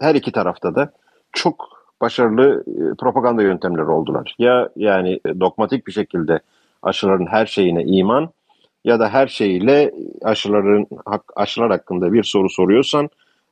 her 0.00 0.14
iki 0.14 0.32
tarafta 0.32 0.74
da 0.74 0.92
çok 1.32 1.68
başarılı 2.00 2.64
e, 2.66 2.94
propaganda 2.94 3.42
yöntemleri 3.42 3.86
oldular. 3.86 4.34
Ya 4.38 4.68
yani 4.76 5.20
dogmatik 5.40 5.86
bir 5.86 5.92
şekilde 5.92 6.40
aşıların 6.82 7.26
her 7.26 7.46
şeyine 7.46 7.84
iman 7.84 8.30
ya 8.84 9.00
da 9.00 9.08
her 9.08 9.26
şeyiyle 9.26 9.92
aşıların 10.22 10.86
aşılar 11.36 11.70
hakkında 11.70 12.12
bir 12.12 12.22
soru 12.22 12.50
soruyorsan 12.50 13.10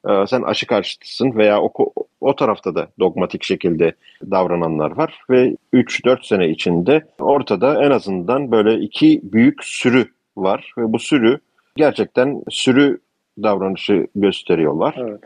e, 0.09 0.27
sen 0.27 0.43
aşı 0.43 0.67
karşıtısın 0.67 1.35
veya 1.35 1.63
o, 1.63 1.93
o 2.21 2.37
tarafta 2.37 2.75
da 2.75 2.89
dogmatik 2.99 3.45
şekilde 3.45 3.93
davrananlar 4.31 4.91
var 4.91 5.19
ve 5.31 5.57
3-4 5.75 6.27
sene 6.27 6.49
içinde 6.49 7.05
ortada 7.19 7.85
en 7.85 7.91
azından 7.91 8.51
böyle 8.51 8.75
iki 8.75 9.21
büyük 9.23 9.65
sürü 9.65 10.07
var 10.37 10.73
ve 10.79 10.93
bu 10.93 10.99
sürü 10.99 11.39
gerçekten 11.77 12.43
sürü 12.51 12.99
davranışı 13.43 14.07
gösteriyorlar. 14.15 14.95
Evet. 14.99 15.21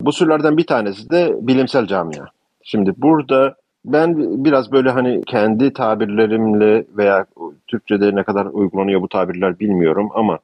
Bu 0.00 0.12
sürülerden 0.12 0.56
bir 0.56 0.66
tanesi 0.66 1.10
de 1.10 1.34
bilimsel 1.40 1.86
camia. 1.86 2.26
Şimdi 2.62 2.92
burada 2.96 3.56
ben 3.84 4.44
biraz 4.44 4.72
böyle 4.72 4.90
hani 4.90 5.22
kendi 5.26 5.72
tabirlerimle 5.72 6.84
veya 6.96 7.26
Türkçe'de 7.66 8.14
ne 8.16 8.22
kadar 8.22 8.46
uygulanıyor 8.46 9.02
bu 9.02 9.08
tabirler 9.08 9.60
bilmiyorum 9.60 10.10
ama 10.14 10.38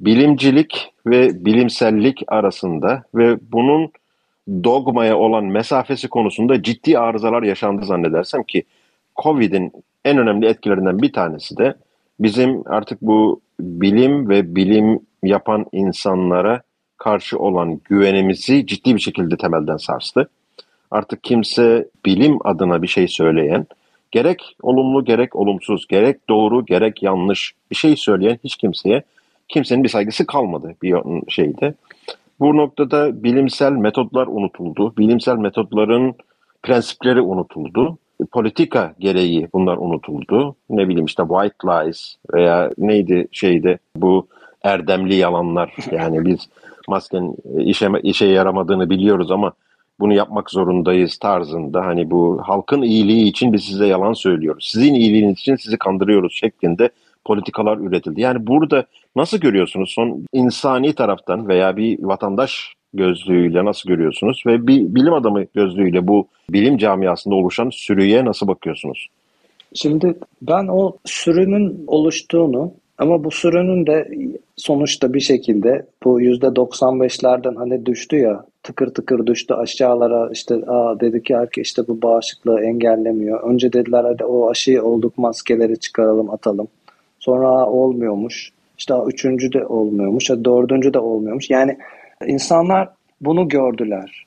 bilimcilik 0.00 0.92
ve 1.06 1.44
bilimsellik 1.44 2.22
arasında 2.28 3.02
ve 3.14 3.38
bunun 3.52 3.90
dogmaya 4.48 5.18
olan 5.18 5.44
mesafesi 5.44 6.08
konusunda 6.08 6.62
ciddi 6.62 6.98
arızalar 6.98 7.42
yaşandı 7.42 7.86
zannedersem 7.86 8.42
ki 8.42 8.62
Covid'in 9.22 9.72
en 10.04 10.18
önemli 10.18 10.46
etkilerinden 10.46 11.02
bir 11.02 11.12
tanesi 11.12 11.56
de 11.56 11.74
bizim 12.20 12.62
artık 12.66 13.02
bu 13.02 13.40
bilim 13.60 14.28
ve 14.28 14.56
bilim 14.56 15.00
yapan 15.22 15.66
insanlara 15.72 16.62
karşı 16.96 17.38
olan 17.38 17.80
güvenimizi 17.84 18.66
ciddi 18.66 18.94
bir 18.94 19.00
şekilde 19.00 19.36
temelden 19.36 19.76
sarstı. 19.76 20.28
Artık 20.90 21.24
kimse 21.24 21.88
bilim 22.06 22.38
adına 22.44 22.82
bir 22.82 22.86
şey 22.86 23.08
söyleyen, 23.08 23.66
gerek 24.10 24.56
olumlu 24.62 25.04
gerek 25.04 25.36
olumsuz, 25.36 25.86
gerek 25.88 26.28
doğru 26.28 26.64
gerek 26.66 27.02
yanlış 27.02 27.54
bir 27.70 27.76
şey 27.76 27.96
söyleyen 27.96 28.38
hiç 28.44 28.56
kimseye 28.56 29.02
kimsenin 29.48 29.84
bir 29.84 29.88
saygısı 29.88 30.26
kalmadı 30.26 30.74
bir 30.82 30.94
şeyde. 31.28 31.74
Bu 32.40 32.56
noktada 32.56 33.22
bilimsel 33.22 33.72
metodlar 33.72 34.26
unutuldu. 34.26 34.94
Bilimsel 34.98 35.36
metodların 35.36 36.14
prensipleri 36.62 37.20
unutuldu. 37.20 37.98
Politika 38.32 38.94
gereği 38.98 39.48
bunlar 39.52 39.76
unutuldu. 39.76 40.56
Ne 40.70 40.88
bileyim 40.88 41.04
işte 41.04 41.22
white 41.22 41.68
lies 41.68 42.16
veya 42.34 42.70
neydi 42.78 43.28
şeyde 43.32 43.78
bu 43.96 44.26
erdemli 44.62 45.14
yalanlar. 45.14 45.74
Yani 45.92 46.24
biz 46.24 46.48
maskenin 46.88 47.36
işe, 47.58 47.88
işe 48.02 48.26
yaramadığını 48.26 48.90
biliyoruz 48.90 49.30
ama 49.30 49.52
bunu 50.00 50.14
yapmak 50.14 50.50
zorundayız 50.50 51.18
tarzında 51.18 51.86
hani 51.86 52.10
bu 52.10 52.40
halkın 52.44 52.82
iyiliği 52.82 53.24
için 53.24 53.52
biz 53.52 53.64
size 53.64 53.86
yalan 53.86 54.12
söylüyoruz. 54.12 54.68
Sizin 54.72 54.94
iyiliğiniz 54.94 55.38
için 55.38 55.56
sizi 55.56 55.76
kandırıyoruz 55.78 56.32
şeklinde 56.34 56.90
politikalar 57.24 57.78
üretildi. 57.78 58.20
Yani 58.20 58.46
burada 58.46 58.84
nasıl 59.16 59.38
görüyorsunuz 59.38 59.90
son 59.90 60.26
insani 60.32 60.94
taraftan 60.94 61.48
veya 61.48 61.76
bir 61.76 62.02
vatandaş 62.02 62.74
gözlüğüyle 62.94 63.64
nasıl 63.64 63.88
görüyorsunuz 63.88 64.42
ve 64.46 64.66
bir 64.66 64.94
bilim 64.94 65.12
adamı 65.12 65.44
gözlüğüyle 65.54 66.08
bu 66.08 66.26
bilim 66.50 66.78
camiasında 66.78 67.34
oluşan 67.34 67.70
sürüye 67.70 68.24
nasıl 68.24 68.48
bakıyorsunuz? 68.48 69.08
Şimdi 69.74 70.14
ben 70.42 70.68
o 70.68 70.96
sürünün 71.04 71.84
oluştuğunu 71.86 72.72
ama 72.98 73.24
bu 73.24 73.30
sürünün 73.30 73.86
de 73.86 74.10
sonuçta 74.56 75.14
bir 75.14 75.20
şekilde 75.20 75.86
bu 76.04 76.20
yüzde 76.20 76.46
95'lerden 76.46 77.54
hani 77.54 77.86
düştü 77.86 78.16
ya 78.16 78.44
tıkır 78.62 78.94
tıkır 78.94 79.26
düştü 79.26 79.54
aşağılara 79.54 80.30
işte 80.32 80.54
aa 80.54 81.00
dedi 81.00 81.22
ki 81.22 81.32
erkek 81.32 81.66
işte 81.66 81.82
bu 81.88 82.02
bağışıklığı 82.02 82.60
engellemiyor. 82.60 83.50
Önce 83.50 83.72
dediler 83.72 84.04
hadi 84.04 84.24
o 84.24 84.50
aşıyı 84.50 84.82
olduk 84.82 85.18
maskeleri 85.18 85.78
çıkaralım 85.78 86.30
atalım. 86.30 86.68
Sonra 87.20 87.66
olmuyormuş. 87.66 88.52
İşte 88.78 88.94
üçüncü 89.06 89.52
de 89.52 89.66
olmuyormuş. 89.66 90.30
Dördüncü 90.30 90.94
de 90.94 90.98
olmuyormuş. 90.98 91.50
Yani 91.50 91.78
insanlar 92.26 92.88
bunu 93.20 93.48
gördüler. 93.48 94.26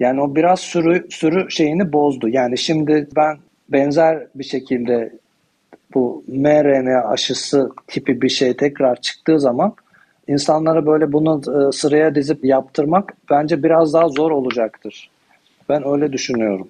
Yani 0.00 0.20
o 0.20 0.34
biraz 0.34 0.60
sürü, 0.60 1.06
sürü 1.10 1.50
şeyini 1.50 1.92
bozdu. 1.92 2.28
Yani 2.28 2.58
şimdi 2.58 3.08
ben 3.16 3.36
benzer 3.68 4.26
bir 4.34 4.44
şekilde 4.44 5.12
bu 5.94 6.24
mRNA 6.28 7.08
aşısı 7.08 7.70
tipi 7.86 8.22
bir 8.22 8.28
şey 8.28 8.56
tekrar 8.56 9.00
çıktığı 9.00 9.40
zaman 9.40 9.74
insanlara 10.28 10.86
böyle 10.86 11.12
bunu 11.12 11.40
e, 11.40 11.72
sıraya 11.72 12.14
dizip 12.14 12.44
yaptırmak 12.44 13.14
bence 13.30 13.62
biraz 13.62 13.94
daha 13.94 14.08
zor 14.08 14.30
olacaktır. 14.30 15.10
Ben 15.68 15.88
öyle 15.88 16.12
düşünüyorum. 16.12 16.68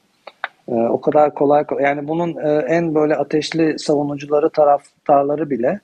E, 0.68 0.74
o 0.74 1.00
kadar 1.00 1.34
kolay 1.34 1.64
yani 1.80 2.08
bunun 2.08 2.36
e, 2.36 2.64
en 2.68 2.94
böyle 2.94 3.16
ateşli 3.16 3.78
savunucuları 3.78 4.50
taraftarları 5.06 5.50
bile 5.50 5.80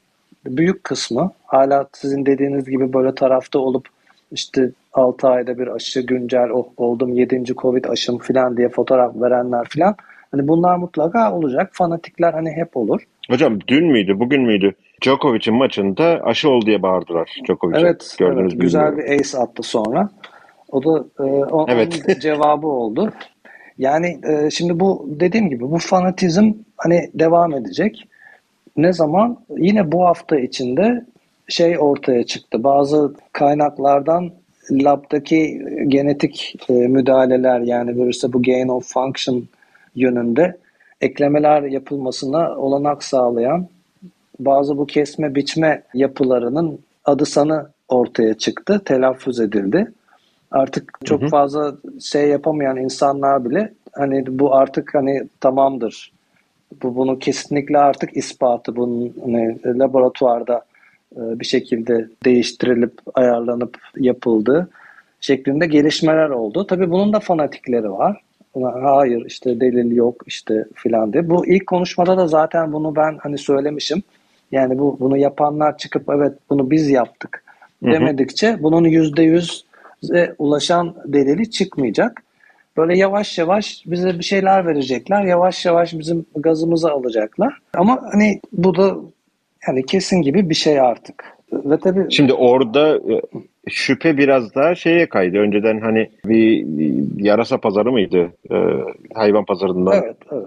büyük 0.47 0.85
kısmı 0.85 1.33
hala 1.47 1.87
sizin 1.93 2.27
dediğiniz 2.27 2.64
gibi 2.64 2.93
böyle 2.93 3.14
tarafta 3.14 3.59
olup 3.59 3.89
işte 4.33 4.70
6 4.93 5.29
ayda 5.29 5.59
bir 5.59 5.66
aşı 5.66 6.01
güncel 6.01 6.51
oh, 6.51 6.66
oldum 6.77 7.14
7. 7.14 7.45
Covid 7.45 7.85
aşım 7.85 8.18
falan 8.18 8.57
diye 8.57 8.68
fotoğraf 8.68 9.14
verenler 9.16 9.66
falan 9.75 9.97
hani 10.31 10.49
bunlar 10.49 10.77
mutlaka 10.77 11.33
olacak. 11.33 11.70
Fanatikler 11.73 12.33
hani 12.33 12.51
hep 12.51 12.77
olur. 12.77 13.03
Hocam 13.31 13.59
dün 13.68 13.87
müydü, 13.87 14.20
bugün 14.20 14.43
müydü? 14.43 14.75
Djokovic'in 15.05 15.55
maçında 15.55 16.20
aşı 16.25 16.51
ol 16.51 16.66
diye 16.66 16.83
bağırdılar 16.83 17.31
Djokovic'e. 17.47 17.81
Evet, 17.81 18.16
Gördünüz 18.18 18.53
evet 18.53 18.61
güzel 18.61 18.97
bir 18.97 19.05
ace 19.05 19.39
attı 19.39 19.62
sonra. 19.62 20.09
O 20.68 20.85
da 20.85 21.05
e, 21.18 21.23
o, 21.25 21.66
evet. 21.68 22.03
onun 22.09 22.20
cevabı 22.20 22.66
oldu. 22.66 23.12
Yani 23.79 24.20
e, 24.29 24.51
şimdi 24.51 24.81
bu 24.81 25.07
dediğim 25.20 25.51
gibi 25.51 25.70
bu 25.70 25.79
fanatizm 25.79 26.53
hani 26.77 27.11
devam 27.14 27.55
edecek. 27.55 28.09
Ne 28.77 28.93
zaman? 28.93 29.39
Yine 29.57 29.93
bu 29.93 30.05
hafta 30.05 30.39
içinde 30.39 31.05
şey 31.49 31.79
ortaya 31.79 32.27
çıktı. 32.27 32.64
Bazı 32.64 33.14
kaynaklardan 33.33 34.31
labdaki 34.70 35.66
genetik 35.89 36.57
e, 36.68 36.73
müdahaleler 36.73 37.61
yani 37.61 37.99
böyle 37.99 38.33
bu 38.33 38.43
gain 38.43 38.68
of 38.68 38.93
function 38.93 39.45
yönünde 39.95 40.57
eklemeler 41.01 41.62
yapılmasına 41.62 42.57
olanak 42.57 43.05
sağlayan 43.05 43.66
bazı 44.39 44.79
bu 44.79 44.87
kesme 44.87 45.35
biçme 45.35 45.83
yapılarının 45.95 46.79
adı 47.05 47.27
sanı 47.27 47.68
ortaya 47.89 48.35
çıktı, 48.35 48.83
telaffuz 48.85 49.41
edildi. 49.41 49.93
Artık 50.51 50.99
çok 51.05 51.20
hı 51.23 51.27
hı. 51.27 51.31
fazla 51.31 51.75
şey 52.01 52.29
yapamayan 52.29 52.77
insanlar 52.77 53.51
bile 53.51 53.73
hani 53.93 54.39
bu 54.39 54.55
artık 54.55 54.95
hani 54.95 55.29
tamamdır. 55.41 56.12
Bu 56.83 56.97
bunu 56.97 57.18
kesinlikle 57.18 57.79
artık 57.79 58.16
ispatı 58.16 58.77
bunun 58.77 59.14
hani 59.23 59.59
laboratuvarda 59.64 60.64
e, 61.16 61.20
bir 61.41 61.45
şekilde 61.45 62.09
değiştirilip 62.25 62.93
ayarlanıp 63.14 63.79
yapıldı 63.97 64.68
şeklinde 65.20 65.66
gelişmeler 65.66 66.29
oldu. 66.29 66.66
Tabii 66.66 66.91
bunun 66.91 67.12
da 67.12 67.20
fanatikleri 67.20 67.91
var. 67.91 68.20
Hayır 68.83 69.25
işte 69.27 69.61
delil 69.61 69.97
yok 69.97 70.23
işte 70.27 70.64
filan 70.75 71.12
diye. 71.12 71.31
Bu 71.31 71.47
ilk 71.47 71.66
konuşmada 71.66 72.16
da 72.16 72.27
zaten 72.27 72.73
bunu 72.73 72.97
ben 72.97 73.18
hani 73.23 73.39
söylemişim. 73.39 74.03
Yani 74.53 74.79
bu 74.79 74.97
bunu 75.01 75.16
yapanlar 75.16 75.79
çıkıp 75.79 76.03
evet 76.09 76.33
bunu 76.51 76.70
biz 76.70 76.91
yaptık 76.91 77.43
demedikçe 77.83 78.57
bunun 78.61 78.85
yüzde 78.85 79.23
yüze 79.23 80.35
ulaşan 80.39 80.95
delili 81.05 81.51
çıkmayacak. 81.51 82.23
Böyle 82.77 82.99
yavaş 82.99 83.39
yavaş 83.39 83.83
bize 83.87 84.18
bir 84.18 84.25
şeyler 84.25 84.66
verecekler. 84.66 85.25
Yavaş 85.25 85.66
yavaş 85.66 85.99
bizim 85.99 86.27
gazımızı 86.37 86.91
alacaklar. 86.91 87.59
Ama 87.75 88.03
hani 88.12 88.41
bu 88.53 88.77
da 88.77 88.97
yani 89.68 89.87
kesin 89.87 90.23
gibi 90.23 90.51
bir 90.51 90.55
şey 90.55 90.81
artık. 90.81 91.25
Ve 91.53 91.79
tabii 91.79 92.07
Şimdi 92.11 92.33
orada 92.33 92.97
e, 92.97 93.20
şüphe 93.68 94.16
biraz 94.16 94.55
daha 94.55 94.75
şeye 94.75 95.09
kaydı. 95.09 95.39
Önceden 95.39 95.81
hani 95.81 96.11
bir 96.25 96.66
yarasa 97.25 97.59
pazarı 97.59 97.93
mıydı? 97.93 98.33
Ee, 98.51 98.57
hayvan 99.14 99.45
pazarından. 99.45 100.03
Evet, 100.03 100.16
evet. 100.33 100.47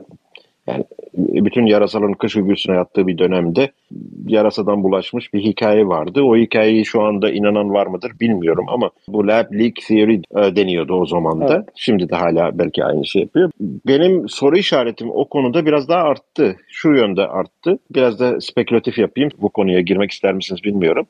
Yani 0.67 0.83
bütün 1.15 1.65
yarasaların 1.65 2.13
kış 2.13 2.35
uykusuna 2.35 2.75
yattığı 2.75 3.07
bir 3.07 3.17
dönemde 3.17 3.71
yarasadan 4.27 4.83
bulaşmış 4.83 5.33
bir 5.33 5.41
hikaye 5.41 5.87
vardı. 5.87 6.21
O 6.21 6.35
hikayeyi 6.35 6.85
şu 6.85 7.01
anda 7.01 7.31
inanan 7.31 7.73
var 7.73 7.87
mıdır 7.87 8.11
bilmiyorum 8.19 8.65
ama 8.67 8.89
bu 9.07 9.27
lab 9.27 9.53
leak 9.53 9.73
theory 9.87 10.15
e, 10.15 10.55
deniyordu 10.55 10.93
o 10.93 11.05
zaman 11.05 11.41
da. 11.41 11.55
Evet. 11.55 11.69
Şimdi 11.75 12.09
de 12.09 12.15
hala 12.15 12.59
belki 12.59 12.85
aynı 12.85 13.05
şey 13.05 13.21
yapıyor. 13.21 13.51
Benim 13.87 14.29
soru 14.29 14.57
işaretim 14.57 15.09
o 15.11 15.25
konuda 15.25 15.65
biraz 15.65 15.89
daha 15.89 16.03
arttı. 16.03 16.55
Şu 16.69 16.89
yönde 16.89 17.27
arttı. 17.27 17.79
Biraz 17.95 18.19
da 18.19 18.41
spekülatif 18.41 18.97
yapayım. 18.97 19.29
Bu 19.41 19.49
konuya 19.49 19.81
girmek 19.81 20.11
ister 20.11 20.33
misiniz 20.33 20.63
bilmiyorum. 20.63 21.05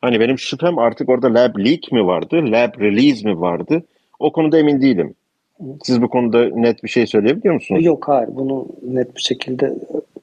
Hani 0.00 0.20
benim 0.20 0.38
şüphem 0.38 0.78
artık 0.78 1.08
orada 1.08 1.34
lab 1.34 1.58
leak 1.58 1.92
mi 1.92 2.06
vardı, 2.06 2.36
lab 2.36 2.80
release 2.80 3.28
mi 3.28 3.40
vardı? 3.40 3.82
O 4.18 4.32
konuda 4.32 4.58
emin 4.58 4.80
değilim. 4.80 5.14
Siz 5.82 6.02
bu 6.02 6.08
konuda 6.08 6.44
net 6.44 6.84
bir 6.84 6.88
şey 6.88 7.06
söyleyebiliyor 7.06 7.54
musunuz? 7.54 7.84
Yok 7.84 8.08
hayır 8.08 8.28
bunu 8.32 8.66
net 8.82 9.16
bir 9.16 9.20
şekilde 9.20 9.74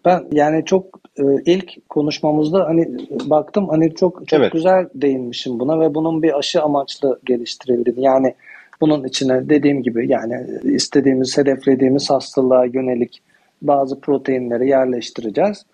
ben 0.05 0.23
yani 0.31 0.65
çok 0.65 0.99
e, 1.17 1.23
ilk 1.45 1.89
konuşmamızda 1.89 2.65
hani 2.65 2.87
baktım 3.29 3.69
hani 3.69 3.95
çok 3.95 4.27
çok 4.27 4.39
evet. 4.39 4.51
güzel 4.51 4.89
değinmişim 4.95 5.59
buna 5.59 5.79
ve 5.79 5.95
bunun 5.95 6.23
bir 6.23 6.37
aşı 6.39 6.61
amaçlı 6.61 7.19
geliştirildiğini 7.25 8.03
yani 8.03 8.35
bunun 8.81 9.03
içine 9.03 9.49
dediğim 9.49 9.83
gibi 9.83 10.11
yani 10.11 10.47
istediğimiz 10.63 11.37
hedeflediğimiz 11.37 12.09
hastalığa 12.09 12.65
yönelik 12.65 13.21
bazı 13.61 13.99
proteinleri 13.99 14.69
yerleştireceğiz. 14.69 15.65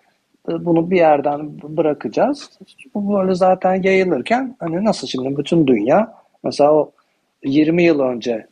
E, 0.49 0.65
bunu 0.65 0.91
bir 0.91 0.97
yerden 0.97 1.61
bırakacağız. 1.63 2.49
Bu 2.95 3.13
böyle 3.13 3.35
zaten 3.35 3.83
yayılırken 3.83 4.55
hani 4.59 4.85
nasıl 4.85 5.07
şimdi 5.07 5.37
bütün 5.37 5.67
dünya 5.67 6.13
mesela 6.43 6.73
o 6.73 6.91
20 7.43 7.83
yıl 7.83 7.99
önce 7.99 8.47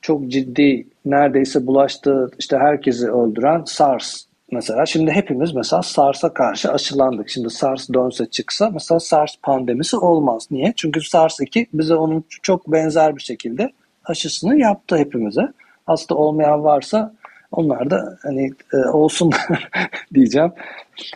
çok 0.00 0.28
ciddi 0.28 0.86
neredeyse 1.04 1.66
bulaştığı 1.66 2.30
işte 2.38 2.56
herkesi 2.56 3.10
öldüren 3.10 3.62
SARS 3.66 4.24
mesela. 4.52 4.86
Şimdi 4.86 5.10
hepimiz 5.10 5.54
mesela 5.54 5.82
SARS'a 5.82 6.34
karşı 6.34 6.72
aşılandık. 6.72 7.28
Şimdi 7.28 7.50
SARS 7.50 7.88
dönse 7.94 8.26
çıksa 8.26 8.70
mesela 8.70 9.00
SARS 9.00 9.36
pandemisi 9.42 9.96
olmaz. 9.96 10.48
Niye? 10.50 10.72
Çünkü 10.76 11.00
SARS-2 11.00 11.66
bize 11.72 11.94
onun 11.94 12.24
çok 12.42 12.72
benzer 12.72 13.16
bir 13.16 13.22
şekilde 13.22 13.72
aşısını 14.04 14.58
yaptı 14.58 14.96
hepimize. 14.96 15.52
Hasta 15.86 16.14
olmayan 16.14 16.64
varsa 16.64 17.14
onlar 17.52 17.90
da 17.90 18.18
hani 18.22 18.50
e, 18.72 18.76
olsun 18.76 19.32
diyeceğim. 20.14 20.52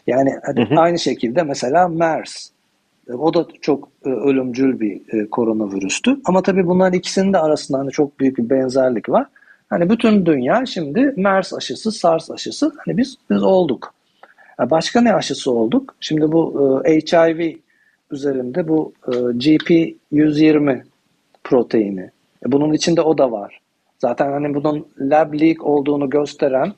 Yani 0.07 0.35
hani 0.47 0.69
hı 0.69 0.75
hı. 0.75 0.81
aynı 0.81 0.99
şekilde 0.99 1.43
mesela 1.43 1.89
MERS 1.89 2.51
o 3.13 3.35
da 3.35 3.47
çok 3.61 3.89
e, 4.07 4.09
ölümcül 4.09 4.81
bir 4.81 5.01
e, 5.15 5.31
koronavirüstü. 5.31 6.17
Ama 6.25 6.43
tabii 6.43 6.67
bunların 6.67 6.99
ikisinin 6.99 7.33
de 7.33 7.39
arasında 7.39 7.79
hani 7.79 7.91
çok 7.91 8.21
büyük 8.21 8.39
bir 8.39 8.51
benzerlik 8.51 9.09
var. 9.09 9.27
Hani 9.71 9.91
bütün 9.91 10.27
dünya 10.27 10.67
şimdi 10.67 11.15
MERS 11.17 11.55
aşısı, 11.55 11.93
SARS 11.93 12.31
aşısı 12.31 12.73
hani 12.77 12.97
biz 12.97 13.17
biz 13.31 13.43
olduk. 13.43 13.95
Başka 14.59 15.01
ne 15.01 15.15
aşısı 15.15 15.51
olduk? 15.51 15.95
Şimdi 16.01 16.33
bu 16.33 16.83
e, 16.87 16.93
HIV 16.93 17.55
üzerinde 18.11 18.69
bu 18.69 18.93
GP120 19.07 20.83
proteini. 21.45 22.11
Bunun 22.47 22.73
içinde 22.73 23.01
o 23.01 23.19
da 23.19 23.33
var. 23.33 23.61
Zaten 23.99 24.33
hani 24.33 24.55
bunun 24.55 24.87
lab 24.99 25.41
leak 25.41 25.65
olduğunu 25.65 26.11
gösteren 26.11 26.73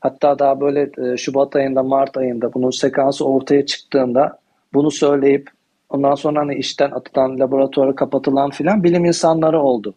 hatta 0.00 0.38
daha 0.38 0.60
böyle 0.60 0.90
Şubat 1.16 1.56
ayında 1.56 1.82
Mart 1.82 2.16
ayında 2.16 2.54
bunun 2.54 2.70
sekansı 2.70 3.24
ortaya 3.24 3.66
çıktığında 3.66 4.38
bunu 4.74 4.90
söyleyip 4.90 5.50
Ondan 5.92 6.14
sonra 6.14 6.40
hani 6.40 6.54
işten 6.54 6.90
atılan, 6.90 7.40
laboratuvara 7.40 7.94
kapatılan 7.94 8.50
filan 8.50 8.84
bilim 8.84 9.04
insanları 9.04 9.60
oldu. 9.60 9.94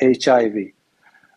HIV. 0.00 0.66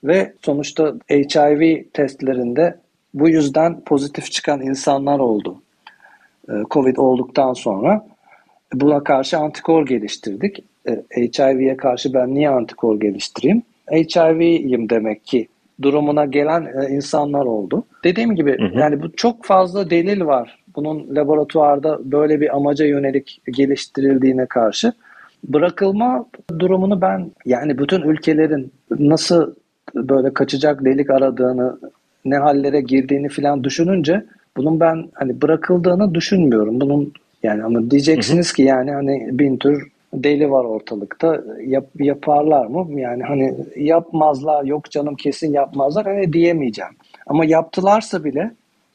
Ve 0.03 0.33
sonuçta 0.45 0.93
HIV 1.09 1.83
testlerinde 1.93 2.75
bu 3.13 3.29
yüzden 3.29 3.81
pozitif 3.81 4.31
çıkan 4.31 4.61
insanlar 4.61 5.19
oldu. 5.19 5.61
Ee, 6.49 6.53
Covid 6.71 6.97
olduktan 6.97 7.53
sonra 7.53 8.07
buna 8.73 9.03
karşı 9.03 9.37
antikor 9.37 9.85
geliştirdik. 9.85 10.63
Ee, 10.89 11.03
HIV'ye 11.17 11.77
karşı 11.77 12.13
ben 12.13 12.35
niye 12.35 12.49
antikor 12.49 12.99
geliştireyim? 12.99 13.63
HIV'yim 13.91 14.89
demek 14.89 15.25
ki 15.25 15.47
durumuna 15.81 16.25
gelen 16.25 16.65
e, 16.81 16.89
insanlar 16.89 17.45
oldu. 17.45 17.83
Dediğim 18.03 18.35
gibi 18.35 18.57
hı 18.57 18.65
hı. 18.65 18.79
yani 18.79 19.01
bu 19.01 19.11
çok 19.11 19.45
fazla 19.45 19.89
delil 19.89 20.21
var 20.21 20.63
bunun 20.77 21.15
laboratuvarda 21.15 21.99
böyle 22.11 22.41
bir 22.41 22.55
amaca 22.55 22.85
yönelik 22.85 23.41
geliştirildiğine 23.51 24.45
karşı 24.45 24.93
bırakılma 25.43 26.25
durumunu 26.59 27.01
ben 27.01 27.31
yani 27.45 27.77
bütün 27.77 28.01
ülkelerin 28.01 28.71
nasıl 28.99 29.53
böyle 29.95 30.33
kaçacak 30.33 30.85
delik 30.85 31.09
aradığını 31.09 31.79
ne 32.25 32.37
hallere 32.37 32.81
girdiğini 32.81 33.29
falan 33.29 33.63
düşününce 33.63 34.25
bunun 34.57 34.79
ben 34.79 35.09
hani 35.13 35.41
bırakıldığını 35.41 36.13
düşünmüyorum. 36.15 36.81
Bunun 36.81 37.13
yani 37.43 37.63
ama 37.63 37.91
diyeceksiniz 37.91 38.53
ki 38.53 38.63
yani 38.63 38.91
hani 38.91 39.29
bin 39.31 39.57
tür 39.57 39.87
deli 40.13 40.51
var 40.51 40.65
ortalıkta 40.65 41.43
yap, 41.65 41.85
yaparlar 41.99 42.65
mı? 42.65 43.01
Yani 43.01 43.23
hani 43.23 43.55
yapmazlar 43.75 44.63
yok 44.63 44.91
canım 44.91 45.15
kesin 45.15 45.53
yapmazlar 45.53 46.05
hani 46.05 46.33
diyemeyeceğim. 46.33 46.91
Ama 47.27 47.45
yaptılarsa 47.45 48.23
bile 48.23 48.51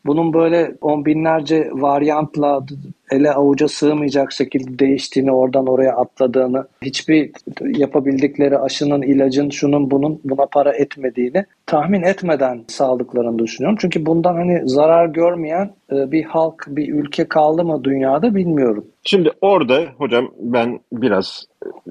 bunun 0.07 0.33
böyle 0.33 0.75
on 0.81 1.05
binlerce 1.05 1.71
varyantla 1.73 2.67
ele 3.11 3.33
avuca 3.33 3.69
sığmayacak 3.69 4.33
şekilde 4.33 4.79
değiştiğini, 4.79 5.33
oradan 5.33 5.67
oraya 5.67 5.97
atladığını, 5.97 6.67
hiçbir 6.83 7.31
yapabildikleri 7.65 8.59
aşının, 8.59 9.03
ilacın, 9.03 9.51
şunun 9.51 9.91
bunun 9.91 10.21
buna 10.25 10.47
para 10.47 10.73
etmediğini 10.73 11.45
tahmin 11.67 12.03
etmeden 12.03 12.65
sağlıklarını 12.69 13.39
düşünüyorum. 13.39 13.79
Çünkü 13.81 14.07
bundan 14.07 14.35
hani 14.35 14.69
zarar 14.69 15.07
görmeyen 15.07 15.71
e, 15.93 16.13
bir 16.13 16.25
halk, 16.25 16.65
bir 16.69 16.95
ülke 16.95 17.29
kaldı 17.29 17.65
mı 17.65 17.85
dünyada 17.85 18.35
bilmiyorum. 18.35 18.85
Şimdi 19.05 19.31
orada 19.41 19.83
hocam 19.99 20.29
ben 20.39 20.81
biraz 20.93 21.45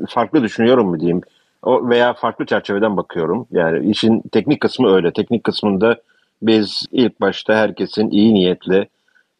farklı 0.09 0.43
düşünüyorum 0.43 0.87
mu 0.87 0.99
diyeyim. 0.99 1.21
O 1.63 1.89
veya 1.89 2.13
farklı 2.13 2.45
çerçeveden 2.45 2.97
bakıyorum. 2.97 3.47
Yani 3.51 3.89
işin 3.89 4.21
teknik 4.31 4.61
kısmı 4.61 4.95
öyle. 4.95 5.13
Teknik 5.13 5.43
kısmında 5.43 5.97
biz 6.41 6.85
ilk 6.91 7.21
başta 7.21 7.55
herkesin 7.55 8.09
iyi 8.09 8.33
niyetle 8.33 8.87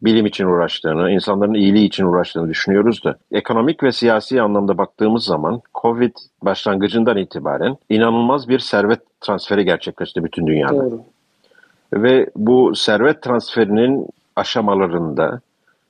bilim 0.02 0.26
için 0.26 0.45
uğraştığını, 0.45 1.12
insanların 1.12 1.54
iyiliği 1.54 1.86
için 1.86 2.06
uğraştığını 2.06 2.49
düşünüyoruz 2.49 3.04
da 3.04 3.16
ekonomik 3.32 3.84
ve 3.84 3.91
siyasi 3.91 4.41
anlamda 4.41 4.78
baktığımız 4.78 5.24
zaman 5.24 5.62
Covid 5.82 6.16
başlangıcından 6.43 7.18
itibaren 7.18 7.78
inanılmaz 7.89 8.49
bir 8.49 8.60
servet 8.60 8.99
transferi 9.22 9.66
gerçekleşti 9.66 10.24
bütün 10.24 10.47
dünyada. 10.47 10.91
Doğru. 10.91 11.02
Ve 11.93 12.30
bu 12.36 12.76
servet 12.76 13.22
transferinin 13.22 14.08
aşamalarında 14.36 15.41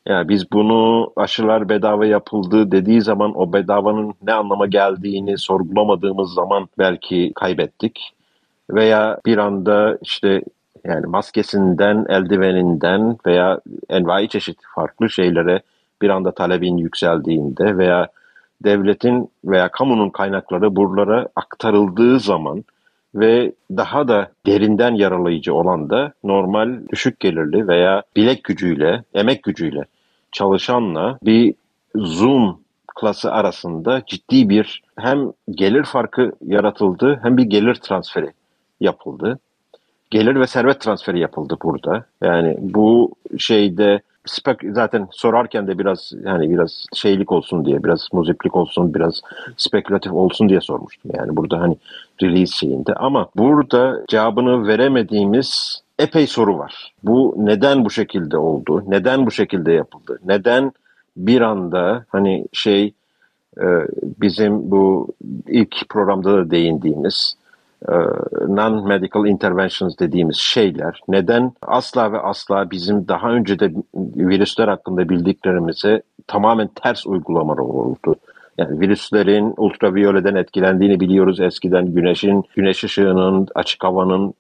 yani 0.06 0.30
biz 0.30 0.52
bunu 0.52 1.12
aşılar 1.16 1.70
bedava 1.70 2.06
yapıldı 2.06 2.72
dediği 2.72 3.02
zaman 3.02 3.40
o 3.40 3.54
bedavanın 3.54 4.14
ne 4.24 4.34
anlama 4.34 4.68
geldiğini 4.68 5.38
sorgulamadığımız 5.38 6.34
zaman 6.34 6.68
belki 6.78 7.32
kaybettik. 7.36 8.14
Veya 8.70 9.20
bir 9.26 9.38
anda 9.38 9.98
işte 10.02 10.42
yani 10.86 11.06
maskesinden, 11.06 12.06
eldiveninden 12.10 13.18
veya 13.26 13.60
envai 13.90 14.30
çeşit 14.30 14.58
farklı 14.76 15.10
şeylere 15.10 15.62
bir 16.02 16.10
anda 16.10 16.32
talebin 16.32 16.78
yükseldiğinde 16.78 17.78
veya 17.78 18.08
devletin 18.64 19.30
veya 19.46 19.72
kamunun 19.72 20.10
kaynakları 20.10 20.76
buralara 20.76 21.28
aktarıldığı 21.36 22.20
zaman 22.20 22.64
ve 23.16 23.52
daha 23.72 24.08
da 24.08 24.32
derinden 24.46 24.96
yaralayıcı 24.96 25.54
olan 25.54 25.90
da 25.90 26.14
normal 26.24 26.88
düşük 26.90 27.20
gelirli 27.20 27.68
veya 27.68 28.04
bilek 28.16 28.44
gücüyle, 28.44 29.04
emek 29.14 29.44
gücüyle 29.44 29.86
çalışanla 30.32 31.18
bir 31.24 31.54
Zoom 31.96 32.60
klası 32.96 33.32
arasında 33.32 34.02
ciddi 34.08 34.50
bir 34.50 34.84
hem 34.96 35.32
gelir 35.52 35.84
farkı 35.84 36.32
yaratıldı 36.46 37.20
hem 37.24 37.38
bir 37.38 37.44
gelir 37.44 37.76
transferi 37.76 38.32
yapıldı. 38.80 39.40
Gelir 40.12 40.40
ve 40.40 40.48
servet 40.48 40.82
transferi 40.82 41.20
yapıldı 41.20 41.58
burada. 41.64 42.06
Yani 42.22 42.58
bu 42.60 43.12
şeyde 43.38 44.02
spek 44.26 44.58
zaten 44.72 45.08
sorarken 45.12 45.68
de 45.68 45.80
biraz 45.80 46.14
yani 46.26 46.50
biraz 46.50 46.86
şeylik 46.94 47.32
olsun 47.32 47.66
diye, 47.66 47.84
biraz 47.84 48.08
muziplik 48.14 48.56
olsun, 48.56 48.94
biraz 48.94 49.22
spekülatif 49.58 50.14
olsun 50.14 50.50
diye 50.50 50.62
sormuştum. 50.62 51.12
Yani 51.16 51.36
burada 51.36 51.60
hani 51.60 51.78
release 52.22 52.56
şeyinde 52.56 52.94
ama 52.94 53.28
burada 53.36 54.06
cevabını 54.08 54.68
veremediğimiz 54.68 55.82
epey 56.00 56.28
soru 56.28 56.58
var. 56.58 56.94
Bu 57.04 57.36
neden 57.38 57.86
bu 57.86 57.90
şekilde 57.90 58.38
oldu? 58.38 58.84
Neden 58.88 59.26
bu 59.26 59.32
şekilde 59.32 59.72
yapıldı? 59.72 60.20
Neden 60.26 60.72
bir 61.18 61.42
anda 61.42 62.06
hani 62.10 62.46
şey 62.54 62.94
e, 63.58 63.66
bizim 64.22 64.72
bu 64.72 65.08
ilk 65.48 65.90
programda 65.90 66.34
da 66.34 66.52
değindiğimiz 66.52 67.36
non-medical 68.48 69.28
interventions 69.28 70.00
dediğimiz 70.00 70.38
şeyler 70.38 71.00
neden 71.08 71.54
asla 71.62 72.14
ve 72.14 72.20
asla 72.20 72.72
bizim 72.72 73.08
daha 73.08 73.32
önce 73.32 73.60
de 73.60 73.72
virüsler 74.16 74.68
hakkında 74.68 75.10
bildiklerimize 75.10 76.02
tamamen 76.28 76.70
ters 76.76 77.08
uygulamalar 77.08 77.58
oldu. 77.58 78.16
Yani 78.58 78.80
virüslerin 78.80 79.54
ultraviyoleden 79.58 80.36
etkilendiğini 80.36 81.00
biliyoruz 81.00 81.40
eskiden. 81.40 81.94
Güneşin, 81.94 82.44
güneş 82.56 82.84
ışığının, 82.84 83.48
açık 83.56 83.84
havanın 83.84 84.34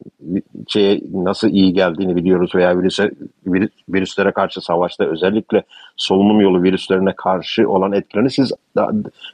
şey 0.68 1.04
nasıl 1.14 1.50
iyi 1.50 1.74
geldiğini 1.74 2.16
biliyoruz 2.16 2.56
veya 2.56 2.80
virüse, 2.80 3.12
virüs, 3.48 3.70
virüslere 3.90 4.32
karşı 4.32 4.62
savaşta 4.62 5.06
özellikle 5.06 5.64
solunum 5.98 6.42
yolu 6.42 6.64
virüslerine 6.64 7.14
karşı 7.16 7.70
olan 7.70 7.92
etkilerini 7.92 8.30
siz 8.30 8.52
daha, 8.76 8.90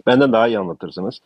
benden 0.08 0.34
daha 0.34 0.48
iyi 0.48 0.60
anlatırsınız. 0.60 1.20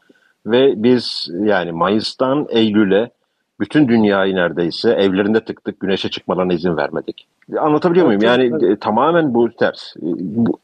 Ve 0.45 0.83
biz 0.83 1.29
yani 1.43 1.71
Mayıs'tan 1.71 2.47
Eylül'e 2.49 3.11
bütün 3.59 3.87
dünyayı 3.87 4.35
neredeyse 4.35 4.91
evlerinde 4.91 5.45
tık 5.45 5.63
tık 5.63 5.79
güneşe 5.79 6.09
çıkmalarına 6.09 6.53
izin 6.53 6.77
vermedik. 6.77 7.27
Anlatabiliyor 7.59 8.05
muyum? 8.05 8.21
Yani 8.21 8.51
evet. 8.63 8.81
tamamen 8.81 9.33
bu 9.33 9.51
ters. 9.51 9.95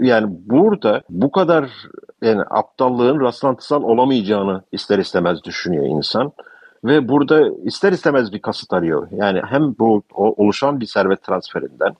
Yani 0.02 0.28
burada 0.46 1.02
bu 1.10 1.32
kadar 1.32 1.70
yani 2.22 2.42
aptallığın 2.50 3.20
rastlantısal 3.20 3.84
olamayacağını 3.84 4.62
ister 4.72 5.00
istemez 5.00 5.44
düşünüyor 5.44 5.86
insan. 5.86 6.32
Ve 6.84 7.08
burada 7.08 7.50
ister 7.64 7.92
istemez 7.92 8.34
bir 8.34 8.40
kasıt 8.40 8.74
arıyor. 8.74 9.08
Yani 9.12 9.42
hem 9.46 9.76
bu 9.80 10.04
oluşan 10.14 10.80
bir 10.80 10.86
servet 10.86 11.24
transferinden 11.24 11.96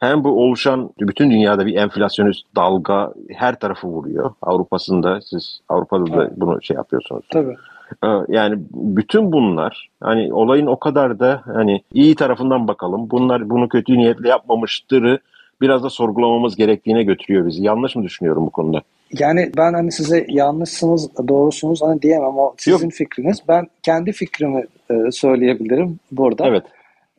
hem 0.00 0.24
bu 0.24 0.42
oluşan 0.42 0.90
bütün 1.00 1.30
dünyada 1.30 1.66
bir 1.66 1.74
enflasyonist 1.74 2.46
dalga 2.56 3.12
her 3.30 3.58
tarafı 3.60 3.88
vuruyor. 3.88 4.30
Avrupa'sında 4.42 5.20
siz 5.20 5.60
Avrupa'da 5.68 6.06
da 6.06 6.30
bunu 6.36 6.62
şey 6.62 6.76
yapıyorsunuz. 6.76 7.24
Tabii. 7.30 7.56
Ee, 8.04 8.08
yani 8.28 8.58
bütün 8.72 9.32
bunlar 9.32 9.88
hani 10.00 10.32
olayın 10.32 10.66
o 10.66 10.78
kadar 10.78 11.18
da 11.20 11.42
hani 11.44 11.82
iyi 11.92 12.14
tarafından 12.14 12.68
bakalım. 12.68 13.10
Bunlar 13.10 13.50
bunu 13.50 13.68
kötü 13.68 13.98
niyetle 13.98 14.28
yapmamıştırı 14.28 15.18
biraz 15.60 15.82
da 15.82 15.90
sorgulamamız 15.90 16.56
gerektiğine 16.56 17.02
götürüyor 17.02 17.46
bizi. 17.46 17.64
Yanlış 17.64 17.96
mı 17.96 18.02
düşünüyorum 18.02 18.46
bu 18.46 18.50
konuda? 18.50 18.82
Yani 19.18 19.50
ben 19.56 19.72
hani 19.74 19.92
size 19.92 20.26
yanlışsınız, 20.28 21.10
doğrusunuz 21.28 21.82
hani 21.82 22.02
diyemem. 22.02 22.38
O 22.38 22.54
sizin 22.58 22.84
Yok. 22.84 22.92
fikriniz. 22.92 23.42
Ben 23.48 23.66
kendi 23.82 24.12
fikrimi 24.12 24.64
e, 24.90 25.10
söyleyebilirim 25.10 25.98
burada. 26.12 26.46
Evet. 26.46 26.64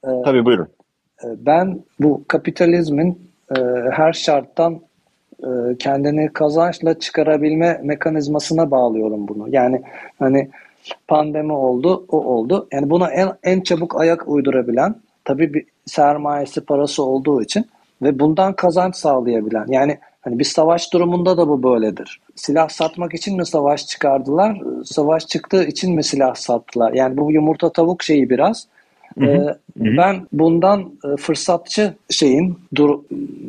Ee, 0.03 0.07
Tabii 0.25 0.45
buyurun. 0.45 0.67
E, 1.23 1.27
ben 1.45 1.79
bu 1.99 2.23
kapitalizmin 2.27 3.31
e, 3.57 3.59
her 3.91 4.13
şarttan 4.13 4.81
e, 5.43 5.77
kendini 5.79 6.33
kazançla 6.33 6.99
çıkarabilme 6.99 7.81
mekanizmasına 7.83 8.71
bağlıyorum 8.71 9.27
bunu. 9.27 9.47
Yani 9.49 9.81
hani 10.19 10.49
pandemi 11.07 11.53
oldu, 11.53 12.05
o 12.09 12.17
oldu. 12.17 12.67
Yani 12.71 12.89
buna 12.89 13.11
en, 13.11 13.29
en 13.43 13.61
çabuk 13.61 14.01
ayak 14.01 14.27
uydurabilen 14.27 14.95
tabii 15.25 15.53
bir 15.53 15.65
sermayesi, 15.85 16.61
parası 16.61 17.03
olduğu 17.03 17.41
için 17.41 17.65
ve 18.01 18.19
bundan 18.19 18.53
kazanç 18.53 18.95
sağlayabilen. 18.95 19.65
Yani 19.67 19.97
hani 20.21 20.39
bir 20.39 20.43
savaş 20.43 20.93
durumunda 20.93 21.37
da 21.37 21.47
bu 21.47 21.63
böyledir. 21.63 22.21
Silah 22.35 22.69
satmak 22.69 23.13
için 23.13 23.37
mi 23.37 23.45
savaş 23.45 23.87
çıkardılar? 23.87 24.61
Savaş 24.85 25.27
çıktığı 25.27 25.63
için 25.63 25.95
mi 25.95 26.03
silah 26.03 26.35
sattılar? 26.35 26.93
Yani 26.93 27.17
bu 27.17 27.31
yumurta 27.31 27.71
tavuk 27.71 28.03
şeyi 28.03 28.29
biraz. 28.29 28.67
Ee, 29.21 29.55
ben 29.75 30.27
bundan 30.33 30.81
e, 30.81 31.17
fırsatçı 31.17 31.93
şeyin, 32.09 32.57
dur, 32.75 32.99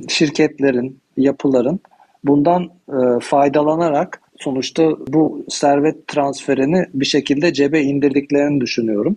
şirketlerin, 0.08 0.98
yapıların 1.16 1.80
bundan 2.24 2.62
e, 2.88 3.20
faydalanarak 3.20 4.20
sonuçta 4.36 4.90
bu 5.08 5.44
servet 5.48 6.08
transferini 6.08 6.86
bir 6.94 7.04
şekilde 7.04 7.52
cebe 7.52 7.80
indirdiklerini 7.80 8.60
düşünüyorum. 8.60 9.16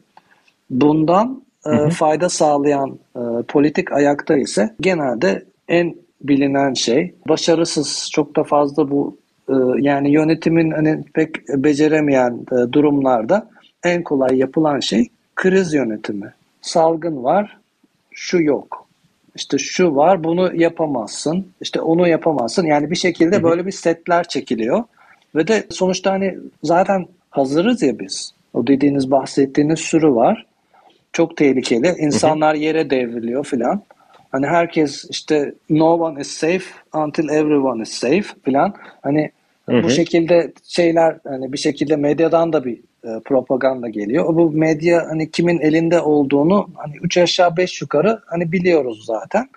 Bundan 0.70 1.41
e, 1.66 1.70
hı 1.70 1.76
hı. 1.76 1.89
fayda 1.89 2.30
sağlayan 2.30 2.99
e, 3.16 3.22
politik 3.47 3.91
ayakta 3.91 4.38
ise 4.38 4.76
genelde 4.82 5.45
en 5.68 5.95
bilinen 6.22 6.74
şey 6.74 7.14
başarısız 7.28 8.10
çok 8.14 8.36
da 8.36 8.43
fazla 8.43 8.91
bu 8.91 9.18
e, 9.49 9.54
yani 9.78 10.12
yönetimin 10.12 10.72
hani 10.72 11.04
pek 11.14 11.47
beceremeyen 11.49 12.45
e, 12.52 12.74
durumlarda 12.74 13.49
en 13.84 14.04
kolay 14.04 14.38
yapılan 14.38 14.80
şey 14.80 15.08
kriz 15.36 15.74
yönetimi. 15.74 16.34
Salgın 16.62 17.24
var, 17.24 17.57
şu 18.12 18.41
yok. 18.41 18.88
İşte 19.36 19.57
şu 19.57 19.95
var, 19.95 20.24
bunu 20.24 20.55
yapamazsın. 20.55 21.47
İşte 21.62 21.82
onu 21.82 22.07
yapamazsın. 22.07 22.66
Yani 22.66 22.91
bir 22.91 22.95
şekilde 22.95 23.43
böyle 23.43 23.66
bir 23.66 23.72
setler 23.72 24.28
çekiliyor. 24.28 24.84
Ve 25.36 25.47
de 25.47 25.64
sonuçta 25.70 26.12
hani 26.12 26.38
zaten 26.64 27.07
hazırız 27.30 27.82
ya 27.82 27.99
biz. 27.99 28.34
O 28.53 28.68
dediğiniz 28.68 29.12
bahsettiğiniz 29.12 29.80
sürü 29.80 30.16
var. 30.16 30.45
Çok 31.14 31.38
tehlikeli. 31.38 31.95
İnsanlar 31.97 32.55
yere 32.55 32.89
devriliyor 32.89 33.45
filan. 33.45 33.84
Hani 34.32 34.47
herkes 34.47 35.05
işte 35.09 35.53
no 35.70 35.93
one 35.93 36.22
is 36.22 36.28
safe 36.28 36.66
until 36.93 37.30
everyone 37.30 37.84
is 37.84 37.89
safe 37.89 38.26
filan. 38.43 38.74
Hani 39.01 39.32
bu 39.68 39.89
şekilde 39.89 40.51
şeyler 40.64 41.18
hani 41.24 41.53
bir 41.53 41.57
şekilde 41.57 41.95
medyadan 41.95 42.53
da 42.53 42.66
bir 42.66 42.80
e, 43.04 43.20
propaganda 43.26 43.89
geliyor. 43.89 44.36
Bu 44.36 44.52
medya 44.52 45.06
hani 45.10 45.32
kimin 45.32 45.60
elinde 45.60 46.02
olduğunu 46.02 46.68
hani 46.76 46.95
üç 47.02 47.18
aşağı 47.18 47.58
beş 47.58 47.82
yukarı 47.82 48.20
hani 48.26 48.52
biliyoruz 48.52 49.04
zaten. 49.06 49.49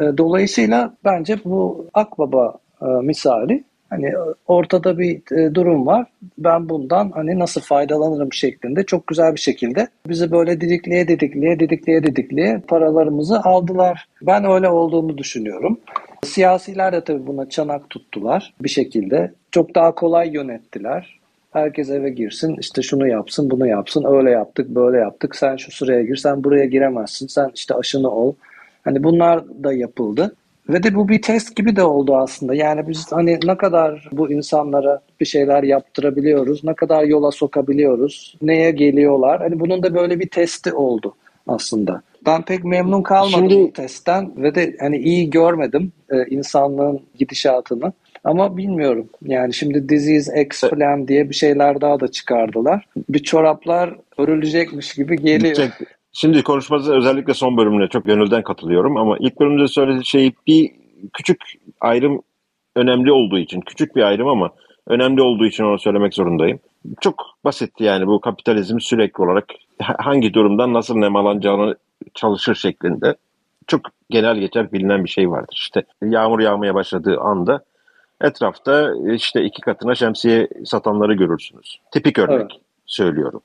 E, 0.00 0.02
dolayısıyla 0.18 0.94
bence 1.04 1.38
bu 1.44 1.86
Akbaba 1.94 2.54
e, 2.82 2.86
misali 2.86 3.64
hani 3.90 4.12
ortada 4.46 4.98
bir 4.98 5.22
durum 5.54 5.86
var. 5.86 6.06
Ben 6.38 6.68
bundan 6.68 7.10
hani 7.10 7.38
nasıl 7.38 7.60
faydalanırım 7.60 8.32
şeklinde 8.32 8.86
çok 8.86 9.06
güzel 9.06 9.34
bir 9.34 9.40
şekilde 9.40 9.88
bizi 10.08 10.30
böyle 10.30 10.60
didikleye 10.60 11.08
didikleye 11.08 11.60
didikleye 11.60 12.02
didikleye 12.02 12.58
paralarımızı 12.58 13.40
aldılar. 13.40 14.08
Ben 14.22 14.44
öyle 14.44 14.68
olduğunu 14.68 15.18
düşünüyorum. 15.18 15.80
Siyasiler 16.24 16.92
de 16.92 17.04
tabii 17.04 17.26
buna 17.26 17.48
çanak 17.48 17.90
tuttular 17.90 18.54
bir 18.62 18.68
şekilde. 18.68 19.32
Çok 19.50 19.74
daha 19.74 19.94
kolay 19.94 20.30
yönettiler. 20.34 21.17
Herkes 21.52 21.90
eve 21.90 22.10
girsin, 22.10 22.56
işte 22.60 22.82
şunu 22.82 23.08
yapsın, 23.08 23.50
bunu 23.50 23.66
yapsın, 23.66 24.04
öyle 24.04 24.30
yaptık, 24.30 24.68
böyle 24.68 24.98
yaptık. 24.98 25.36
Sen 25.36 25.56
şu 25.56 25.72
sıraya 25.72 26.02
gir, 26.02 26.16
sen 26.16 26.44
buraya 26.44 26.64
giremezsin, 26.64 27.26
sen 27.26 27.50
işte 27.54 27.74
aşını 27.74 28.10
ol. 28.10 28.34
Hani 28.84 29.04
bunlar 29.04 29.64
da 29.64 29.72
yapıldı. 29.72 30.34
Ve 30.68 30.82
de 30.82 30.94
bu 30.94 31.08
bir 31.08 31.22
test 31.22 31.56
gibi 31.56 31.76
de 31.76 31.82
oldu 31.82 32.16
aslında. 32.16 32.54
Yani 32.54 32.88
biz 32.88 33.12
hani 33.12 33.38
ne 33.44 33.56
kadar 33.56 34.08
bu 34.12 34.32
insanlara 34.32 35.00
bir 35.20 35.26
şeyler 35.26 35.62
yaptırabiliyoruz, 35.62 36.64
ne 36.64 36.74
kadar 36.74 37.04
yola 37.04 37.30
sokabiliyoruz, 37.30 38.36
neye 38.42 38.70
geliyorlar. 38.70 39.40
Hani 39.40 39.60
bunun 39.60 39.82
da 39.82 39.94
böyle 39.94 40.20
bir 40.20 40.28
testi 40.28 40.72
oldu 40.72 41.14
aslında. 41.46 42.02
Ben 42.26 42.42
pek 42.42 42.64
memnun 42.64 43.02
kalmadım 43.02 43.50
Şimdi... 43.50 43.68
bu 43.68 43.72
testten 43.72 44.42
ve 44.42 44.54
de 44.54 44.76
hani 44.80 44.98
iyi 44.98 45.30
görmedim 45.30 45.92
e, 46.10 46.26
insanlığın 46.26 47.00
gidişatını. 47.18 47.92
Ama 48.24 48.56
bilmiyorum. 48.56 49.08
Yani 49.22 49.54
şimdi 49.54 49.88
Disease 49.88 50.42
X 50.42 50.70
Plan 50.70 51.08
diye 51.08 51.30
bir 51.30 51.34
şeyler 51.34 51.80
daha 51.80 52.00
da 52.00 52.08
çıkardılar. 52.08 52.86
Bir 53.08 53.18
çoraplar 53.18 53.94
örülecekmiş 54.18 54.94
gibi 54.94 55.16
geliyor. 55.16 55.68
Şimdi 56.12 56.42
konuşmanızın 56.42 56.94
özellikle 56.94 57.34
son 57.34 57.56
bölümüne 57.56 57.88
çok 57.88 58.04
gönülden 58.04 58.42
katılıyorum 58.42 58.96
ama 58.96 59.16
ilk 59.20 59.40
bölümde 59.40 59.68
söylediği 59.68 60.06
şey 60.06 60.32
bir 60.46 60.70
küçük 61.12 61.42
ayrım 61.80 62.22
önemli 62.76 63.12
olduğu 63.12 63.38
için, 63.38 63.60
küçük 63.60 63.96
bir 63.96 64.02
ayrım 64.02 64.28
ama 64.28 64.50
önemli 64.86 65.22
olduğu 65.22 65.46
için 65.46 65.64
onu 65.64 65.78
söylemek 65.78 66.14
zorundayım. 66.14 66.60
Çok 67.00 67.14
basit 67.44 67.80
yani 67.80 68.06
bu 68.06 68.20
kapitalizm 68.20 68.80
sürekli 68.80 69.24
olarak 69.24 69.44
hangi 69.80 70.34
durumdan 70.34 70.74
nasıl 70.74 70.96
nemalanacağını 70.96 71.76
çalışır 72.14 72.54
şeklinde 72.54 73.16
çok 73.66 73.80
genel 74.10 74.36
geçer 74.36 74.72
bilinen 74.72 75.04
bir 75.04 75.08
şey 75.08 75.30
vardır. 75.30 75.58
İşte 75.60 75.82
yağmur 76.02 76.40
yağmaya 76.40 76.74
başladığı 76.74 77.20
anda 77.20 77.64
etrafta 78.20 78.94
işte 79.12 79.44
iki 79.44 79.60
katına 79.60 79.94
şemsiye 79.94 80.48
satanları 80.64 81.14
görürsünüz. 81.14 81.80
Tipik 81.92 82.18
örnek 82.18 82.40
evet. 82.40 82.62
söylüyorum. 82.86 83.40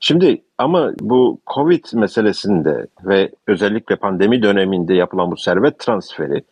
Şimdi 0.00 0.42
ama 0.58 0.92
bu 1.00 1.38
Covid 1.54 1.84
meselesinde 1.92 2.86
ve 3.04 3.30
özellikle 3.46 3.96
pandemi 3.96 4.42
döneminde 4.42 4.94
yapılan 4.94 5.30
bu 5.30 5.36
servet 5.36 5.78
transferi 5.78 6.42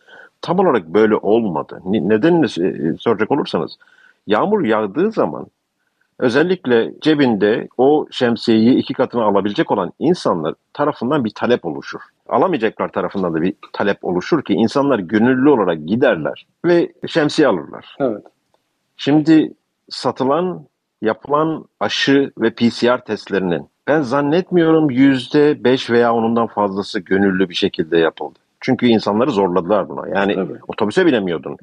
tam 0.43 0.59
olarak 0.59 0.87
böyle 0.87 1.17
olmadı. 1.17 1.81
Nedenini 1.85 2.47
e, 2.47 2.97
soracak 2.99 3.31
olursanız 3.31 3.77
yağmur 4.27 4.65
yağdığı 4.65 5.13
zaman 5.13 5.47
özellikle 6.19 6.93
cebinde 7.01 7.69
o 7.79 8.07
şemsiyeyi 8.11 8.75
iki 8.75 8.95
katına 8.95 9.25
alabilecek 9.25 9.71
olan 9.71 9.93
insanlar 9.99 10.55
tarafından 10.73 11.25
bir 11.25 11.31
talep 11.31 11.65
oluşur. 11.65 12.01
Alamayacaklar 12.29 12.89
tarafından 12.89 13.35
da 13.35 13.43
bir 13.43 13.55
talep 13.73 14.05
oluşur 14.05 14.45
ki 14.45 14.55
insanlar 14.55 14.99
gönüllü 14.99 15.49
olarak 15.49 15.87
giderler 15.87 16.47
ve 16.65 16.93
şemsiye 17.07 17.49
alırlar. 17.49 17.97
Evet. 18.01 18.23
Şimdi 18.97 19.55
satılan, 19.91 20.67
yapılan 21.03 21.65
aşı 21.81 22.31
ve 22.39 22.51
PCR 22.51 23.05
testlerinin 23.05 23.69
ben 23.87 24.03
zannetmiyorum 24.03 24.91
yüzde 24.91 25.65
beş 25.65 25.91
veya 25.91 26.15
onundan 26.15 26.47
fazlası 26.47 27.01
gönüllü 27.01 27.49
bir 27.49 27.55
şekilde 27.55 27.99
yapıldı. 27.99 28.39
Çünkü 28.61 28.87
insanları 28.87 29.31
zorladılar 29.31 29.89
buna. 29.89 30.09
Yani 30.09 30.35
Tabii. 30.35 30.59
otobüse 30.69 31.07
binemiyordun. 31.07 31.57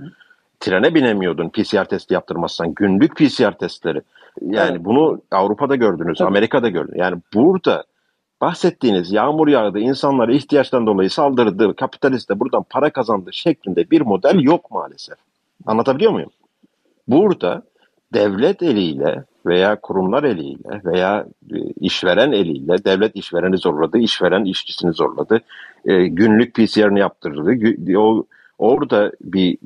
Trene 0.60 0.96
binemiyordun 0.96 1.50
PCR 1.50 1.86
testi 1.86 2.14
yaptırmazsan. 2.14 2.74
Günlük 2.74 3.16
PCR 3.16 3.52
testleri. 3.52 4.02
Yani 4.42 4.72
evet. 4.72 4.86
bunu 4.86 5.22
Avrupa'da 5.32 5.76
gördünüz, 5.76 6.18
Tabii. 6.18 6.28
Amerika'da 6.28 6.70
gördünüz. 6.70 7.00
Yani 7.00 7.18
burada 7.34 7.84
bahsettiğiniz 8.42 9.12
yağmur 9.12 9.48
yağdı, 9.48 9.80
insanlar 9.80 10.30
ihtiyaçtan 10.30 10.88
dolayı 10.88 11.10
saldırdı, 11.10 11.76
kapitalist 11.76 12.30
de 12.30 12.40
buradan 12.40 12.66
para 12.70 12.90
kazandı 12.90 13.30
şeklinde 13.34 13.92
bir 13.92 14.02
model 14.02 14.40
yok 14.40 14.72
maalesef. 14.72 15.18
Anlatabiliyor 15.66 16.12
muyum? 16.12 16.30
Burada 17.08 17.64
devlet 18.14 18.64
eliyle 18.64 19.24
veya 19.46 19.80
kurumlar 19.82 20.24
eliyle 20.24 20.82
veya 20.86 21.26
e, 21.52 21.58
işveren 21.80 22.32
eliyle 22.32 22.86
devlet 22.86 23.16
işvereni 23.16 23.58
zorladı, 23.58 23.98
işveren 23.98 24.46
işçisini 24.46 24.94
zorladı, 24.94 25.42
e, 25.86 26.08
günlük 26.08 26.56
PCR'ını 26.56 27.00
yaptırdı. 27.00 27.42
O 27.98 28.26
Orada 28.64 29.12
bir 29.22 29.58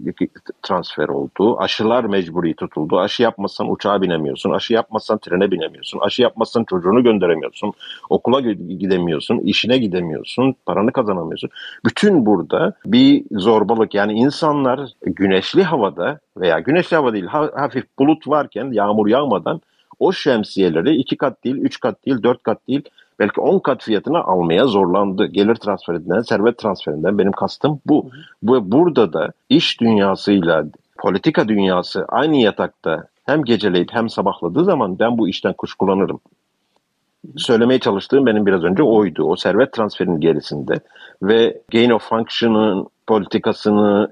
transfer 0.64 1.08
oldu. 1.08 1.60
Aşılar 1.60 2.04
mecburi 2.04 2.54
tutuldu. 2.54 3.00
Aşı 3.00 3.24
yapmazsan 3.24 3.72
uçağa 3.72 4.02
binemiyorsun. 4.02 4.52
Aşı 4.52 4.74
yapmazsan 4.74 5.18
trene 5.18 5.52
binemiyorsun. 5.52 6.00
Aşı 6.00 6.22
yapmazsan 6.22 6.64
çocuğunu 6.64 7.04
gönderemiyorsun. 7.04 7.74
Okula 8.10 8.42
gidemiyorsun. 8.52 9.40
işine 9.40 9.78
gidemiyorsun. 9.78 10.56
Paranı 10.66 10.92
kazanamıyorsun. 10.92 11.50
Bütün 11.86 12.26
burada 12.26 12.74
bir 12.86 13.24
zorbalık. 13.32 13.94
Yani 13.94 14.14
insanlar 14.14 14.90
güneşli 15.02 15.64
havada 15.64 16.20
veya 16.38 16.60
güneşli 16.60 16.96
hava 16.98 17.14
değil 17.14 17.26
hafif 17.56 17.84
bulut 18.00 18.28
varken 18.28 18.72
yağmur 18.72 19.08
yağmadan 19.08 19.62
o 20.00 20.12
şemsiyeleri 20.12 20.96
iki 20.96 21.18
kat 21.18 21.44
değil, 21.44 21.56
üç 21.56 21.80
kat 21.80 22.06
değil, 22.06 22.24
dört 22.24 22.44
kat 22.44 22.68
değil 22.68 22.82
belki 23.20 23.42
10 23.42 23.60
kat 23.60 23.84
fiyatına 23.84 24.20
almaya 24.20 24.68
zorlandı. 24.68 25.26
Gelir 25.26 25.56
transferinden, 25.56 26.20
servet 26.20 26.58
transferinden 26.58 27.18
benim 27.18 27.32
kastım 27.32 27.80
bu. 27.86 28.10
bu 28.44 28.72
burada 28.72 29.14
da 29.14 29.32
iş 29.50 29.82
dünyasıyla 29.82 30.66
politika 30.98 31.48
dünyası 31.48 32.06
aynı 32.10 32.36
yatakta 32.36 33.08
hem 33.26 33.44
geceleyip 33.44 33.94
hem 33.94 34.10
sabahladığı 34.10 34.64
zaman 34.64 35.00
ben 35.00 35.18
bu 35.18 35.30
işten 35.30 35.54
kuşkulanırım. 35.54 36.20
Söylemeye 37.38 37.80
çalıştığım 37.80 38.26
benim 38.26 38.46
biraz 38.46 38.64
önce 38.64 38.84
oydu. 38.84 39.24
O 39.24 39.36
servet 39.36 39.74
transferinin 39.74 40.20
gerisinde 40.20 40.80
ve 41.22 41.62
gain 41.72 41.90
of 41.90 42.10
function'ın 42.10 42.88
politikasını 43.08 44.10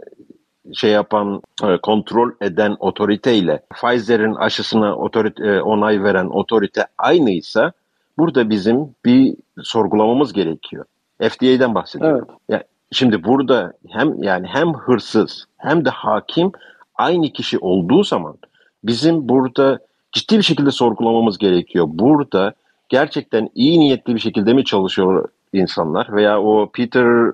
şey 0.74 0.92
yapan, 0.92 1.42
e, 1.64 1.78
kontrol 1.78 2.32
eden 2.42 2.76
otoriteyle 2.80 3.62
Pfizer'in 3.76 4.36
aşısına 4.36 4.96
otorite, 4.96 5.48
e, 5.48 5.62
onay 5.62 6.04
veren 6.04 6.26
otorite 6.26 6.86
aynıysa 6.98 7.72
Burada 8.18 8.50
bizim 8.50 8.96
bir 9.06 9.36
sorgulamamız 9.64 10.34
gerekiyor. 10.34 10.86
FDA'den 11.22 11.76
bahsediyorum. 11.76 12.26
Evet. 12.30 12.40
Yani 12.50 12.64
şimdi 12.92 13.24
burada 13.24 13.74
hem 13.90 14.24
yani 14.24 14.48
hem 14.48 14.74
hırsız 14.74 15.46
hem 15.58 15.86
de 15.86 15.90
hakim 15.90 16.52
aynı 16.96 17.30
kişi 17.30 17.60
olduğu 17.60 18.04
zaman 18.04 18.36
bizim 18.84 19.30
burada 19.30 19.80
ciddi 20.12 20.38
bir 20.38 20.44
şekilde 20.44 20.72
sorgulamamız 20.72 21.38
gerekiyor. 21.38 21.86
Burada 21.90 22.54
gerçekten 22.90 23.50
iyi 23.56 23.80
niyetli 23.80 24.16
bir 24.16 24.20
şekilde 24.20 24.54
mi 24.54 24.66
çalışıyor 24.66 25.30
insanlar 25.54 26.16
veya 26.16 26.42
o 26.42 26.70
Peter 26.74 27.32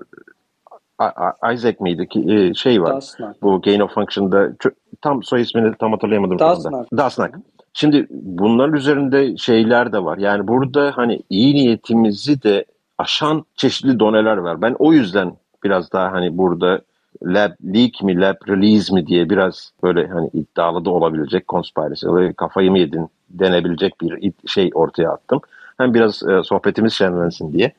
Isaac 1.54 1.80
miydi 1.80 2.08
ki 2.08 2.24
e, 2.28 2.54
şey 2.54 2.82
var 2.82 2.96
Dasnak. 2.96 3.42
bu 3.42 3.60
Gain 3.62 3.80
of 3.80 3.94
Function'da 3.94 4.52
tam 5.00 5.22
soy 5.22 5.40
ismini 5.40 5.74
tam 5.74 5.92
hatırlayamadım. 5.92 6.38
Dasnak. 6.38 6.86
Dasnak. 6.96 7.38
Şimdi 7.74 8.06
bunların 8.10 8.74
üzerinde 8.74 9.36
şeyler 9.36 9.92
de 9.92 10.04
var. 10.04 10.18
Yani 10.18 10.48
burada 10.48 10.92
hani 10.96 11.22
iyi 11.30 11.54
niyetimizi 11.54 12.42
de 12.42 12.64
aşan 12.98 13.44
çeşitli 13.56 14.00
doneler 14.00 14.36
var. 14.36 14.62
Ben 14.62 14.76
o 14.78 14.92
yüzden 14.92 15.36
biraz 15.64 15.92
daha 15.92 16.12
hani 16.12 16.38
burada 16.38 16.80
lab 17.22 17.50
leak 17.74 18.02
mi 18.02 18.20
lab 18.20 18.48
release 18.48 18.94
mi 18.94 19.06
diye 19.06 19.30
biraz 19.30 19.72
böyle 19.82 20.06
hani 20.06 20.30
iddialı 20.32 20.84
da 20.84 20.90
olabilecek 20.90 21.48
conspiracy 21.48 22.06
kafayı 22.36 22.70
mı 22.70 22.78
yedin 22.78 23.08
denebilecek 23.30 24.00
bir 24.00 24.32
şey 24.46 24.70
ortaya 24.74 25.10
attım. 25.10 25.40
Hem 25.78 25.94
biraz 25.94 26.22
e, 26.22 26.42
sohbetimiz 26.42 26.92
şenlensin 26.92 27.52
diye 27.52 27.72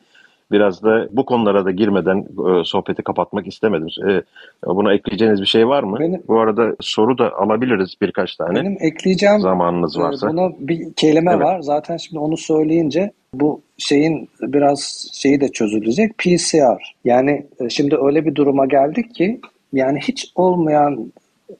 biraz 0.54 0.84
da 0.84 1.08
bu 1.12 1.26
konulara 1.26 1.66
da 1.66 1.72
girmeden 1.72 2.18
e, 2.20 2.64
sohbeti 2.64 3.04
kapatmak 3.04 3.48
istemedim. 3.48 3.88
E, 4.10 4.22
buna 4.66 4.94
ekleyeceğiniz 4.94 5.42
bir 5.42 5.46
şey 5.46 5.68
var 5.68 5.84
mı? 5.84 5.98
Benim, 6.00 6.24
bu 6.28 6.40
arada 6.40 6.76
soru 6.80 7.18
da 7.18 7.34
alabiliriz 7.34 7.94
birkaç 8.02 8.36
tane. 8.36 8.60
Benim 8.60 8.78
ekleyeceğim 8.80 9.40
zamanınız 9.40 10.00
varsa. 10.00 10.30
Buna 10.30 10.50
bir 10.60 10.94
kelime 10.94 11.32
evet. 11.32 11.44
var. 11.44 11.62
Zaten 11.62 11.98
şimdi 11.98 12.20
onu 12.20 12.38
söyleyince 12.38 13.12
bu 13.34 13.62
şeyin 13.78 14.30
biraz 14.42 15.10
şeyi 15.14 15.42
de 15.42 15.48
çözülecek. 15.52 16.18
PCR. 16.18 16.96
Yani 17.06 17.46
e, 17.60 17.70
şimdi 17.70 17.98
öyle 18.02 18.26
bir 18.26 18.36
duruma 18.36 18.66
geldik 18.66 19.16
ki 19.16 19.42
yani 19.74 20.00
hiç 20.00 20.32
olmayan 20.36 21.12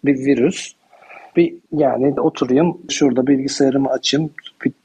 bir 0.06 0.26
virüs 0.26 0.74
bir 1.36 1.54
yani 1.72 2.22
oturayım 2.22 2.78
şurada 2.90 3.28
bilgisayarımı 3.28 3.90
açayım 3.90 4.30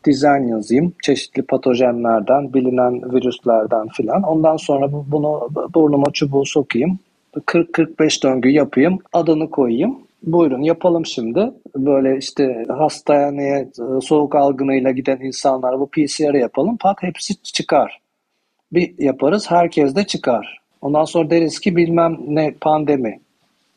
dizayn 0.04 0.48
yazayım. 0.48 0.92
Çeşitli 1.02 1.42
patojenlerden 1.42 2.54
bilinen 2.54 3.12
virüslerden 3.14 3.88
filan. 3.88 4.22
Ondan 4.22 4.56
sonra 4.56 4.92
bunu 4.92 5.48
burnuma 5.74 6.12
çubuğu 6.12 6.46
sokayım. 6.46 6.98
40-45 7.34 8.22
döngü 8.22 8.48
yapayım. 8.48 8.98
Adını 9.12 9.50
koyayım. 9.50 9.98
Buyurun 10.22 10.62
yapalım 10.62 11.06
şimdi. 11.06 11.50
Böyle 11.76 12.18
işte 12.18 12.64
hastaneye 12.68 13.68
soğuk 14.02 14.34
algınıyla 14.34 14.90
giden 14.90 15.20
insanlar 15.20 15.80
bu 15.80 15.86
PCR'ı 15.86 16.38
yapalım. 16.38 16.76
Pat 16.76 17.02
hepsi 17.02 17.42
çıkar. 17.42 18.00
Bir 18.72 18.98
yaparız 18.98 19.50
herkes 19.50 19.96
de 19.96 20.04
çıkar. 20.04 20.60
Ondan 20.80 21.04
sonra 21.04 21.30
deriz 21.30 21.60
ki 21.60 21.76
bilmem 21.76 22.18
ne 22.26 22.54
pandemi. 22.60 23.20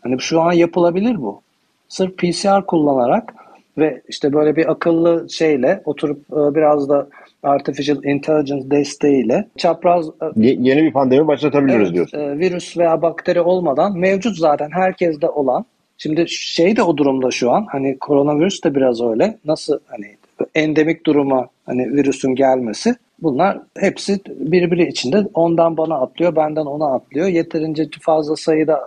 Hani 0.01 0.21
şu 0.21 0.41
an 0.41 0.51
yapılabilir 0.51 1.21
bu. 1.21 1.41
Sırf 1.87 2.17
PCR 2.17 2.65
kullanarak 2.65 3.33
ve 3.77 4.01
işte 4.07 4.33
böyle 4.33 4.55
bir 4.55 4.71
akıllı 4.71 5.29
şeyle 5.29 5.81
oturup 5.85 6.19
e, 6.31 6.55
biraz 6.55 6.89
da 6.89 7.07
artificial 7.43 8.03
intelligence 8.03 8.71
desteğiyle 8.71 9.47
çapraz 9.57 10.07
e, 10.07 10.11
yeni 10.35 10.83
bir 10.83 10.91
pandemi 10.91 11.27
başlatabiliriz 11.27 11.81
evet, 11.81 11.93
diyorsun. 11.93 12.19
E, 12.19 12.39
virüs 12.39 12.77
veya 12.77 13.01
bakteri 13.01 13.41
olmadan 13.41 13.97
mevcut 13.97 14.37
zaten 14.37 14.69
herkeste 14.71 15.29
olan 15.29 15.65
Şimdi 16.01 16.25
şey 16.29 16.75
de 16.75 16.83
o 16.83 16.97
durumda 16.97 17.31
şu 17.31 17.51
an 17.51 17.65
hani 17.71 17.97
koronavirüs 17.99 18.63
de 18.63 18.75
biraz 18.75 19.01
öyle. 19.01 19.37
Nasıl 19.45 19.79
hani 19.85 20.15
endemik 20.55 21.05
duruma 21.05 21.47
hani 21.65 21.93
virüsün 21.93 22.35
gelmesi 22.35 22.95
bunlar 23.21 23.59
hepsi 23.77 24.19
birbiri 24.27 24.87
içinde 24.87 25.27
ondan 25.33 25.77
bana 25.77 25.95
atlıyor 25.95 26.35
benden 26.35 26.65
ona 26.65 26.93
atlıyor. 26.93 27.27
Yeterince 27.27 27.87
fazla 28.01 28.35
sayıda 28.35 28.81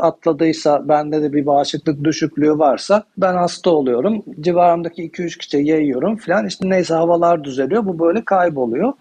atladıysa, 0.00 0.88
bende 0.88 1.22
de 1.22 1.32
bir 1.32 1.46
bağışıklık 1.46 2.04
düşüklüğü 2.04 2.58
varsa 2.58 3.04
ben 3.18 3.34
hasta 3.34 3.70
oluyorum. 3.70 4.22
Civarımdaki 4.40 5.10
2-3 5.10 5.38
kişiye 5.38 5.64
yayıyorum 5.64 6.16
falan. 6.16 6.46
İşte 6.46 6.70
neyse 6.70 6.94
havalar 6.94 7.44
düzeliyor. 7.44 7.86
Bu 7.86 7.98
böyle 7.98 8.24
kayboluyor. 8.24 8.92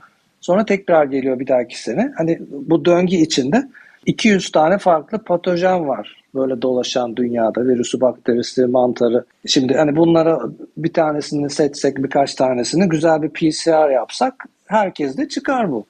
Sonra 0.41 0.65
tekrar 0.65 1.05
geliyor 1.05 1.39
bir 1.39 1.47
dahaki 1.47 1.81
sene. 1.81 2.13
Hani 2.17 2.39
bu 2.49 2.85
döngü 2.85 3.15
içinde 3.15 3.69
200 4.05 4.51
tane 4.51 4.77
farklı 4.77 5.17
patojen 5.17 5.87
var 5.87 6.23
böyle 6.35 6.61
dolaşan 6.61 7.15
dünyada 7.15 7.67
virüsü, 7.67 8.01
bakterisi, 8.01 8.65
mantarı. 8.65 9.25
Şimdi 9.47 9.73
hani 9.73 9.95
bunlara 9.95 10.39
bir 10.77 10.93
tanesini 10.93 11.49
seçsek 11.49 11.97
birkaç 11.97 12.35
tanesini 12.35 12.89
güzel 12.89 13.21
bir 13.21 13.29
PCR 13.29 13.89
yapsak 13.89 14.45
herkes 14.65 15.17
de 15.17 15.27
çıkar 15.27 15.71
bu. 15.71 15.85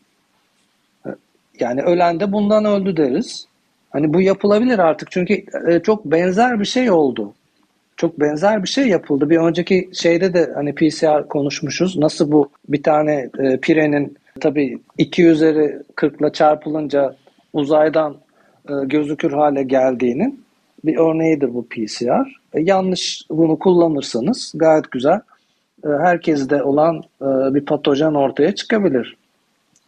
Yani 1.59 1.81
ölen 1.81 2.19
de 2.19 2.31
bundan 2.31 2.65
öldü 2.65 2.97
deriz. 2.97 3.47
Hani 3.93 4.13
bu 4.13 4.21
yapılabilir 4.21 4.79
artık 4.79 5.11
çünkü 5.11 5.43
e, 5.67 5.79
çok 5.79 6.05
benzer 6.05 6.59
bir 6.59 6.65
şey 6.65 6.91
oldu. 6.91 7.33
Çok 7.97 8.19
benzer 8.19 8.63
bir 8.63 8.67
şey 8.67 8.87
yapıldı. 8.87 9.29
Bir 9.29 9.37
önceki 9.37 9.89
şeyde 9.93 10.33
de 10.33 10.51
hani 10.55 10.75
PCR 10.75 11.27
konuşmuşuz. 11.27 11.97
Nasıl 11.97 12.31
bu 12.31 12.49
bir 12.69 12.83
tane 12.83 13.29
e, 13.39 13.57
pirenin 13.57 14.17
tabii 14.39 14.79
2 14.97 15.25
üzeri 15.25 15.79
40 15.95 16.21
ile 16.21 16.31
çarpılınca 16.31 17.15
uzaydan 17.53 18.17
e, 18.69 18.73
gözükür 18.85 19.31
hale 19.31 19.63
geldiğinin 19.63 20.43
bir 20.85 20.97
örneğidir 20.97 21.53
bu 21.53 21.67
PCR. 21.67 22.39
E, 22.53 22.61
yanlış 22.61 23.21
bunu 23.29 23.59
kullanırsanız 23.59 24.51
gayet 24.55 24.91
güzel 24.91 25.19
e, 25.85 25.87
herkeste 25.87 26.63
olan 26.63 27.03
e, 27.21 27.53
bir 27.53 27.65
patojen 27.65 28.13
ortaya 28.13 28.55
çıkabilir. 28.55 29.17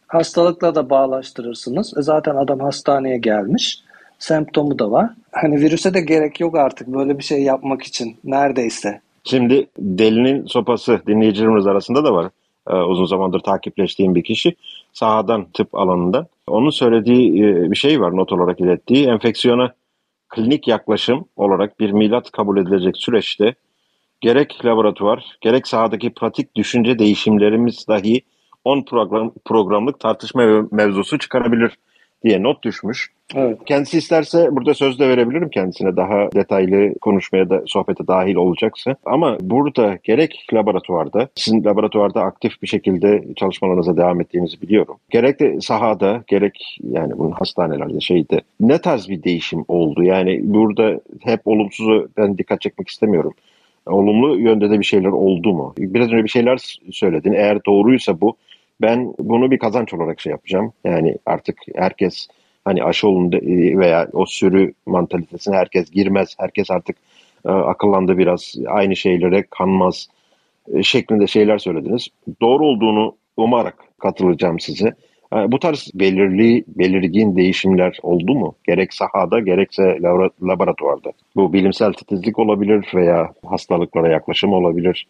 Hastalıkla 0.06 0.74
da 0.74 0.90
bağlaştırırsınız. 0.90 1.94
E, 1.98 2.02
zaten 2.02 2.36
adam 2.36 2.60
hastaneye 2.60 3.18
gelmiş 3.18 3.85
semptomu 4.18 4.78
da 4.78 4.90
var. 4.90 5.10
Hani 5.32 5.60
virüse 5.60 5.94
de 5.94 6.00
gerek 6.00 6.40
yok 6.40 6.56
artık 6.56 6.88
böyle 6.88 7.18
bir 7.18 7.24
şey 7.24 7.42
yapmak 7.42 7.82
için 7.82 8.16
neredeyse. 8.24 9.00
Şimdi 9.24 9.66
delinin 9.78 10.46
sopası 10.46 11.00
dinleyicilerimiz 11.06 11.66
arasında 11.66 12.04
da 12.04 12.14
var. 12.14 12.30
Ee, 12.70 12.74
uzun 12.74 13.04
zamandır 13.04 13.40
takipleştiğim 13.40 14.14
bir 14.14 14.24
kişi 14.24 14.54
sahadan 14.92 15.46
tıp 15.54 15.74
alanında. 15.74 16.26
Onun 16.46 16.70
söylediği 16.70 17.44
e, 17.44 17.70
bir 17.70 17.76
şey 17.76 18.00
var 18.00 18.16
not 18.16 18.32
olarak 18.32 18.60
ilettiği. 18.60 19.06
Enfeksiyona 19.06 19.72
klinik 20.28 20.68
yaklaşım 20.68 21.24
olarak 21.36 21.80
bir 21.80 21.90
milat 21.90 22.30
kabul 22.30 22.58
edilecek 22.58 22.96
süreçte 22.96 23.54
gerek 24.20 24.64
laboratuvar 24.64 25.24
gerek 25.40 25.66
sahadaki 25.66 26.10
pratik 26.10 26.56
düşünce 26.56 26.98
değişimlerimiz 26.98 27.88
dahi 27.88 28.22
10 28.64 28.82
program, 28.82 29.32
programlık 29.44 30.00
tartışma 30.00 30.42
mevzusu 30.70 31.18
çıkarabilir 31.18 31.78
diye 32.24 32.42
not 32.42 32.62
düşmüş. 32.64 33.10
Evet. 33.34 33.58
Kendisi 33.66 33.98
isterse 33.98 34.48
burada 34.50 34.74
söz 34.74 34.98
de 34.98 35.08
verebilirim 35.08 35.48
kendisine 35.48 35.96
daha 35.96 36.32
detaylı 36.32 36.94
konuşmaya 37.00 37.50
da 37.50 37.62
sohbete 37.66 38.06
dahil 38.06 38.34
olacaksa. 38.34 38.96
Ama 39.04 39.36
burada 39.40 39.98
gerek 40.02 40.46
laboratuvarda, 40.52 41.28
sizin 41.34 41.64
laboratuvarda 41.64 42.22
aktif 42.22 42.62
bir 42.62 42.66
şekilde 42.66 43.24
çalışmalarınıza 43.36 43.96
devam 43.96 44.20
ettiğinizi 44.20 44.62
biliyorum. 44.62 44.96
Gerek 45.10 45.40
de 45.40 45.60
sahada, 45.60 46.24
gerek 46.26 46.78
yani 46.90 47.18
bunun 47.18 47.30
hastanelerde 47.30 48.00
şeyde 48.00 48.40
ne 48.60 48.78
tarz 48.78 49.08
bir 49.08 49.22
değişim 49.22 49.64
oldu? 49.68 50.02
Yani 50.02 50.40
burada 50.42 51.00
hep 51.20 51.40
olumsuzu 51.44 52.08
ben 52.16 52.38
dikkat 52.38 52.60
çekmek 52.60 52.88
istemiyorum 52.88 53.34
olumlu 53.86 54.38
yönde 54.38 54.70
de 54.70 54.80
bir 54.80 54.84
şeyler 54.84 55.08
oldu 55.08 55.52
mu? 55.52 55.74
Biraz 55.78 56.12
önce 56.12 56.24
bir 56.24 56.28
şeyler 56.28 56.78
söyledin. 56.90 57.32
Eğer 57.32 57.64
doğruysa 57.64 58.20
bu 58.20 58.36
ben 58.82 59.14
bunu 59.18 59.50
bir 59.50 59.58
kazanç 59.58 59.94
olarak 59.94 60.20
şey 60.20 60.30
yapacağım. 60.30 60.72
Yani 60.84 61.16
artık 61.26 61.58
herkes 61.74 62.28
hani 62.66 62.84
aşı 62.84 63.08
olun 63.08 63.32
e, 63.32 63.78
veya 63.78 64.08
o 64.12 64.26
sürü 64.26 64.72
mantalitesine 64.86 65.56
herkes 65.56 65.90
girmez. 65.90 66.34
Herkes 66.38 66.70
artık 66.70 66.96
e, 67.46 67.48
akıllandı 67.48 68.18
biraz. 68.18 68.54
Aynı 68.66 68.96
şeylere 68.96 69.44
kanmaz 69.50 70.08
e, 70.74 70.82
şeklinde 70.82 71.26
şeyler 71.26 71.58
söylediniz. 71.58 72.08
Doğru 72.40 72.66
olduğunu 72.66 73.14
umarak 73.36 73.78
katılacağım 73.98 74.60
size. 74.60 74.94
Bu 75.32 75.58
tarz 75.58 75.90
belirli, 75.94 76.64
belirgin 76.68 77.36
değişimler 77.36 77.98
oldu 78.02 78.34
mu? 78.34 78.54
Gerek 78.66 78.94
sahada 78.94 79.40
gerekse 79.40 79.98
laboratuvarda. 80.42 81.12
Bu 81.36 81.52
bilimsel 81.52 81.92
titizlik 81.92 82.38
olabilir 82.38 82.86
veya 82.94 83.32
hastalıklara 83.46 84.08
yaklaşım 84.08 84.52
olabilir. 84.52 85.06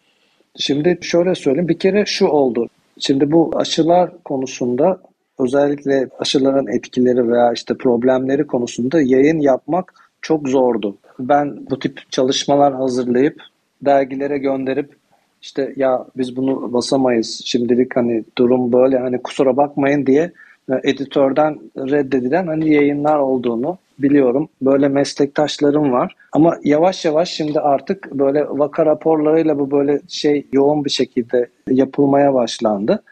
Şimdi 0.58 0.98
şöyle 1.02 1.34
söyleyeyim. 1.34 1.68
Bir 1.68 1.78
kere 1.78 2.06
şu 2.06 2.26
oldu. 2.26 2.68
Şimdi 3.00 3.32
bu 3.32 3.50
aşılar 3.54 4.10
konusunda 4.24 5.00
özellikle 5.38 6.08
aşıların 6.18 6.66
etkileri 6.66 7.32
veya 7.32 7.52
işte 7.52 7.74
problemleri 7.74 8.46
konusunda 8.46 9.00
yayın 9.00 9.40
yapmak 9.40 9.94
çok 10.22 10.48
zordu. 10.48 10.96
Ben 11.18 11.66
bu 11.70 11.78
tip 11.78 12.12
çalışmalar 12.12 12.74
hazırlayıp 12.74 13.42
dergilere 13.82 14.38
gönderip 14.38 14.96
işte 15.42 15.72
ya 15.76 16.06
biz 16.16 16.36
bunu 16.36 16.72
basamayız 16.72 17.42
şimdilik 17.44 17.96
hani 17.96 18.24
durum 18.38 18.72
böyle 18.72 18.98
hani 18.98 19.22
kusura 19.22 19.56
bakmayın 19.56 20.06
diye 20.06 20.32
e, 20.70 20.90
editörden 20.90 21.58
reddedilen 21.76 22.46
hani 22.46 22.74
yayınlar 22.74 23.18
olduğunu 23.18 23.78
biliyorum. 23.98 24.48
Böyle 24.62 24.88
meslektaşlarım 24.88 25.92
var. 25.92 26.16
Ama 26.32 26.56
yavaş 26.64 27.04
yavaş 27.04 27.28
şimdi 27.28 27.60
artık 27.60 28.12
böyle 28.12 28.46
vaka 28.48 28.86
raporlarıyla 28.86 29.58
bu 29.58 29.70
böyle 29.70 30.00
şey 30.08 30.46
yoğun 30.52 30.84
bir 30.84 30.90
şekilde 30.90 31.48
yapılmaya 31.70 32.34
başlandı. 32.34 33.02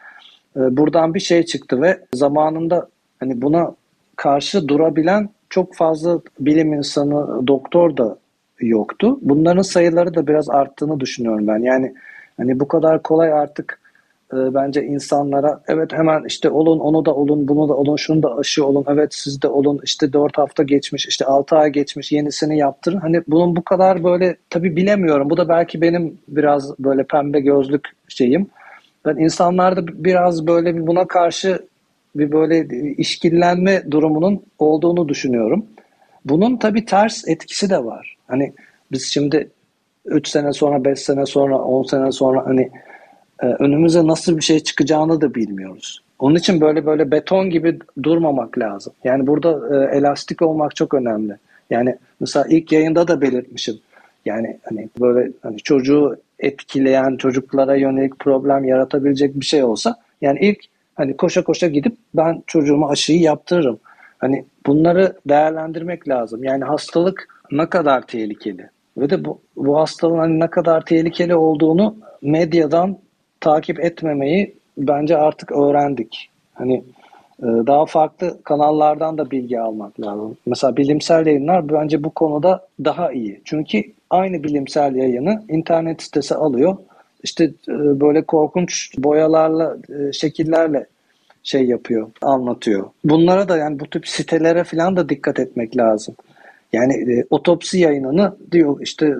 E, 0.55 0.77
buradan 0.77 1.13
bir 1.13 1.19
şey 1.19 1.43
çıktı 1.43 1.81
ve 1.81 1.99
zamanında 2.13 2.89
hani 3.19 3.41
buna 3.41 3.75
karşı 4.15 4.67
durabilen 4.67 5.29
çok 5.49 5.75
fazla 5.75 6.19
bilim 6.39 6.73
insanı, 6.73 7.47
doktor 7.47 7.97
da 7.97 8.17
yoktu. 8.59 9.19
Bunların 9.21 9.61
sayıları 9.61 10.15
da 10.15 10.27
biraz 10.27 10.49
arttığını 10.49 10.99
düşünüyorum 10.99 11.47
ben. 11.47 11.59
Yani 11.59 11.93
Hani 12.37 12.59
bu 12.59 12.67
kadar 12.67 13.03
kolay 13.03 13.33
artık 13.33 13.79
e, 14.33 14.53
bence 14.53 14.83
insanlara 14.83 15.61
evet 15.67 15.93
hemen 15.93 16.23
işte 16.27 16.49
olun 16.49 16.79
onu 16.79 17.05
da 17.05 17.15
olun 17.15 17.47
bunu 17.47 17.69
da 17.69 17.73
olun 17.73 17.95
şunu 17.95 18.23
da 18.23 18.35
aşı 18.37 18.65
olun 18.65 18.85
evet 18.87 19.13
siz 19.13 19.41
de 19.41 19.47
olun 19.47 19.79
işte 19.83 20.13
4 20.13 20.37
hafta 20.37 20.63
geçmiş 20.63 21.07
işte 21.07 21.25
6 21.25 21.55
ay 21.55 21.71
geçmiş 21.71 22.11
yenisini 22.11 22.57
yaptırın. 22.57 22.99
Hani 22.99 23.21
bunun 23.27 23.55
bu 23.55 23.63
kadar 23.63 24.03
böyle 24.03 24.35
tabi 24.49 24.75
bilemiyorum 24.75 25.29
bu 25.29 25.37
da 25.37 25.49
belki 25.49 25.81
benim 25.81 26.17
biraz 26.27 26.79
böyle 26.79 27.03
pembe 27.03 27.39
gözlük 27.39 27.89
şeyim. 28.07 28.47
Ben 29.05 29.15
insanlarda 29.15 29.87
biraz 29.87 30.47
böyle 30.47 30.75
bir 30.75 30.87
buna 30.87 31.07
karşı 31.07 31.59
bir 32.15 32.31
böyle 32.31 32.67
işkillenme 32.95 33.91
durumunun 33.91 34.43
olduğunu 34.59 35.09
düşünüyorum. 35.09 35.65
Bunun 36.25 36.57
tabi 36.57 36.85
ters 36.85 37.27
etkisi 37.27 37.69
de 37.69 37.85
var. 37.85 38.17
Hani 38.27 38.53
biz 38.91 39.05
şimdi 39.05 39.49
3 40.05 40.27
sene 40.27 40.53
sonra, 40.53 40.85
5 40.85 40.99
sene 40.99 41.25
sonra, 41.25 41.57
10 41.57 41.83
sene 41.83 42.11
sonra 42.11 42.45
hani 42.45 42.71
e, 43.43 43.45
önümüze 43.45 44.07
nasıl 44.07 44.37
bir 44.37 44.41
şey 44.41 44.59
çıkacağını 44.59 45.21
da 45.21 45.35
bilmiyoruz. 45.35 46.01
Onun 46.19 46.35
için 46.35 46.61
böyle 46.61 46.85
böyle 46.85 47.11
beton 47.11 47.49
gibi 47.49 47.79
durmamak 48.03 48.59
lazım. 48.59 48.93
Yani 49.03 49.27
burada 49.27 49.75
e, 49.75 49.97
elastik 49.97 50.41
olmak 50.41 50.75
çok 50.75 50.93
önemli. 50.93 51.37
Yani 51.69 51.97
mesela 52.19 52.45
ilk 52.49 52.71
yayında 52.71 53.07
da 53.07 53.21
belirtmişim. 53.21 53.75
Yani 54.25 54.59
hani 54.63 54.89
böyle 54.99 55.31
hani 55.41 55.57
çocuğu 55.57 56.17
etkileyen, 56.39 57.17
çocuklara 57.17 57.75
yönelik 57.75 58.19
problem 58.19 58.65
yaratabilecek 58.65 59.39
bir 59.39 59.45
şey 59.45 59.63
olsa 59.63 59.95
yani 60.21 60.39
ilk 60.41 60.59
hani 60.95 61.17
koşa 61.17 61.43
koşa 61.43 61.67
gidip 61.67 61.97
ben 62.13 62.43
çocuğuma 62.47 62.89
aşıyı 62.89 63.21
yaptırırım. 63.21 63.79
Hani 64.17 64.45
bunları 64.65 65.13
değerlendirmek 65.29 66.07
lazım. 66.07 66.43
Yani 66.43 66.63
hastalık 66.63 67.27
ne 67.51 67.69
kadar 67.69 68.01
tehlikeli? 68.01 68.69
Ve 68.97 69.09
de 69.09 69.25
bu, 69.25 69.41
bu 69.55 69.77
hastalığın 69.79 70.17
hani 70.17 70.39
ne 70.39 70.47
kadar 70.47 70.85
tehlikeli 70.85 71.35
olduğunu 71.35 71.95
medyadan 72.21 72.97
takip 73.39 73.79
etmemeyi 73.79 74.55
bence 74.77 75.17
artık 75.17 75.51
öğrendik. 75.51 76.29
Hani 76.53 76.83
e, 77.39 77.45
daha 77.45 77.85
farklı 77.85 78.43
kanallardan 78.43 79.17
da 79.17 79.31
bilgi 79.31 79.59
almak 79.59 79.99
lazım. 80.01 80.37
Mesela 80.45 80.77
bilimsel 80.77 81.25
yayınlar 81.25 81.69
bence 81.69 82.03
bu 82.03 82.09
konuda 82.09 82.67
daha 82.85 83.11
iyi. 83.11 83.41
Çünkü 83.45 83.83
aynı 84.09 84.43
bilimsel 84.43 84.95
yayını 84.95 85.43
internet 85.49 86.01
sitesi 86.01 86.35
alıyor. 86.35 86.77
İşte 87.23 87.43
e, 87.43 87.99
böyle 87.99 88.21
korkunç 88.21 88.97
boyalarla, 88.97 89.77
e, 89.89 90.13
şekillerle 90.13 90.85
şey 91.43 91.65
yapıyor, 91.65 92.11
anlatıyor. 92.21 92.89
Bunlara 93.03 93.49
da 93.49 93.57
yani 93.57 93.79
bu 93.79 93.89
tip 93.89 94.07
sitelere 94.07 94.63
falan 94.63 94.95
da 94.95 95.09
dikkat 95.09 95.39
etmek 95.39 95.77
lazım. 95.77 96.15
Yani 96.73 96.93
e, 96.93 97.25
otopsi 97.29 97.79
yayınını 97.79 98.35
diyor 98.51 98.79
işte 98.81 99.15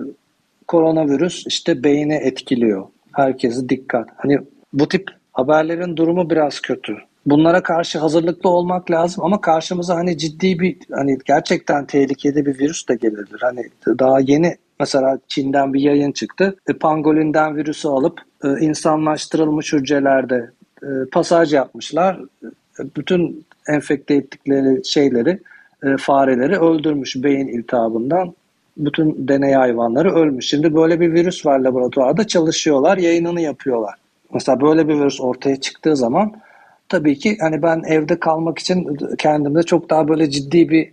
koronavirüs 0.68 1.46
işte 1.46 1.84
beyni 1.84 2.14
etkiliyor. 2.14 2.86
Herkesi 3.12 3.68
dikkat. 3.68 4.08
Hani 4.16 4.38
bu 4.72 4.88
tip 4.88 5.10
haberlerin 5.32 5.96
durumu 5.96 6.30
biraz 6.30 6.60
kötü. 6.60 6.96
Bunlara 7.26 7.62
karşı 7.62 7.98
hazırlıklı 7.98 8.50
olmak 8.50 8.90
lazım 8.90 9.24
ama 9.24 9.40
karşımıza 9.40 9.96
hani 9.96 10.18
ciddi 10.18 10.58
bir 10.58 10.76
hani 10.92 11.18
gerçekten 11.24 11.86
tehlikeli 11.86 12.46
bir 12.46 12.58
virüs 12.58 12.88
de 12.88 12.94
gelebilir. 12.94 13.40
Hani 13.40 13.62
daha 13.86 14.20
yeni 14.20 14.56
mesela 14.80 15.18
Çin'den 15.28 15.74
bir 15.74 15.80
yayın 15.80 16.12
çıktı. 16.12 16.56
E, 16.68 16.72
pangolinden 16.72 17.56
virüsü 17.56 17.88
alıp 17.88 18.20
e, 18.44 18.48
insanlaştırılmış 18.48 19.72
hücrelerde 19.72 20.50
e, 20.82 20.88
pasaj 21.12 21.54
yapmışlar. 21.54 22.20
E, 22.44 22.82
bütün 22.96 23.46
enfekte 23.68 24.14
ettikleri 24.14 24.84
şeyleri 24.84 25.38
e, 25.84 25.96
fareleri 25.98 26.58
öldürmüş 26.58 27.16
beyin 27.16 27.48
iltihabından. 27.48 28.34
Bütün 28.76 29.28
deney 29.28 29.52
hayvanları 29.52 30.14
ölmüş. 30.14 30.48
Şimdi 30.48 30.74
böyle 30.74 31.00
bir 31.00 31.12
virüs 31.12 31.46
var 31.46 31.58
laboratuvarda 31.58 32.26
çalışıyorlar, 32.26 32.98
yayınını 32.98 33.40
yapıyorlar. 33.40 33.94
Mesela 34.34 34.60
böyle 34.60 34.88
bir 34.88 34.94
virüs 34.94 35.20
ortaya 35.20 35.60
çıktığı 35.60 35.96
zaman 35.96 36.32
tabii 36.88 37.18
ki 37.18 37.36
hani 37.40 37.62
ben 37.62 37.82
evde 37.86 38.20
kalmak 38.20 38.58
için 38.58 38.98
kendimde 39.18 39.62
çok 39.62 39.90
daha 39.90 40.08
böyle 40.08 40.30
ciddi 40.30 40.68
bir 40.68 40.92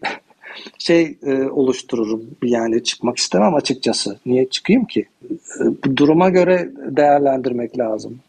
şey 0.77 1.17
e, 1.25 1.43
oluştururum. 1.43 2.23
Yani 2.43 2.83
çıkmak 2.83 3.17
istemem 3.17 3.55
açıkçası. 3.55 4.17
Niye 4.25 4.49
çıkayım 4.49 4.85
ki? 4.85 5.05
E, 5.31 5.63
bu 5.85 5.97
duruma 5.97 6.29
göre 6.29 6.69
değerlendirmek 6.75 7.79
lazım. 7.79 8.19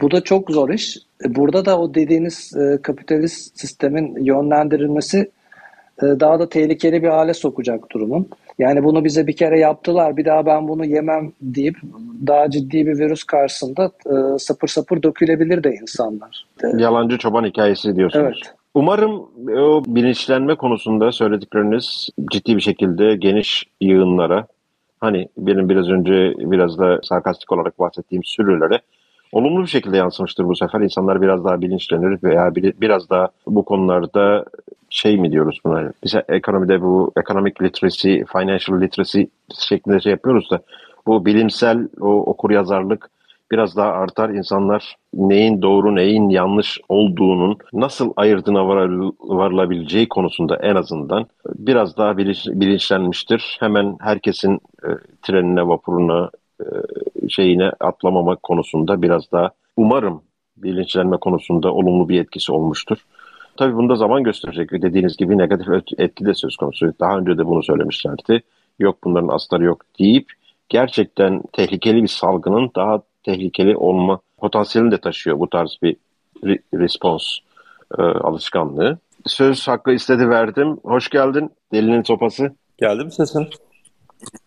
Bu 0.00 0.10
da 0.10 0.20
çok 0.20 0.50
zor 0.50 0.70
iş. 0.70 0.96
E, 1.24 1.34
burada 1.34 1.64
da 1.64 1.80
o 1.80 1.94
dediğiniz 1.94 2.56
e, 2.56 2.78
kapitalist 2.82 3.60
sistemin 3.60 4.24
yönlendirilmesi 4.24 5.30
e, 6.02 6.06
daha 6.06 6.38
da 6.38 6.48
tehlikeli 6.48 7.02
bir 7.02 7.08
hale 7.08 7.34
sokacak 7.34 7.90
durumun. 7.90 8.28
Yani 8.58 8.84
bunu 8.84 9.04
bize 9.04 9.26
bir 9.26 9.36
kere 9.36 9.60
yaptılar 9.60 10.16
bir 10.16 10.24
daha 10.24 10.46
ben 10.46 10.68
bunu 10.68 10.84
yemem 10.84 11.32
deyip 11.42 11.76
daha 12.26 12.50
ciddi 12.50 12.86
bir 12.86 12.98
virüs 12.98 13.24
karşısında 13.24 13.90
e, 14.06 14.38
sapır 14.38 14.68
sapır 14.68 15.02
dökülebilir 15.02 15.64
de 15.64 15.74
insanlar. 15.74 16.46
Yalancı 16.76 17.18
çoban 17.18 17.44
hikayesi 17.44 17.96
diyorsunuz. 17.96 18.40
Evet. 18.44 18.57
Umarım 18.78 19.26
o 19.58 19.82
bilinçlenme 19.86 20.54
konusunda 20.54 21.12
söyledikleriniz 21.12 22.08
ciddi 22.32 22.56
bir 22.56 22.60
şekilde 22.60 23.16
geniş 23.16 23.64
yığınlara 23.80 24.46
hani 25.00 25.28
benim 25.38 25.68
biraz 25.68 25.88
önce 25.88 26.34
biraz 26.38 26.78
da 26.78 27.00
sarkastik 27.02 27.52
olarak 27.52 27.78
bahsettiğim 27.78 28.24
sürülere 28.24 28.80
olumlu 29.32 29.62
bir 29.62 29.66
şekilde 29.66 29.96
yansımıştır 29.96 30.44
bu 30.44 30.56
sefer. 30.56 30.80
İnsanlar 30.80 31.22
biraz 31.22 31.44
daha 31.44 31.60
bilinçlenir 31.60 32.22
veya 32.22 32.54
biraz 32.54 33.10
daha 33.10 33.28
bu 33.46 33.64
konularda 33.64 34.44
şey 34.90 35.18
mi 35.18 35.32
diyoruz 35.32 35.60
buna? 35.64 35.92
Biz 36.04 36.14
ekonomide 36.28 36.82
bu 36.82 37.12
economic 37.16 37.54
literacy, 37.62 38.20
financial 38.32 38.80
literacy 38.80 39.22
şeklinde 39.68 40.00
şey 40.00 40.10
yapıyoruz 40.10 40.50
da 40.50 40.60
bu 41.06 41.26
bilimsel 41.26 41.88
o 42.00 42.08
okur 42.08 42.50
yazarlık 42.50 43.10
biraz 43.50 43.76
daha 43.76 43.92
artar. 43.92 44.30
İnsanlar 44.30 44.96
neyin 45.14 45.62
doğru 45.62 45.94
neyin 45.94 46.28
yanlış 46.28 46.80
olduğunun 46.88 47.58
nasıl 47.72 48.12
ayırdığına 48.16 48.68
varılabileceği 49.18 50.08
konusunda 50.08 50.56
en 50.56 50.74
azından 50.74 51.26
biraz 51.54 51.96
daha 51.96 52.16
bilinç, 52.16 52.46
bilinçlenmiştir. 52.46 53.56
Hemen 53.60 53.96
herkesin 54.00 54.54
e, 54.84 54.88
trenine, 55.22 55.68
vapuruna, 55.68 56.30
e, 56.60 56.64
şeyine 57.28 57.72
atlamamak 57.80 58.42
konusunda 58.42 59.02
biraz 59.02 59.32
daha 59.32 59.50
umarım 59.76 60.22
bilinçlenme 60.56 61.16
konusunda 61.16 61.72
olumlu 61.72 62.08
bir 62.08 62.20
etkisi 62.20 62.52
olmuştur. 62.52 62.98
Tabii 63.56 63.76
bunda 63.76 63.96
zaman 63.96 64.22
gösterecek 64.22 64.72
dediğiniz 64.72 65.16
gibi 65.16 65.38
negatif 65.38 65.68
etki 65.98 66.24
de 66.26 66.34
söz 66.34 66.56
konusu. 66.56 66.92
Daha 67.00 67.18
önce 67.18 67.38
de 67.38 67.46
bunu 67.46 67.62
söylemişlerdi. 67.62 68.42
Yok 68.78 68.98
bunların 69.04 69.28
asları 69.28 69.64
yok 69.64 69.80
deyip 69.98 70.32
gerçekten 70.68 71.42
tehlikeli 71.52 72.02
bir 72.02 72.08
salgının 72.08 72.70
daha 72.76 73.02
tehlikeli 73.28 73.76
olma 73.76 74.20
potansiyelini 74.38 74.92
de 74.92 74.98
taşıyor 74.98 75.38
bu 75.38 75.50
tarz 75.50 75.78
bir 75.82 75.96
re- 76.42 76.62
response 76.74 77.26
e, 77.98 78.02
alışkanlığı. 78.02 78.98
Söz 79.26 79.68
hakkı 79.68 79.92
istedi 79.92 80.30
verdim. 80.30 80.78
Hoş 80.82 81.08
geldin. 81.08 81.50
Delinin 81.72 82.02
sopası. 82.02 82.52
Geldi 82.78 83.04
mi 83.04 83.12
sesin? 83.12 83.48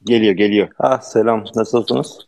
Geliyor 0.06 0.34
geliyor. 0.34 0.68
Ah 0.80 1.02
selam. 1.02 1.44
Nasılsınız? 1.56 2.20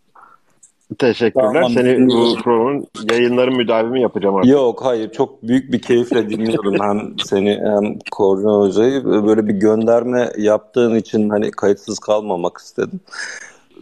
Teşekkürler. 1.00 1.54
Tamam. 1.54 1.72
Seni 1.72 2.08
bu 2.08 2.36
programın 2.44 2.88
yayınların 3.12 3.58
müdavimi 3.58 4.02
yapacağım 4.02 4.36
artık. 4.36 4.52
Yok 4.52 4.86
hayır 4.86 5.12
çok 5.12 5.44
büyük 5.44 5.72
bir 5.72 5.82
keyifle 5.82 6.30
dinliyorum 6.30 6.76
hem 6.82 7.16
seni 7.26 7.62
hem 7.64 8.00
Korcan 8.12 8.60
Hoca'yı. 8.60 9.06
Böyle 9.06 9.48
bir 9.48 9.54
gönderme 9.54 10.32
yaptığın 10.38 10.96
için 10.96 11.30
hani 11.30 11.52
kayıtsız 11.52 12.00
kalmamak 12.00 12.58
istedim. 12.58 13.00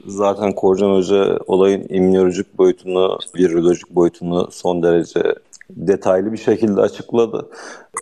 Zaten 0.07 0.51
Korcan 0.51 0.89
Hoca 0.89 1.39
olayın 1.47 1.85
immünolojik 1.89 2.57
boyutunu, 2.57 3.19
virolojik 3.37 3.95
boyutunu 3.95 4.47
son 4.51 4.83
derece 4.83 5.35
detaylı 5.69 6.31
bir 6.31 6.37
şekilde 6.37 6.81
açıkladı. 6.81 7.49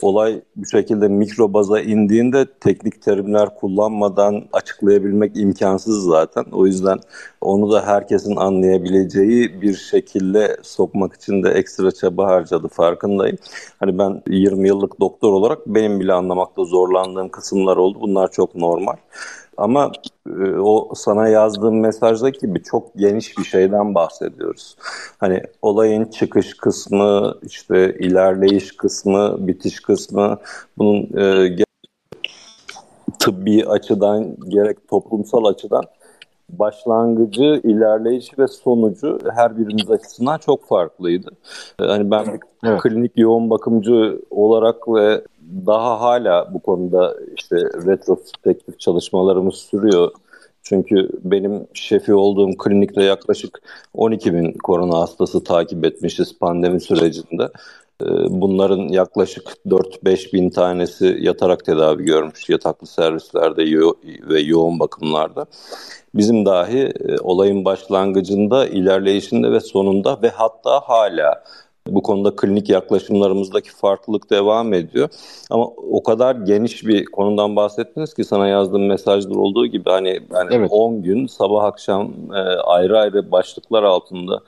Olay 0.02 0.42
bu 0.56 0.66
şekilde 0.66 1.08
mikro 1.08 1.54
baza 1.54 1.80
indiğinde 1.80 2.46
teknik 2.60 3.02
terimler 3.02 3.56
kullanmadan 3.56 4.44
açıklayabilmek 4.54 5.38
imkansız 5.38 6.04
zaten. 6.04 6.46
O 6.52 6.66
yüzden 6.66 7.00
onu 7.42 7.72
da 7.72 7.88
herkesin 7.88 8.36
anlayabileceği 8.36 9.62
bir 9.62 9.76
şekilde 9.76 10.58
sokmak 10.64 11.14
için 11.14 11.44
de 11.44 11.50
ekstra 11.50 11.92
çaba 11.92 12.28
harcadı 12.28 12.68
farkındayım. 12.68 13.38
Hani 13.80 13.98
ben 13.98 14.22
20 14.28 14.68
yıllık 14.68 15.00
doktor 15.00 15.34
olarak 15.34 15.68
benim 15.68 16.00
bile 16.00 16.14
anlamakta 16.14 16.64
zorlandığım 16.64 17.30
kısımlar 17.30 17.78
oldu. 17.78 17.98
Bunlar 18.02 18.32
çok 18.32 18.56
normal. 18.56 18.96
Ama 19.60 19.92
e, 20.28 20.60
o 20.60 20.96
sana 20.96 21.28
yazdığım 21.28 21.80
mesajdaki 21.80 22.40
gibi 22.40 22.64
çok 22.64 22.96
geniş 22.96 23.38
bir 23.38 23.44
şeyden 23.44 23.96
bahsediyoruz. 23.96 24.76
Hani 25.18 25.42
olayın 25.62 26.06
çıkış 26.06 26.58
kısmı, 26.58 27.36
işte 27.44 27.96
ilerleyiş 28.00 28.78
kısmı, 28.78 29.48
bitiş 29.48 29.80
kısmı, 29.80 30.38
bunun 30.78 31.18
e, 31.18 31.56
tıbbi 33.20 33.66
açıdan 33.66 34.36
gerek 34.50 34.88
toplumsal 34.88 35.46
açıdan 35.46 35.84
başlangıcı, 36.50 37.62
ilerleyiş 37.64 38.40
ve 38.40 38.48
sonucu 38.48 39.20
her 39.36 39.58
birimiz 39.58 39.92
açısından 39.92 40.38
çok 40.38 40.66
farklıydı. 40.66 41.32
E, 41.82 41.84
hani 41.86 42.12
ben 42.12 42.40
evet. 42.64 42.82
klinik 42.82 43.12
yoğun 43.16 43.50
bakımcı 43.50 44.22
olarak 44.30 44.88
ve 44.88 45.22
daha 45.66 46.02
hala 46.02 46.54
bu 46.54 46.60
konuda 46.60 47.16
işte 47.38 47.56
retrospektif 47.58 48.80
çalışmalarımız 48.80 49.56
sürüyor. 49.56 50.12
Çünkü 50.64 51.10
benim 51.24 51.68
şefi 51.74 52.14
olduğum 52.14 52.58
klinikte 52.58 53.04
yaklaşık 53.04 53.62
12 53.94 54.34
bin 54.34 54.54
korona 54.54 55.00
hastası 55.00 55.44
takip 55.44 55.86
etmişiz 55.86 56.40
pandemi 56.40 56.82
sürecinde. 56.82 57.50
Ee, 58.02 58.06
bunların 58.30 58.88
yaklaşık 58.88 59.44
4-5 59.66 60.34
bin 60.34 60.50
tanesi 60.50 61.18
yatarak 61.22 61.66
tedavi 61.66 62.04
görmüş 62.04 62.50
yataklı 62.50 62.88
servislerde 62.88 63.64
yo- 63.64 63.94
ve 64.30 64.40
yoğun 64.40 64.80
bakımlarda. 64.80 65.46
Bizim 66.16 66.46
dahi 66.46 66.80
e, 66.80 67.20
olayın 67.22 67.66
başlangıcında, 67.66 68.68
ilerleyişinde 68.68 69.52
ve 69.52 69.60
sonunda 69.60 70.22
ve 70.22 70.30
hatta 70.30 70.80
hala 70.80 71.44
bu 71.96 72.02
konuda 72.02 72.36
klinik 72.36 72.70
yaklaşımlarımızdaki 72.70 73.72
farklılık 73.72 74.30
devam 74.30 74.74
ediyor. 74.74 75.10
Ama 75.50 75.66
o 75.92 76.04
kadar 76.04 76.36
geniş 76.36 76.86
bir 76.86 77.06
konudan 77.06 77.56
bahsettiniz 77.56 78.14
ki 78.14 78.24
sana 78.24 78.48
yazdığım 78.48 78.88
mesajlar 78.88 79.36
olduğu 79.36 79.68
gibi 79.68 79.90
hani 79.90 80.20
yani 80.34 80.50
evet. 80.52 80.70
10 80.72 81.02
gün 81.02 81.28
sabah 81.28 81.64
akşam 81.64 82.12
e, 82.34 82.40
ayrı 82.66 83.00
ayrı 83.00 83.32
başlıklar 83.32 83.84
altında 83.84 84.40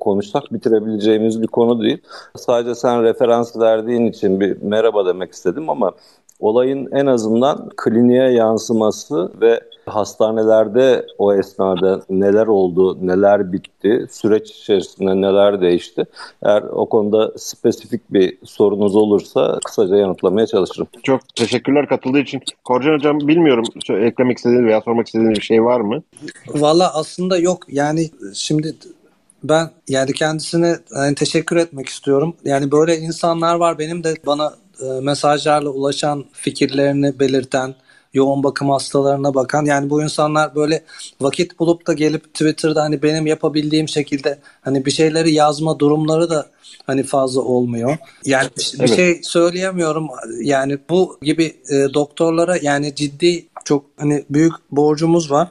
konuşsak 0.00 0.52
bitirebileceğimiz 0.52 1.42
bir 1.42 1.46
konu 1.46 1.82
değil. 1.82 1.98
Sadece 2.36 2.74
sen 2.74 3.02
referans 3.02 3.56
verdiğin 3.56 4.06
için 4.06 4.40
bir 4.40 4.62
merhaba 4.62 5.06
demek 5.06 5.32
istedim 5.32 5.70
ama 5.70 5.92
olayın 6.40 6.88
en 6.92 7.06
azından 7.06 7.68
kliniğe 7.76 8.30
yansıması 8.30 9.32
ve 9.40 9.60
hastanelerde 9.86 11.06
o 11.18 11.34
esnada 11.34 12.02
neler 12.10 12.46
oldu, 12.46 12.98
neler 13.06 13.52
bitti, 13.52 14.06
süreç 14.10 14.50
içerisinde 14.50 15.20
neler 15.20 15.60
değişti. 15.60 16.04
Eğer 16.42 16.62
o 16.62 16.88
konuda 16.88 17.32
spesifik 17.36 18.12
bir 18.12 18.38
sorunuz 18.44 18.96
olursa 18.96 19.58
kısaca 19.64 19.96
yanıtlamaya 19.96 20.46
çalışırım. 20.46 20.88
Çok 21.02 21.34
teşekkürler 21.34 21.88
katıldığı 21.88 22.18
için. 22.18 22.40
Korcan 22.64 22.94
Hocam 22.94 23.18
bilmiyorum 23.18 23.64
eklemek 23.88 24.36
istediğiniz 24.36 24.66
veya 24.66 24.80
sormak 24.80 25.06
istediğiniz 25.06 25.36
bir 25.36 25.44
şey 25.44 25.64
var 25.64 25.80
mı? 25.80 26.02
Valla 26.48 26.94
aslında 26.94 27.38
yok. 27.38 27.64
Yani 27.68 28.10
şimdi 28.34 28.74
ben 29.44 29.70
yani 29.88 30.12
kendisine 30.12 30.76
yani 30.96 31.14
teşekkür 31.14 31.56
etmek 31.56 31.88
istiyorum. 31.88 32.34
Yani 32.44 32.72
böyle 32.72 32.96
insanlar 32.96 33.54
var 33.54 33.78
benim 33.78 34.04
de 34.04 34.14
bana 34.26 34.54
e, 34.80 35.00
mesajlarla 35.00 35.70
ulaşan 35.70 36.24
fikirlerini 36.32 37.18
belirten 37.18 37.74
yoğun 38.14 38.42
bakım 38.42 38.70
hastalarına 38.70 39.34
bakan 39.34 39.64
yani 39.64 39.90
bu 39.90 40.02
insanlar 40.02 40.54
böyle 40.54 40.82
vakit 41.20 41.58
bulup 41.58 41.86
da 41.86 41.92
gelip 41.92 42.34
Twitter'da 42.34 42.82
hani 42.82 43.02
benim 43.02 43.26
yapabildiğim 43.26 43.88
şekilde 43.88 44.38
hani 44.60 44.86
bir 44.86 44.90
şeyleri 44.90 45.34
yazma 45.34 45.78
durumları 45.78 46.30
da 46.30 46.46
hani 46.86 47.02
fazla 47.02 47.40
olmuyor. 47.40 47.96
Yani 48.24 48.48
bir 48.58 48.74
evet. 48.78 48.96
şey 48.96 49.20
söyleyemiyorum. 49.22 50.08
Yani 50.42 50.78
bu 50.88 51.18
gibi 51.22 51.56
e, 51.70 51.94
doktorlara 51.94 52.56
yani 52.62 52.94
ciddi 52.94 53.46
çok 53.64 53.84
hani 53.96 54.24
büyük 54.30 54.52
borcumuz 54.70 55.30
var. 55.30 55.48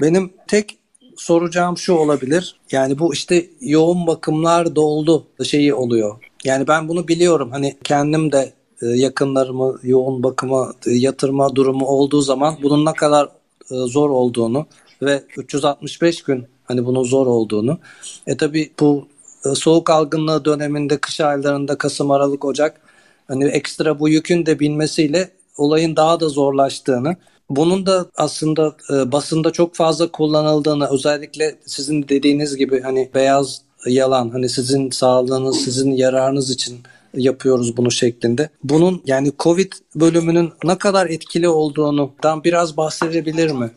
Benim 0.00 0.32
tek 0.48 0.78
soracağım 1.16 1.78
şu 1.78 1.92
olabilir. 1.92 2.56
Yani 2.72 2.98
bu 2.98 3.14
işte 3.14 3.46
yoğun 3.60 4.06
bakımlar 4.06 4.76
doldu 4.76 5.26
şeyi 5.44 5.74
oluyor. 5.74 6.16
Yani 6.44 6.68
ben 6.68 6.88
bunu 6.88 7.08
biliyorum. 7.08 7.50
Hani 7.50 7.76
kendim 7.84 8.32
de 8.32 8.52
yakınlarımı 8.82 9.78
yoğun 9.82 10.22
bakıma 10.22 10.72
e, 10.86 10.90
yatırma 10.90 11.56
durumu 11.56 11.86
olduğu 11.86 12.22
zaman 12.22 12.56
bunun 12.62 12.86
ne 12.86 12.92
kadar 12.92 13.26
e, 13.70 13.74
zor 13.74 14.10
olduğunu 14.10 14.66
ve 15.02 15.24
365 15.36 16.22
gün 16.22 16.46
hani 16.64 16.86
bunun 16.86 17.02
zor 17.02 17.26
olduğunu. 17.26 17.78
E 18.26 18.36
tabi 18.36 18.72
bu 18.80 19.06
soğuk 19.54 19.90
algınlığı 19.90 20.44
döneminde 20.44 20.98
kış 20.98 21.20
aylarında 21.20 21.78
Kasım, 21.78 22.10
Aralık, 22.10 22.44
Ocak 22.44 22.80
hani 23.28 23.44
ekstra 23.44 23.98
bu 23.98 24.08
yükün 24.08 24.46
de 24.46 24.60
binmesiyle 24.60 25.30
olayın 25.56 25.96
daha 25.96 26.20
da 26.20 26.28
zorlaştığını 26.28 27.16
bunun 27.50 27.86
da 27.86 28.06
aslında 28.16 28.76
e, 28.92 29.12
basında 29.12 29.50
çok 29.50 29.74
fazla 29.74 30.12
kullanıldığını 30.12 30.88
özellikle 30.90 31.58
sizin 31.66 32.08
dediğiniz 32.08 32.56
gibi 32.56 32.80
hani 32.80 33.10
beyaz 33.14 33.62
yalan 33.86 34.30
hani 34.30 34.48
sizin 34.48 34.90
sağlığınız 34.90 35.56
sizin 35.56 35.92
yararınız 35.92 36.50
için 36.50 36.78
yapıyoruz 37.16 37.76
bunu 37.76 37.90
şeklinde. 37.90 38.48
Bunun 38.64 39.02
yani 39.06 39.32
Covid 39.38 39.72
bölümünün 39.94 40.52
ne 40.64 40.78
kadar 40.78 41.06
etkili 41.06 41.48
olduğunu 41.48 42.12
dan 42.22 42.44
biraz 42.44 42.76
bahsedebilir 42.76 43.50
mi? 43.50 43.70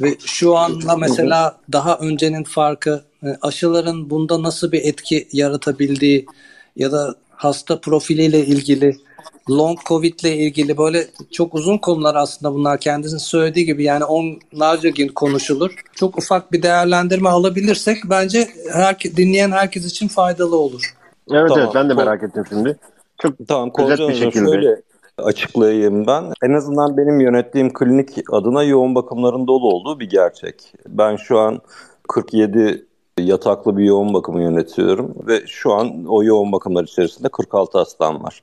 Ve 0.00 0.16
şu 0.26 0.56
anda 0.56 0.96
mesela 0.96 1.56
daha 1.72 1.96
öncenin 1.96 2.44
farkı 2.44 3.04
e, 3.22 3.28
aşıların 3.42 4.10
bunda 4.10 4.42
nasıl 4.42 4.72
bir 4.72 4.84
etki 4.84 5.28
yaratabildiği 5.32 6.26
ya 6.76 6.92
da 6.92 7.14
hasta 7.30 7.80
profiliyle 7.80 8.46
ilgili 8.46 8.96
long 9.50 9.78
covid 9.86 10.18
ile 10.20 10.36
ilgili 10.36 10.78
böyle 10.78 11.06
çok 11.32 11.54
uzun 11.54 11.78
konular 11.78 12.14
aslında 12.14 12.54
bunlar 12.54 12.80
kendisinin 12.80 13.18
söylediği 13.18 13.66
gibi 13.66 13.84
yani 13.84 14.04
onlarca 14.04 14.88
gün 14.88 15.08
konuşulur. 15.08 15.74
Çok 15.94 16.18
ufak 16.18 16.52
bir 16.52 16.62
değerlendirme 16.62 17.28
alabilirsek 17.28 17.98
bence 18.04 18.48
her, 18.72 18.98
dinleyen 19.00 19.50
herkes 19.50 19.86
için 19.86 20.08
faydalı 20.08 20.56
olur. 20.58 20.94
Evet 21.32 21.48
tamam. 21.48 21.64
evet 21.64 21.74
ben 21.74 21.90
de 21.90 21.94
merak 21.94 22.22
ettim 22.22 22.44
şimdi. 22.48 22.78
Çok 23.18 23.34
tamam, 23.48 23.70
güzel 23.78 24.08
bir 24.08 24.14
şekilde. 24.14 24.50
Şöyle 24.50 24.82
açıklayayım 25.18 26.06
ben. 26.06 26.24
En 26.42 26.52
azından 26.52 26.96
benim 26.96 27.20
yönettiğim 27.20 27.72
klinik 27.72 28.10
adına 28.32 28.62
yoğun 28.62 28.94
bakımların 28.94 29.46
dolu 29.46 29.68
olduğu 29.68 30.00
bir 30.00 30.08
gerçek. 30.08 30.72
Ben 30.88 31.16
şu 31.16 31.38
an 31.38 31.60
47 32.08 32.86
yataklı 33.18 33.76
bir 33.76 33.84
yoğun 33.84 34.14
bakımı 34.14 34.42
yönetiyorum 34.42 35.14
ve 35.26 35.46
şu 35.46 35.72
an 35.72 36.04
o 36.08 36.24
yoğun 36.24 36.52
bakımlar 36.52 36.84
içerisinde 36.84 37.28
46 37.28 37.78
hastam 37.78 38.22
var 38.22 38.42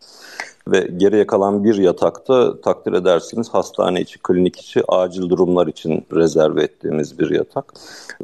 ve 0.72 0.88
geriye 0.98 1.28
kalan 1.28 1.64
bir 1.64 1.76
yatakta 1.76 2.62
takdir 2.62 2.94
edersiniz 2.94 3.50
hastane 3.50 4.02
içi, 4.02 4.20
klinik 4.20 4.60
içi, 4.60 4.84
acil 4.88 5.30
durumlar 5.30 5.68
için 5.68 6.06
rezerve 6.14 6.64
ettiğimiz 6.64 7.20
bir 7.20 7.30
yatak. 7.30 7.74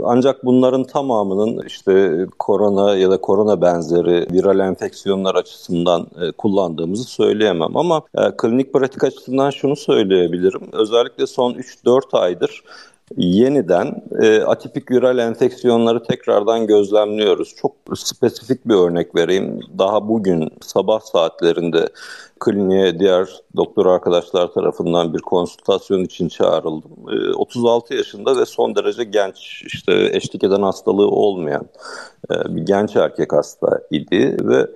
Ancak 0.03 0.45
bunların 0.45 0.83
tamamının 0.83 1.65
işte 1.67 2.25
korona 2.39 2.95
ya 2.95 3.11
da 3.11 3.17
korona 3.17 3.61
benzeri 3.61 4.27
viral 4.31 4.59
enfeksiyonlar 4.59 5.35
açısından 5.35 6.07
e, 6.21 6.31
kullandığımızı 6.31 7.03
söyleyemem 7.03 7.77
ama 7.77 8.01
e, 8.15 8.21
klinik 8.37 8.73
pratik 8.73 9.03
açısından 9.03 9.49
şunu 9.49 9.75
söyleyebilirim. 9.75 10.61
Özellikle 10.71 11.27
son 11.27 11.53
3-4 11.53 12.17
aydır 12.17 12.63
yeniden 13.17 14.03
e, 14.21 14.41
atipik 14.41 14.91
viral 14.91 15.17
enfeksiyonları 15.17 16.03
tekrardan 16.03 16.67
gözlemliyoruz. 16.67 17.55
Çok 17.55 17.71
spesifik 17.95 18.67
bir 18.67 18.75
örnek 18.75 19.15
vereyim. 19.15 19.59
Daha 19.77 20.07
bugün 20.07 20.51
sabah 20.61 20.99
saatlerinde 20.99 21.89
kliniğe 22.43 22.99
diğer 22.99 23.29
doktor 23.55 23.85
arkadaşlar 23.85 24.47
tarafından 24.51 25.13
bir 25.13 25.19
konsültasyon 25.19 26.03
için 26.03 26.27
çağrıldım. 26.27 26.91
E, 27.11 27.33
36 27.33 27.93
yaşında 27.93 28.37
ve 28.37 28.45
son 28.45 28.75
derece 28.75 29.03
genç, 29.03 29.63
işte 29.65 30.09
eşlik 30.11 30.43
eden 30.43 30.61
hastalığı 30.61 31.07
olmayan 31.07 31.65
e, 32.31 32.55
bir 32.55 32.61
genç 32.65 32.95
erkek 32.95 33.33
hasta 33.33 33.79
idi 33.91 34.37
ve 34.41 34.67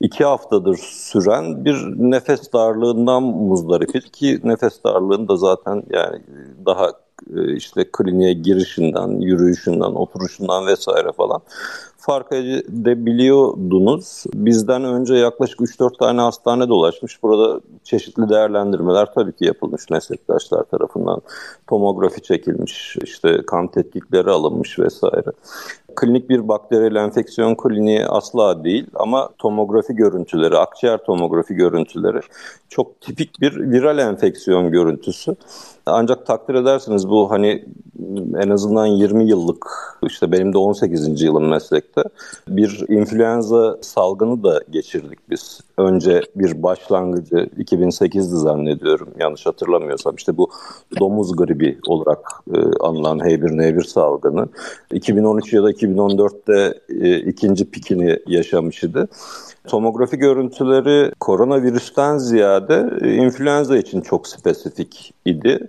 iki 0.00 0.24
haftadır 0.24 0.76
süren 0.76 1.64
bir 1.64 1.76
nefes 1.98 2.52
darlığından 2.52 3.22
muzdarip 3.22 4.12
ki 4.12 4.40
nefes 4.44 4.84
darlığını 4.84 5.28
da 5.28 5.36
zaten 5.36 5.82
yani 5.90 6.22
daha 6.66 6.92
işte 7.56 7.84
kliniğe 7.92 8.32
girişinden, 8.32 9.20
yürüyüşünden, 9.20 9.94
oturuşundan 9.94 10.66
vesaire 10.66 11.12
falan 11.12 11.40
fark 12.06 12.32
edebiliyordunuz. 12.32 14.24
Bizden 14.34 14.84
önce 14.84 15.14
yaklaşık 15.14 15.60
3-4 15.60 15.98
tane 15.98 16.20
hastane 16.20 16.68
dolaşmış. 16.68 17.22
Burada 17.22 17.60
çeşitli 17.84 18.28
değerlendirmeler 18.28 19.14
tabii 19.14 19.32
ki 19.32 19.44
yapılmış 19.44 19.90
meslektaşlar 19.90 20.62
tarafından. 20.62 21.20
Tomografi 21.66 22.22
çekilmiş, 22.22 22.96
işte 23.02 23.42
kan 23.46 23.68
tetkikleri 23.68 24.30
alınmış 24.30 24.78
vesaire. 24.78 25.30
Klinik 25.96 26.30
bir 26.30 26.48
bakteriyel 26.48 26.94
enfeksiyon 26.94 27.54
kliniği 27.54 28.06
asla 28.06 28.64
değil 28.64 28.86
ama 28.94 29.30
tomografi 29.38 29.94
görüntüleri, 29.94 30.58
akciğer 30.58 31.04
tomografi 31.04 31.54
görüntüleri 31.54 32.20
çok 32.68 33.00
tipik 33.00 33.40
bir 33.40 33.56
viral 33.56 33.98
enfeksiyon 33.98 34.70
görüntüsü. 34.70 35.36
Ancak 35.86 36.26
takdir 36.26 36.54
edersiniz 36.54 37.08
bu 37.08 37.30
hani 37.30 37.64
en 38.36 38.50
azından 38.50 38.86
20 38.86 39.28
yıllık 39.28 39.66
işte 40.02 40.32
benim 40.32 40.52
de 40.52 40.58
18. 40.58 41.22
yılım 41.22 41.48
meslekte 41.48 42.02
bir 42.48 42.84
influenza 42.88 43.78
salgını 43.80 44.44
da 44.44 44.60
geçirdik 44.70 45.18
biz. 45.30 45.60
Önce 45.78 46.20
bir 46.36 46.62
başlangıcı 46.62 47.36
2008'di 47.36 48.22
zannediyorum 48.22 49.08
yanlış 49.20 49.46
hatırlamıyorsam 49.46 50.14
işte 50.14 50.36
bu 50.36 50.50
domuz 51.00 51.36
gribi 51.36 51.78
olarak 51.86 52.18
e, 52.54 52.58
anılan 52.80 53.18
H1N1 53.18 53.86
salgını 53.86 54.48
2013 54.92 55.52
ya 55.52 55.62
da 55.62 55.70
2014'te 55.70 56.80
e, 56.88 57.18
ikinci 57.18 57.70
pikini 57.70 58.18
yaşamış 58.26 58.82
idi. 58.84 59.06
Tomografi 59.66 60.16
görüntüleri 60.16 61.12
koronavirüsten 61.20 62.18
ziyade 62.18 62.90
e, 63.02 63.14
influenza 63.14 63.76
için 63.76 64.00
çok 64.00 64.28
spesifik 64.28 65.14
idi. 65.24 65.68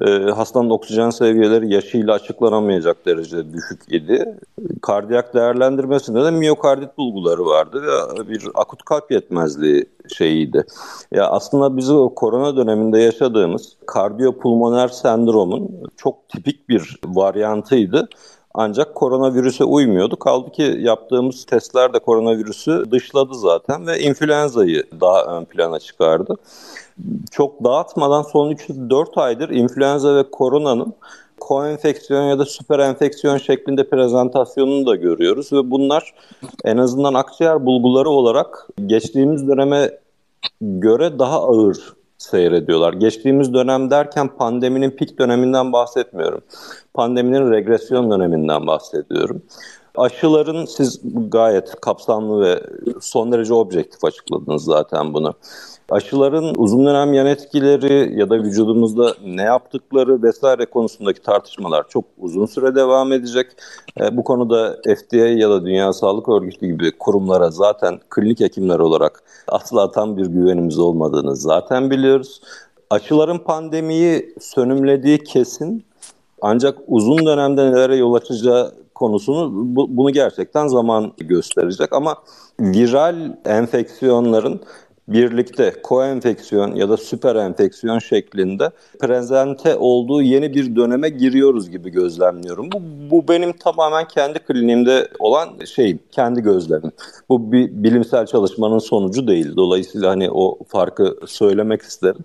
E, 0.00 0.06
hastanın 0.10 0.70
oksijen 0.70 1.10
seviyeleri 1.10 1.72
yaşıyla 1.72 2.14
açıklanamayacak 2.14 3.06
derecede 3.06 3.52
düşük 3.52 3.80
idi. 3.88 4.38
Kardiyak 4.82 5.34
değerlendirmesinde 5.34 6.24
de 6.24 6.30
miyokardit 6.30 6.98
bulguları 6.98 7.46
vardı 7.46 7.82
ve 8.18 8.28
bir 8.28 8.48
akut 8.54 8.82
kalp 8.82 9.10
yetmezliği 9.10 9.84
şeyiydi. 10.08 10.64
Ya 11.12 11.26
aslında 11.26 11.76
biz 11.76 11.90
o 11.90 12.14
korona 12.14 12.56
döneminde 12.56 13.00
yaşadığımız 13.00 13.76
kardiyopulmoner 13.86 14.88
sendromun 14.88 15.70
çok 15.96 16.28
tipik 16.28 16.68
bir 16.68 17.00
varyantıydı. 17.04 18.08
Ancak 18.54 18.94
koronavirüse 18.94 19.64
uymuyordu. 19.64 20.16
Kaldı 20.16 20.50
ki 20.50 20.76
yaptığımız 20.80 21.44
testler 21.44 21.92
de 21.92 21.98
koronavirüsü 21.98 22.84
dışladı 22.90 23.34
zaten 23.34 23.86
ve 23.86 24.00
influenza'yı 24.00 24.84
daha 25.00 25.24
ön 25.24 25.44
plana 25.44 25.78
çıkardı. 25.78 26.36
Çok 27.30 27.64
dağıtmadan 27.64 28.22
son 28.22 28.52
3-4 28.52 29.20
aydır 29.20 29.50
influenza 29.50 30.16
ve 30.16 30.30
koronanın 30.30 30.94
koenfeksiyon 31.40 32.22
ya 32.22 32.38
da 32.38 32.44
süper 32.44 32.78
enfeksiyon 32.78 33.38
şeklinde 33.38 33.88
prezentasyonunu 33.88 34.86
da 34.86 34.96
görüyoruz 34.96 35.52
ve 35.52 35.70
bunlar 35.70 36.14
en 36.64 36.76
azından 36.76 37.14
akciğer 37.14 37.66
bulguları 37.66 38.10
olarak 38.10 38.68
geçtiğimiz 38.86 39.48
döneme 39.48 39.98
göre 40.60 41.18
daha 41.18 41.42
ağır 41.42 41.94
seyrediyorlar. 42.18 42.92
Geçtiğimiz 42.92 43.54
dönem 43.54 43.90
derken 43.90 44.28
pandeminin 44.28 44.90
pik 44.90 45.18
döneminden 45.18 45.72
bahsetmiyorum. 45.72 46.40
Pandeminin 46.94 47.50
regresyon 47.50 48.10
döneminden 48.10 48.66
bahsediyorum. 48.66 49.42
Aşıların 49.96 50.64
siz 50.64 51.00
gayet 51.28 51.80
kapsamlı 51.80 52.40
ve 52.40 52.62
son 53.00 53.32
derece 53.32 53.54
objektif 53.54 54.04
açıkladınız 54.04 54.64
zaten 54.64 55.14
bunu. 55.14 55.34
Aşıların 55.90 56.54
uzun 56.56 56.86
dönem 56.86 57.12
yan 57.12 57.26
etkileri 57.26 58.20
ya 58.20 58.30
da 58.30 58.34
vücudumuzda 58.38 59.14
ne 59.24 59.42
yaptıkları 59.42 60.22
vesaire 60.22 60.66
konusundaki 60.66 61.22
tartışmalar 61.22 61.88
çok 61.88 62.04
uzun 62.18 62.46
süre 62.46 62.74
devam 62.74 63.12
edecek. 63.12 63.46
E, 64.00 64.16
bu 64.16 64.24
konuda 64.24 64.76
FDA 64.82 65.16
ya 65.16 65.50
da 65.50 65.64
Dünya 65.66 65.92
Sağlık 65.92 66.28
Örgütü 66.28 66.66
gibi 66.66 66.92
kurumlara 66.98 67.50
zaten 67.50 68.00
klinik 68.10 68.40
hekimler 68.40 68.78
olarak 68.78 69.22
asla 69.48 69.90
tam 69.90 70.16
bir 70.16 70.26
güvenimiz 70.26 70.78
olmadığını 70.78 71.36
zaten 71.36 71.90
biliyoruz. 71.90 72.40
Aşıların 72.90 73.38
pandemiyi 73.38 74.34
sönümlediği 74.40 75.18
kesin 75.18 75.84
ancak 76.42 76.78
uzun 76.86 77.26
dönemde 77.26 77.72
nelere 77.72 77.96
yol 77.96 78.14
açacağı 78.14 78.72
konusunu 78.94 79.50
bu, 79.52 79.96
bunu 79.96 80.10
gerçekten 80.10 80.66
zaman 80.66 81.12
gösterecek 81.18 81.92
ama 81.92 82.16
viral 82.60 83.36
enfeksiyonların 83.44 84.60
birlikte 85.08 85.72
koenfeksiyon 85.82 86.74
ya 86.74 86.88
da 86.88 86.96
süper 86.96 87.36
enfeksiyon 87.36 87.98
şeklinde 87.98 88.70
prezente 89.00 89.76
olduğu 89.76 90.22
yeni 90.22 90.54
bir 90.54 90.76
döneme 90.76 91.08
giriyoruz 91.08 91.70
gibi 91.70 91.90
gözlemliyorum. 91.90 92.68
Bu, 92.72 92.80
bu 93.10 93.28
benim 93.28 93.52
tamamen 93.52 94.08
kendi 94.08 94.38
kliniğimde 94.38 95.08
olan 95.18 95.48
şey, 95.64 95.98
kendi 96.10 96.40
gözlemim. 96.40 96.92
Bu 97.28 97.52
bir 97.52 97.70
bilimsel 97.70 98.26
çalışmanın 98.26 98.78
sonucu 98.78 99.26
değil. 99.26 99.56
Dolayısıyla 99.56 100.10
hani 100.10 100.30
o 100.30 100.58
farkı 100.68 101.16
söylemek 101.26 101.82
isterim. 101.82 102.24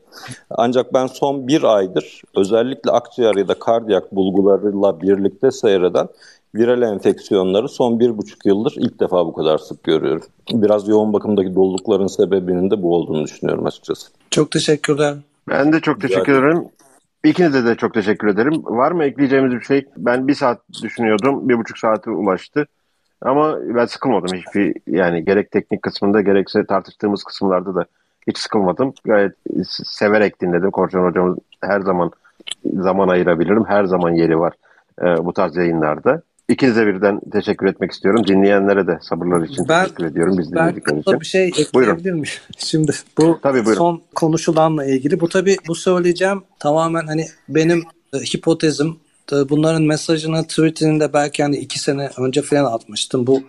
Ancak 0.50 0.94
ben 0.94 1.08
son 1.08 1.48
bir 1.48 1.64
aydır 1.64 2.22
özellikle 2.36 2.92
akciğer 2.92 3.36
ya 3.36 3.48
da 3.48 3.54
kardiyak 3.54 4.16
bulgularıyla 4.16 5.02
birlikte 5.02 5.52
seyreden 5.52 6.08
viral 6.56 6.82
enfeksiyonları 6.82 7.70
son 7.70 8.00
bir 8.00 8.18
buçuk 8.18 8.46
yıldır 8.46 8.74
ilk 8.78 9.00
defa 9.00 9.26
bu 9.26 9.34
kadar 9.34 9.58
sık 9.58 9.84
görüyorum. 9.84 10.24
Biraz 10.54 10.88
yoğun 10.88 11.14
bakımdaki 11.14 11.56
dolulukların 11.56 12.08
sebebinin 12.08 12.72
de 12.72 12.82
bu 12.82 12.96
olduğunu 12.96 13.24
düşünüyorum 13.24 13.66
açıkçası. 13.66 14.12
Çok 14.32 14.52
teşekkürler. 14.52 15.16
Ben 15.50 15.74
de 15.74 15.80
çok 15.80 16.02
teşekkür 16.02 16.44
ederim. 16.44 16.64
İkinize 17.24 17.66
de 17.66 17.76
çok 17.76 17.94
teşekkür 17.94 18.28
ederim. 18.28 18.64
Var 18.66 18.92
mı 18.92 19.04
ekleyeceğimiz 19.04 19.54
bir 19.54 19.62
şey? 19.62 19.86
Ben 19.98 20.28
bir 20.28 20.36
saat 20.36 20.62
düşünüyordum. 20.84 21.50
Bir 21.50 21.58
buçuk 21.58 21.78
saate 21.78 22.12
ulaştı. 22.12 22.68
Ama 23.22 23.58
ben 23.62 23.86
sıkılmadım 23.86 24.38
hiçbir 24.38 24.76
yani 24.88 25.26
gerek 25.26 25.52
teknik 25.52 25.82
kısmında 25.82 26.22
gerekse 26.22 26.66
tartıştığımız 26.66 27.24
kısımlarda 27.24 27.76
da 27.76 27.86
hiç 28.28 28.38
sıkılmadım. 28.38 28.94
Gayet 29.06 29.34
severek 29.66 30.42
dinledim. 30.42 30.72
Korcan 30.72 31.04
hocamız 31.04 31.38
her 31.62 31.82
zaman 31.82 32.12
zaman 32.74 33.08
ayırabilirim. 33.08 33.66
Her 33.66 33.84
zaman 33.84 34.12
yeri 34.12 34.40
var 34.40 34.54
e, 35.02 35.26
bu 35.26 35.34
tarz 35.34 35.58
yayınlarda. 35.58 36.22
İkinize 36.50 36.88
birden 36.88 37.20
teşekkür 37.32 37.68
etmek 37.68 37.92
istiyorum. 37.92 38.28
Dinleyenlere 38.28 38.88
de 38.88 39.00
sabırlar 39.02 39.48
için 39.48 39.66
ben, 39.70 39.84
teşekkür 39.84 40.06
ediyorum. 40.06 40.38
Biz 40.38 40.52
dinledikleri 40.52 41.00
için. 41.00 41.20
bir 41.20 41.26
şey 41.26 41.48
ekleyebilir 41.48 42.12
miyim? 42.12 42.26
Şimdi 42.58 42.92
bu 43.18 43.40
tabii, 43.44 43.76
son 43.76 44.02
konuşulanla 44.16 44.86
ilgili. 44.86 45.20
Bu 45.20 45.30
tabii 45.30 45.58
bu 45.68 45.76
söyleyeceğim 45.76 46.44
tamamen 46.60 47.08
hani 47.08 47.26
benim 47.50 47.84
e, 48.14 48.18
hipotezim. 48.18 48.98
E, 49.32 49.50
bunların 49.50 49.84
mesajını 49.84 50.44
Twitter'inde 50.44 51.14
belki 51.14 51.44
hani 51.44 51.58
iki 51.58 51.80
sene 51.80 52.10
önce 52.18 52.42
falan 52.42 52.74
atmıştım. 52.74 53.28
Bu 53.28 53.44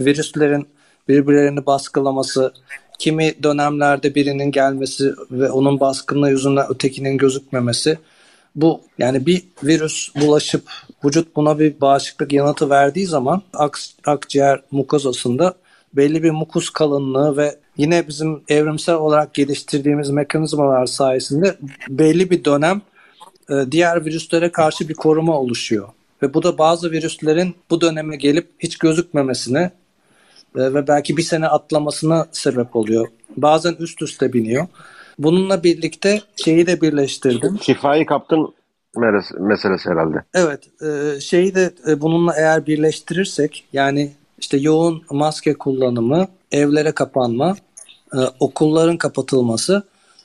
virüslerin 0.00 0.68
birbirlerini 1.08 1.66
baskılaması, 1.66 2.52
kimi 2.98 3.42
dönemlerde 3.42 4.14
birinin 4.14 4.52
gelmesi 4.52 5.12
ve 5.30 5.50
onun 5.50 5.80
baskınlığı 5.80 6.30
yüzünden 6.30 6.66
ötekinin 6.70 7.18
gözükmemesi 7.18 7.98
bu 8.54 8.80
yani 8.98 9.26
bir 9.26 9.42
virüs 9.64 10.14
bulaşıp 10.14 10.62
vücut 11.04 11.36
buna 11.36 11.58
bir 11.58 11.80
bağışıklık 11.80 12.32
yanıtı 12.32 12.70
verdiği 12.70 13.06
zaman 13.06 13.42
ak, 13.54 13.78
akciğer 14.06 14.62
mukozasında 14.70 15.54
belli 15.92 16.22
bir 16.22 16.30
mukus 16.30 16.70
kalınlığı 16.70 17.36
ve 17.36 17.56
yine 17.76 18.08
bizim 18.08 18.42
evrimsel 18.48 18.94
olarak 18.94 19.34
geliştirdiğimiz 19.34 20.10
mekanizmalar 20.10 20.86
sayesinde 20.86 21.56
belli 21.88 22.30
bir 22.30 22.44
dönem 22.44 22.82
e, 23.50 23.54
diğer 23.70 24.04
virüslere 24.04 24.52
karşı 24.52 24.88
bir 24.88 24.94
koruma 24.94 25.38
oluşuyor. 25.38 25.88
Ve 26.22 26.34
bu 26.34 26.42
da 26.42 26.58
bazı 26.58 26.90
virüslerin 26.90 27.54
bu 27.70 27.80
döneme 27.80 28.16
gelip 28.16 28.48
hiç 28.58 28.78
gözükmemesine 28.78 29.70
e, 30.56 30.74
ve 30.74 30.88
belki 30.88 31.16
bir 31.16 31.22
sene 31.22 31.46
atlamasına 31.46 32.26
sebep 32.32 32.76
oluyor. 32.76 33.08
Bazen 33.36 33.76
üst 33.78 34.02
üste 34.02 34.32
biniyor. 34.32 34.66
Bununla 35.18 35.62
birlikte 35.62 36.22
şeyi 36.44 36.66
de 36.66 36.80
birleştirdim. 36.80 37.58
Şifayı 37.62 38.06
kaptın 38.06 38.54
meselesi 39.38 39.90
herhalde. 39.90 40.24
Evet, 40.34 40.60
e, 40.82 41.20
şeyi 41.20 41.54
de 41.54 41.74
e, 41.88 42.00
bununla 42.00 42.34
eğer 42.36 42.66
birleştirirsek 42.66 43.64
yani 43.72 44.12
işte 44.38 44.56
yoğun 44.56 45.02
maske 45.10 45.54
kullanımı, 45.54 46.28
evlere 46.52 46.92
kapanma, 46.92 47.56
okulların 48.40 48.96
kapatılması. 48.96 49.82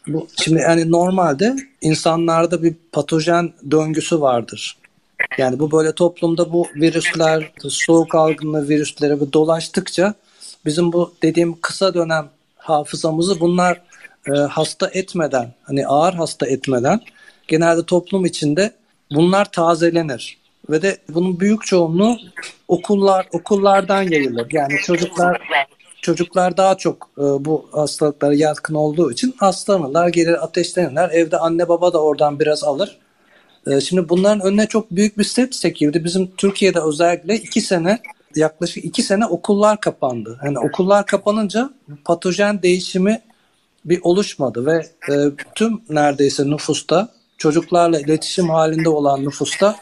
Bu 0.07 0.27
şimdi 0.43 0.61
yani 0.61 0.91
normalde 0.91 1.55
insanlarda 1.81 2.63
bir 2.63 2.75
patojen 2.91 3.53
döngüsü 3.71 4.21
vardır. 4.21 4.77
Yani 5.37 5.59
bu 5.59 5.71
böyle 5.71 5.91
toplumda 5.91 6.53
bu 6.53 6.67
virüsler, 6.75 7.51
soğuk 7.69 8.15
algınlığı 8.15 8.69
virüsleri 8.69 9.33
dolaştıkça 9.33 10.13
bizim 10.65 10.93
bu 10.93 11.13
dediğim 11.21 11.61
kısa 11.61 11.93
dönem 11.93 12.29
hafızamızı 12.57 13.39
bunlar 13.39 13.81
e, 14.27 14.31
hasta 14.31 14.89
etmeden, 14.93 15.53
hani 15.63 15.87
ağır 15.87 16.13
hasta 16.13 16.47
etmeden 16.47 16.99
genelde 17.47 17.85
toplum 17.85 18.25
içinde 18.25 18.71
bunlar 19.11 19.51
tazelenir. 19.51 20.37
Ve 20.69 20.81
de 20.81 20.97
bunun 21.09 21.39
büyük 21.39 21.65
çoğunluğu 21.65 22.17
okullar 22.67 23.27
okullardan 23.31 24.01
yayılır. 24.01 24.47
Yani 24.51 24.73
çocuklar 24.83 25.41
çocuklar 26.01 26.57
daha 26.57 26.77
çok 26.77 27.09
e, 27.17 27.21
bu 27.21 27.69
hastalıklara 27.71 28.33
yatkın 28.33 28.75
olduğu 28.75 29.11
için 29.11 29.35
hastalanırlar, 29.37 30.07
gelir 30.07 30.43
ateşlenirler. 30.43 31.09
Evde 31.09 31.37
anne 31.37 31.67
baba 31.67 31.93
da 31.93 32.01
oradan 32.01 32.39
biraz 32.39 32.63
alır. 32.63 32.97
E, 33.67 33.81
şimdi 33.81 34.09
bunların 34.09 34.41
önüne 34.47 34.67
çok 34.67 34.91
büyük 34.91 35.17
bir 35.17 35.23
step 35.23 35.51
çekildi. 35.51 36.03
Bizim 36.03 36.31
Türkiye'de 36.37 36.79
özellikle 36.79 37.35
iki 37.35 37.61
sene 37.61 37.99
yaklaşık 38.35 38.85
iki 38.85 39.03
sene 39.03 39.25
okullar 39.25 39.79
kapandı. 39.79 40.39
Yani 40.45 40.59
okullar 40.59 41.05
kapanınca 41.05 41.69
patojen 42.05 42.61
değişimi 42.61 43.21
bir 43.85 43.99
oluşmadı 44.03 44.65
ve 44.65 44.85
e, 45.13 45.13
tüm 45.55 45.81
neredeyse 45.89 46.49
nüfusta 46.49 47.09
çocuklarla 47.37 47.99
iletişim 47.99 48.49
halinde 48.49 48.89
olan 48.89 49.23
nüfusta 49.23 49.75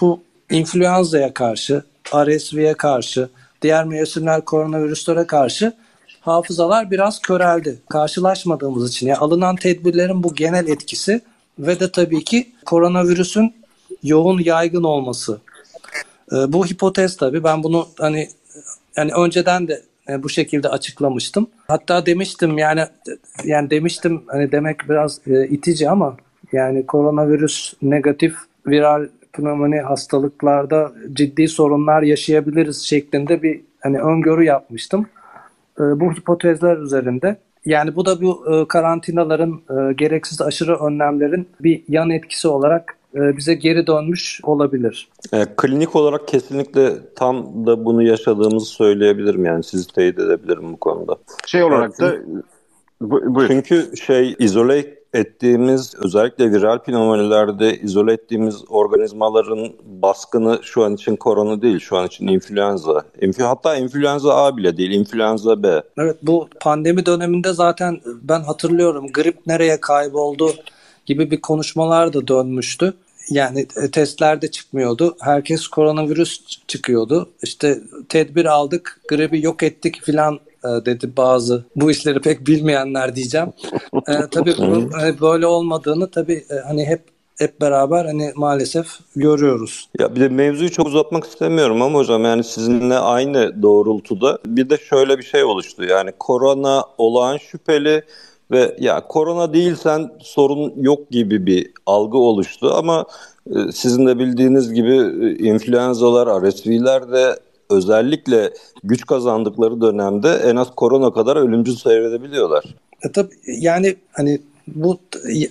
bu 0.00 0.22
influenza'ya 0.50 1.34
karşı, 1.34 1.82
RSV'ye 2.14 2.74
karşı, 2.74 3.28
diğer 3.62 3.84
mevsimler 3.84 4.44
koronavirüslere 4.44 5.26
karşı 5.26 5.72
hafızalar 6.20 6.90
biraz 6.90 7.20
köreldi. 7.20 7.78
Karşılaşmadığımız 7.88 8.90
için 8.90 9.06
yani 9.06 9.18
alınan 9.18 9.56
tedbirlerin 9.56 10.22
bu 10.22 10.34
genel 10.34 10.68
etkisi 10.68 11.20
ve 11.58 11.80
de 11.80 11.92
tabii 11.92 12.24
ki 12.24 12.52
koronavirüsün 12.66 13.54
yoğun 14.02 14.38
yaygın 14.38 14.82
olması. 14.82 15.40
E, 16.32 16.52
bu 16.52 16.66
hipotez 16.66 17.16
tabii 17.16 17.44
ben 17.44 17.62
bunu 17.62 17.88
hani 17.98 18.28
yani 18.96 19.12
önceden 19.12 19.68
de 19.68 19.82
e, 20.08 20.22
bu 20.22 20.28
şekilde 20.28 20.68
açıklamıştım. 20.68 21.50
Hatta 21.68 22.06
demiştim 22.06 22.58
yani 22.58 22.86
yani 23.44 23.70
demiştim 23.70 24.22
hani 24.26 24.52
demek 24.52 24.88
biraz 24.88 25.20
e, 25.26 25.48
itici 25.48 25.90
ama 25.90 26.16
yani 26.52 26.86
koronavirüs 26.86 27.74
negatif 27.82 28.36
viral 28.66 29.06
pnömoni 29.32 29.80
hastalıklarda 29.80 30.92
ciddi 31.12 31.48
sorunlar 31.48 32.02
yaşayabiliriz 32.02 32.82
şeklinde 32.82 33.42
bir 33.42 33.60
hani 33.80 34.00
öngörü 34.00 34.44
yapmıştım. 34.44 35.06
E, 35.80 35.82
bu 35.82 36.12
hipotezler 36.12 36.76
üzerinde 36.76 37.36
yani 37.64 37.96
bu 37.96 38.06
da 38.06 38.20
bu 38.22 38.44
e, 38.54 38.68
karantinaların, 38.68 39.60
e, 39.70 39.92
gereksiz 39.92 40.40
aşırı 40.40 40.76
önlemlerin 40.76 41.48
bir 41.60 41.82
yan 41.88 42.10
etkisi 42.10 42.48
olarak 42.48 42.96
e, 43.14 43.36
bize 43.36 43.54
geri 43.54 43.86
dönmüş 43.86 44.40
olabilir. 44.42 45.08
E, 45.32 45.44
klinik 45.56 45.96
olarak 45.96 46.28
kesinlikle 46.28 46.92
tam 47.16 47.66
da 47.66 47.84
bunu 47.84 48.02
yaşadığımızı 48.02 48.66
söyleyebilirim 48.66 49.44
yani 49.44 49.64
sizi 49.64 49.86
teyit 49.92 50.18
edebilirim 50.18 50.72
bu 50.72 50.76
konuda. 50.76 51.16
Şey 51.46 51.62
olarak 51.62 51.92
evet, 52.00 52.12
da 52.12 52.42
bu, 53.00 53.34
buyur. 53.34 53.48
Çünkü 53.48 53.96
şey 53.96 54.36
izole 54.38 54.95
ettiğimiz 55.16 55.94
özellikle 55.94 56.52
viral 56.52 56.78
pneumonilerde 56.78 57.78
izole 57.78 58.12
ettiğimiz 58.12 58.64
organizmaların 58.68 59.72
baskını 59.84 60.60
şu 60.62 60.84
an 60.84 60.94
için 60.94 61.16
korona 61.16 61.62
değil, 61.62 61.78
şu 61.78 61.96
an 61.96 62.06
için 62.06 62.26
influenza. 62.26 63.02
Inf 63.20 63.40
hatta 63.40 63.76
influenza 63.76 64.34
A 64.34 64.56
bile 64.56 64.76
değil, 64.76 64.90
influenza 64.90 65.62
B. 65.62 65.82
Evet 65.98 66.16
bu 66.22 66.48
pandemi 66.60 67.06
döneminde 67.06 67.52
zaten 67.52 68.00
ben 68.22 68.40
hatırlıyorum 68.40 69.06
grip 69.12 69.46
nereye 69.46 69.80
kayboldu 69.80 70.50
gibi 71.06 71.30
bir 71.30 71.40
konuşmalar 71.40 72.12
da 72.12 72.28
dönmüştü. 72.28 72.94
Yani 73.30 73.66
e, 73.82 73.90
testlerde 73.90 74.50
çıkmıyordu. 74.50 75.16
Herkes 75.20 75.68
koronavirüs 75.68 76.40
çıkıyordu. 76.66 77.30
İşte 77.42 77.80
tedbir 78.08 78.44
aldık, 78.44 79.00
gribi 79.08 79.42
yok 79.42 79.62
ettik 79.62 80.02
filan 80.02 80.38
dedi 80.86 81.10
bazı 81.16 81.64
bu 81.76 81.90
işleri 81.90 82.20
pek 82.20 82.46
bilmeyenler 82.46 83.16
diyeceğim. 83.16 83.52
e, 84.08 84.12
tabii 84.30 84.54
bunun 84.58 84.82
e, 84.82 85.20
böyle 85.20 85.46
olmadığını 85.46 86.10
tabii 86.10 86.44
e, 86.50 86.54
hani 86.66 86.84
hep 86.84 87.02
hep 87.38 87.60
beraber 87.60 88.04
hani 88.04 88.32
maalesef 88.36 88.86
görüyoruz. 89.16 89.88
Ya 89.98 90.16
bir 90.16 90.20
de 90.20 90.28
mevzuyu 90.28 90.70
çok 90.70 90.86
uzatmak 90.86 91.24
istemiyorum 91.24 91.82
ama 91.82 91.98
hocam 91.98 92.24
yani 92.24 92.44
sizinle 92.44 92.98
aynı 92.98 93.62
doğrultuda 93.62 94.38
bir 94.46 94.70
de 94.70 94.76
şöyle 94.76 95.18
bir 95.18 95.22
şey 95.22 95.44
oluştu. 95.44 95.84
Yani 95.84 96.12
korona 96.18 96.84
olağan 96.98 97.36
şüpheli 97.36 98.02
ve 98.50 98.76
ya 98.80 99.06
korona 99.08 99.54
değilsen 99.54 100.10
sorun 100.18 100.72
yok 100.76 101.10
gibi 101.10 101.46
bir 101.46 101.70
algı 101.86 102.18
oluştu 102.18 102.72
ama 102.74 103.04
e, 103.46 103.72
sizin 103.72 104.06
de 104.06 104.18
bildiğiniz 104.18 104.74
gibi 104.74 104.94
e, 104.96 105.34
influenzalar, 105.48 106.42
RSV'ler 106.42 107.12
de 107.12 107.38
özellikle 107.70 108.52
güç 108.84 109.06
kazandıkları 109.06 109.80
dönemde 109.80 110.28
en 110.28 110.56
az 110.56 110.68
korona 110.76 111.12
kadar 111.12 111.36
ölümcül 111.36 111.76
seyredebiliyorlar. 111.76 112.64
E 113.02 113.12
tabii 113.12 113.34
yani 113.46 113.96
hani 114.12 114.40
bu 114.66 114.98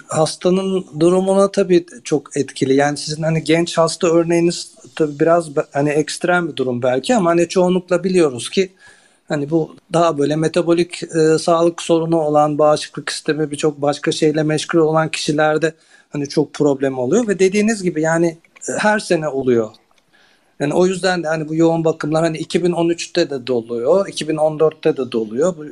hastanın 0.08 0.86
durumuna 1.00 1.52
tabii 1.52 1.86
çok 2.04 2.38
etkili. 2.38 2.76
Yani 2.76 2.98
sizin 2.98 3.24
hani 3.24 3.44
genç 3.44 3.78
hasta 3.78 4.08
örneğiniz 4.08 4.72
tabii 4.96 5.20
biraz 5.20 5.50
hani 5.72 5.90
ekstrem 5.90 6.48
bir 6.48 6.56
durum 6.56 6.82
belki 6.82 7.16
ama 7.16 7.30
hani 7.30 7.48
çoğunlukla 7.48 8.04
biliyoruz 8.04 8.50
ki 8.50 8.70
hani 9.28 9.50
bu 9.50 9.76
daha 9.94 10.18
böyle 10.18 10.36
metabolik 10.36 11.04
e, 11.04 11.38
sağlık 11.38 11.82
sorunu 11.82 12.22
olan 12.22 12.58
bağışıklık 12.58 13.12
sistemi 13.12 13.52
birçok 13.52 13.82
başka 13.82 14.12
şeyle 14.12 14.44
meşgul 14.44 14.80
olan 14.80 15.10
kişilerde 15.10 15.74
hani 16.10 16.30
çok 16.30 16.54
problem 16.54 17.00
oluyor 17.00 17.28
ve 17.28 17.40
dediğiniz 17.40 17.84
gibi 17.84 18.02
yani 18.02 18.38
her 18.80 19.00
sene 19.00 19.28
oluyor 19.28 19.70
yani 20.60 20.74
o 20.74 20.86
yüzden 20.86 21.24
de 21.24 21.28
hani 21.28 21.50
bu 21.50 21.56
yoğun 21.56 21.86
bakımlar 21.86 22.24
hani 22.24 22.38
2013'te 22.38 23.30
de 23.30 23.48
doluyor, 23.48 24.08
2014'te 24.08 24.98
de 24.98 25.12
doluyor. 25.12 25.54
Bu 25.58 25.66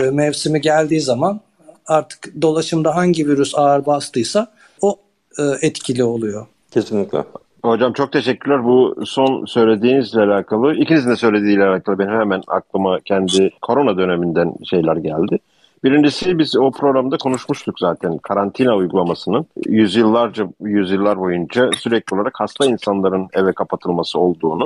e, 0.00 0.10
mevsimi 0.10 0.60
geldiği 0.60 1.00
zaman 1.00 1.40
artık 1.86 2.42
dolaşımda 2.42 2.96
hangi 2.96 3.28
virüs 3.28 3.54
ağır 3.54 3.86
bastıysa 3.86 4.52
o 4.82 4.96
e, 5.38 5.42
etkili 5.66 6.04
oluyor. 6.04 6.46
Kesinlikle. 6.70 7.24
Hocam 7.64 7.92
çok 7.92 8.12
teşekkürler. 8.12 8.64
Bu 8.64 8.96
son 9.06 9.44
söylediğinizle 9.44 10.20
alakalı, 10.20 10.74
ikinizin 10.74 11.10
de 11.10 11.16
söylediğiyle 11.16 11.64
alakalı 11.64 11.98
benim 11.98 12.20
hemen 12.20 12.42
aklıma 12.46 13.00
kendi 13.00 13.50
korona 13.62 13.96
döneminden 13.96 14.54
şeyler 14.70 14.96
geldi. 14.96 15.38
Birincisi 15.84 16.38
biz 16.38 16.56
o 16.56 16.70
programda 16.70 17.16
konuşmuştuk 17.16 17.78
zaten 17.78 18.18
karantina 18.18 18.76
uygulamasının 18.76 19.46
yüzyıllarca 19.66 20.48
yüzyıllar 20.60 21.18
boyunca 21.18 21.70
sürekli 21.78 22.16
olarak 22.16 22.40
hasta 22.40 22.66
insanların 22.66 23.28
eve 23.32 23.52
kapatılması 23.52 24.18
olduğunu. 24.18 24.64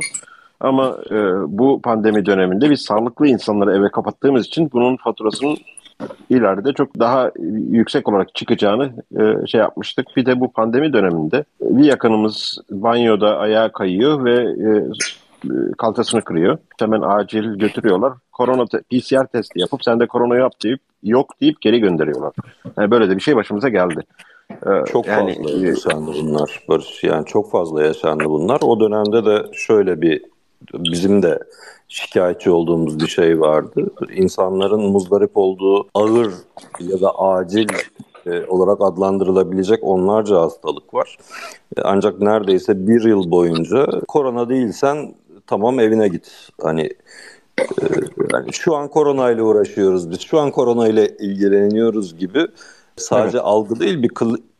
Ama 0.60 0.96
e, 1.10 1.16
bu 1.58 1.80
pandemi 1.82 2.26
döneminde 2.26 2.70
biz 2.70 2.80
sağlıklı 2.80 3.26
insanları 3.26 3.76
eve 3.76 3.90
kapattığımız 3.90 4.46
için 4.46 4.70
bunun 4.72 4.96
faturasının 4.96 5.56
ileride 6.30 6.72
çok 6.72 6.98
daha 6.98 7.30
yüksek 7.70 8.08
olarak 8.08 8.34
çıkacağını 8.34 8.92
e, 9.20 9.46
şey 9.46 9.60
yapmıştık. 9.60 10.06
Bir 10.16 10.26
de 10.26 10.40
bu 10.40 10.52
pandemi 10.52 10.92
döneminde 10.92 11.44
bir 11.60 11.84
yakınımız 11.84 12.58
banyoda 12.70 13.38
ayağa 13.38 13.72
kayıyor 13.72 14.24
ve 14.24 14.34
e, 14.40 14.70
kalçasını 15.78 16.22
kırıyor. 16.22 16.58
Hemen 16.78 17.00
acil 17.00 17.44
götürüyorlar. 17.44 18.12
Korona 18.32 18.66
te- 18.66 18.82
PCR 18.82 19.26
testi 19.26 19.60
yapıp 19.60 19.84
sen 19.84 20.00
de 20.00 20.06
korona 20.06 20.36
yap 20.36 20.52
deyip 20.64 20.80
yok 21.02 21.40
deyip 21.40 21.60
geri 21.60 21.80
gönderiyorlar. 21.80 22.32
Yani 22.78 22.90
böyle 22.90 23.10
de 23.10 23.16
bir 23.16 23.22
şey 23.22 23.36
başımıza 23.36 23.68
geldi. 23.68 24.00
Ee, 24.50 24.84
çok 24.92 25.06
yani, 25.06 25.34
fazla 25.34 25.50
e, 25.50 25.68
yaşandı 25.68 26.10
bunlar 26.22 26.64
Barış. 26.68 27.04
Yani 27.04 27.26
çok 27.26 27.50
fazla 27.50 27.84
yaşandı 27.84 28.24
bunlar. 28.24 28.60
O 28.62 28.80
dönemde 28.80 29.24
de 29.24 29.46
şöyle 29.52 30.00
bir 30.00 30.22
bizim 30.74 31.22
de 31.22 31.38
şikayetçi 31.88 32.50
olduğumuz 32.50 33.00
bir 33.00 33.06
şey 33.06 33.40
vardı. 33.40 33.90
İnsanların 34.14 34.80
muzdarip 34.80 35.30
olduğu 35.34 35.88
ağır 35.94 36.32
ya 36.80 37.00
da 37.00 37.18
acil 37.18 37.68
e, 38.26 38.44
olarak 38.46 38.80
adlandırılabilecek 38.80 39.78
onlarca 39.82 40.40
hastalık 40.40 40.94
var. 40.94 41.16
E, 41.76 41.82
ancak 41.82 42.20
neredeyse 42.20 42.86
bir 42.86 43.04
yıl 43.04 43.30
boyunca 43.30 43.86
korona 44.08 44.48
değilsen 44.48 45.14
tamam 45.46 45.80
evine 45.80 46.08
git. 46.08 46.48
Hani 46.62 46.90
e, 47.60 47.86
yani 48.32 48.52
şu 48.52 48.76
an 48.76 48.88
korona 48.88 49.30
ile 49.30 49.42
uğraşıyoruz 49.42 50.10
biz. 50.10 50.20
Şu 50.20 50.40
an 50.40 50.50
korona 50.50 50.88
ile 50.88 51.16
ilgileniyoruz 51.16 52.18
gibi 52.18 52.46
sadece 52.96 53.36
evet. 53.36 53.46
algı 53.46 53.80
değil 53.80 54.02
bir 54.02 54.10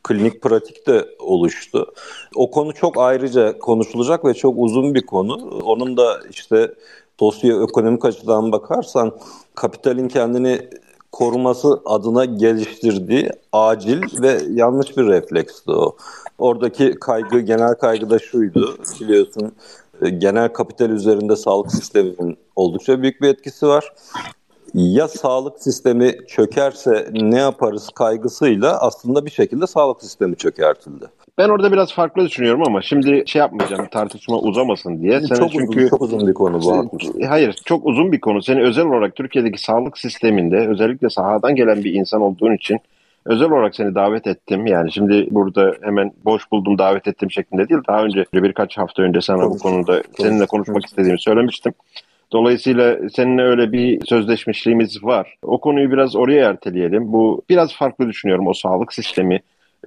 klinik 0.04 0.42
pratik 0.42 0.86
de 0.86 1.08
oluştu. 1.18 1.94
O 2.34 2.50
konu 2.50 2.74
çok 2.74 2.98
ayrıca 2.98 3.58
konuşulacak 3.58 4.24
ve 4.24 4.34
çok 4.34 4.54
uzun 4.58 4.94
bir 4.94 5.06
konu. 5.06 5.60
Onun 5.64 5.96
da 5.96 6.20
işte 6.30 6.74
sosyoekonomik 7.18 8.04
açıdan 8.04 8.52
bakarsan 8.52 9.12
kapitalin 9.54 10.08
kendini 10.08 10.68
koruması 11.12 11.80
adına 11.84 12.24
geliştirdiği 12.24 13.30
acil 13.52 14.22
ve 14.22 14.38
yanlış 14.50 14.96
bir 14.96 15.06
refleksti 15.06 15.70
o. 15.70 15.96
Oradaki 16.38 16.94
kaygı, 17.00 17.40
genel 17.40 17.74
kaygı 17.74 18.10
da 18.10 18.18
şuydu 18.18 18.76
biliyorsun 19.00 19.52
genel 20.18 20.48
kapital 20.48 20.90
üzerinde 20.90 21.36
sağlık 21.36 21.72
sisteminin 21.72 22.38
oldukça 22.56 23.02
büyük 23.02 23.22
bir 23.22 23.28
etkisi 23.28 23.66
var. 23.66 23.92
Ya 24.74 25.08
sağlık 25.08 25.62
sistemi 25.62 26.12
çökerse 26.28 27.08
ne 27.12 27.38
yaparız 27.38 27.88
kaygısıyla 27.94 28.80
aslında 28.80 29.26
bir 29.26 29.30
şekilde 29.30 29.66
sağlık 29.66 30.02
sistemi 30.02 30.36
çökertildi. 30.36 31.04
Ben 31.38 31.48
orada 31.48 31.72
biraz 31.72 31.92
farklı 31.92 32.24
düşünüyorum 32.24 32.62
ama 32.66 32.82
şimdi 32.82 33.22
şey 33.26 33.40
yapmayacağım 33.40 33.86
tartışma 33.90 34.38
uzamasın 34.38 35.02
diye. 35.02 35.20
Seni 35.20 35.38
çok, 35.38 35.52
çünkü, 35.52 35.78
uzun, 35.78 35.88
çok 35.88 36.02
uzun 36.02 36.26
bir 36.26 36.34
konu 36.34 36.62
bu. 36.62 36.76
Haklısın. 36.76 37.22
Hayır 37.28 37.52
çok 37.64 37.86
uzun 37.86 38.12
bir 38.12 38.20
konu. 38.20 38.42
Seni 38.42 38.62
özel 38.62 38.86
olarak 38.86 39.16
Türkiye'deki 39.16 39.62
sağlık 39.62 39.98
sisteminde 39.98 40.68
özellikle 40.68 41.10
sahadan 41.10 41.56
gelen 41.56 41.84
bir 41.84 41.94
insan 41.94 42.20
olduğun 42.20 42.54
için 42.54 42.78
özel 43.26 43.50
olarak 43.50 43.76
seni 43.76 43.94
davet 43.94 44.26
ettim. 44.26 44.66
Yani 44.66 44.92
şimdi 44.92 45.28
burada 45.30 45.74
hemen 45.82 46.12
boş 46.24 46.52
buldum 46.52 46.78
davet 46.78 47.08
ettim 47.08 47.30
şeklinde 47.30 47.68
değil. 47.68 47.80
Daha 47.88 48.02
önce 48.02 48.24
birkaç 48.34 48.78
hafta 48.78 49.02
önce 49.02 49.20
sana 49.20 49.42
Konuş. 49.42 49.54
bu 49.54 49.62
konuda 49.62 50.02
seninle 50.18 50.46
konuşmak 50.46 50.86
istediğimi 50.86 51.20
söylemiştim. 51.20 51.72
Dolayısıyla 52.32 52.96
seninle 53.12 53.42
öyle 53.42 53.72
bir 53.72 54.06
sözleşmişliğimiz 54.06 55.04
var. 55.04 55.34
O 55.42 55.60
konuyu 55.60 55.90
biraz 55.92 56.16
oraya 56.16 56.50
erteleyelim. 56.50 57.12
Bu 57.12 57.42
biraz 57.50 57.74
farklı 57.74 58.08
düşünüyorum 58.08 58.46
o 58.46 58.52
sağlık 58.52 58.92
sistemi 58.92 59.40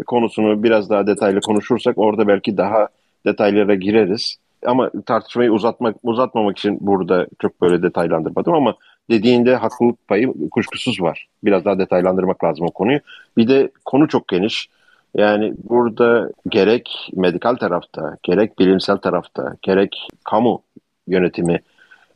konusunu 0.06 0.64
biraz 0.64 0.90
daha 0.90 1.08
detaylı 1.08 1.42
konuşursak 1.42 1.98
orada 1.98 2.28
belki 2.28 2.58
daha 2.58 2.88
detaylara 3.26 3.76
gireriz. 3.76 4.38
Ama 4.66 4.92
tartışmayı 5.06 5.52
uzatmak 5.52 5.96
uzatmamak 6.04 6.58
için 6.58 6.78
burada 6.82 7.28
çok 7.40 7.62
böyle 7.62 7.84
detaylandırmadım 7.84 8.54
ama 8.54 8.76
dediğinde 9.10 9.56
haklılık 9.56 10.08
payı 10.08 10.34
kuşkusuz 10.52 11.02
var. 11.02 11.28
Biraz 11.44 11.66
daha 11.66 11.80
detaylandırmak 11.80 12.44
lazım 12.44 12.66
o 12.66 12.72
konuyu. 12.72 13.00
Bir 13.38 13.48
de 13.48 13.72
konu 13.86 14.08
çok 14.08 14.28
geniş. 14.28 14.70
Yani 15.16 15.54
burada 15.70 16.30
gerek 16.50 17.10
medikal 17.16 17.56
tarafta, 17.56 18.18
gerek 18.24 18.60
bilimsel 18.60 18.98
tarafta, 18.98 19.56
gerek 19.62 20.08
kamu 20.24 20.64
yönetimi 21.08 21.60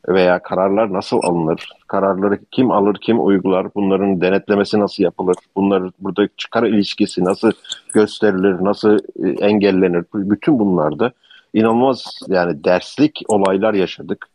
veya 0.08 0.42
kararlar 0.42 0.92
nasıl 0.92 1.20
alınır? 1.22 1.68
Kararları 1.86 2.38
kim 2.50 2.70
alır, 2.70 2.96
kim 3.00 3.26
uygular? 3.26 3.74
Bunların 3.74 4.20
denetlemesi 4.20 4.80
nasıl 4.80 5.02
yapılır? 5.02 5.36
Bunlar 5.56 5.82
burada 6.00 6.28
çıkar 6.36 6.62
ilişkisi 6.62 7.24
nasıl 7.24 7.52
gösterilir, 7.94 8.64
nasıl 8.64 8.98
e, 9.24 9.28
engellenir? 9.28 10.04
Bütün 10.14 10.58
bunlarda 10.58 11.12
inanılmaz 11.54 12.04
yani 12.28 12.64
derslik 12.64 13.22
olaylar 13.28 13.74
yaşadık. 13.74 14.28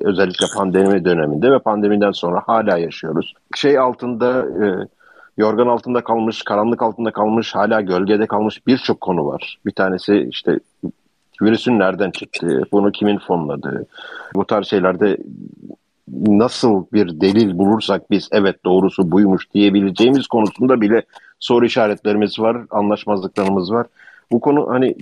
Özellikle 0.00 0.46
pandemi 0.56 1.04
döneminde 1.04 1.50
ve 1.50 1.58
pandemiden 1.58 2.10
sonra 2.10 2.42
hala 2.46 2.78
yaşıyoruz. 2.78 3.34
Şey 3.56 3.78
altında 3.78 4.40
e, 4.40 4.88
yorgan 5.36 5.66
altında 5.66 6.04
kalmış, 6.04 6.42
karanlık 6.42 6.82
altında 6.82 7.10
kalmış, 7.10 7.54
hala 7.54 7.80
gölgede 7.80 8.26
kalmış 8.26 8.66
birçok 8.66 9.00
konu 9.00 9.26
var. 9.26 9.58
Bir 9.66 9.72
tanesi 9.72 10.28
işte 10.30 10.58
virüsün 11.42 11.78
nereden 11.78 12.10
çıktığı, 12.10 12.62
bunu 12.72 12.92
kimin 12.92 13.18
fonladığı, 13.18 13.86
bu 14.34 14.46
tarz 14.46 14.66
şeylerde 14.66 15.16
nasıl 16.26 16.84
bir 16.92 17.20
delil 17.20 17.58
bulursak 17.58 18.10
biz 18.10 18.28
evet 18.32 18.64
doğrusu 18.64 19.10
buymuş 19.10 19.54
diyebileceğimiz 19.54 20.26
konusunda 20.26 20.80
bile 20.80 21.02
soru 21.38 21.64
işaretlerimiz 21.66 22.38
var, 22.38 22.56
anlaşmazlıklarımız 22.70 23.72
var. 23.72 23.86
Bu 24.32 24.40
konu 24.40 24.70
hani 24.70 24.94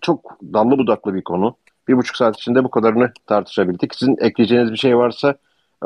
çok 0.00 0.38
dallı 0.42 0.78
budaklı 0.78 1.14
bir 1.14 1.22
konu. 1.22 1.54
Bir 1.88 1.96
buçuk 1.96 2.16
saat 2.16 2.36
içinde 2.36 2.64
bu 2.64 2.70
kadarını 2.70 3.10
tartışabildik. 3.26 3.94
Sizin 3.94 4.16
ekleyeceğiniz 4.20 4.72
bir 4.72 4.76
şey 4.76 4.96
varsa 4.96 5.34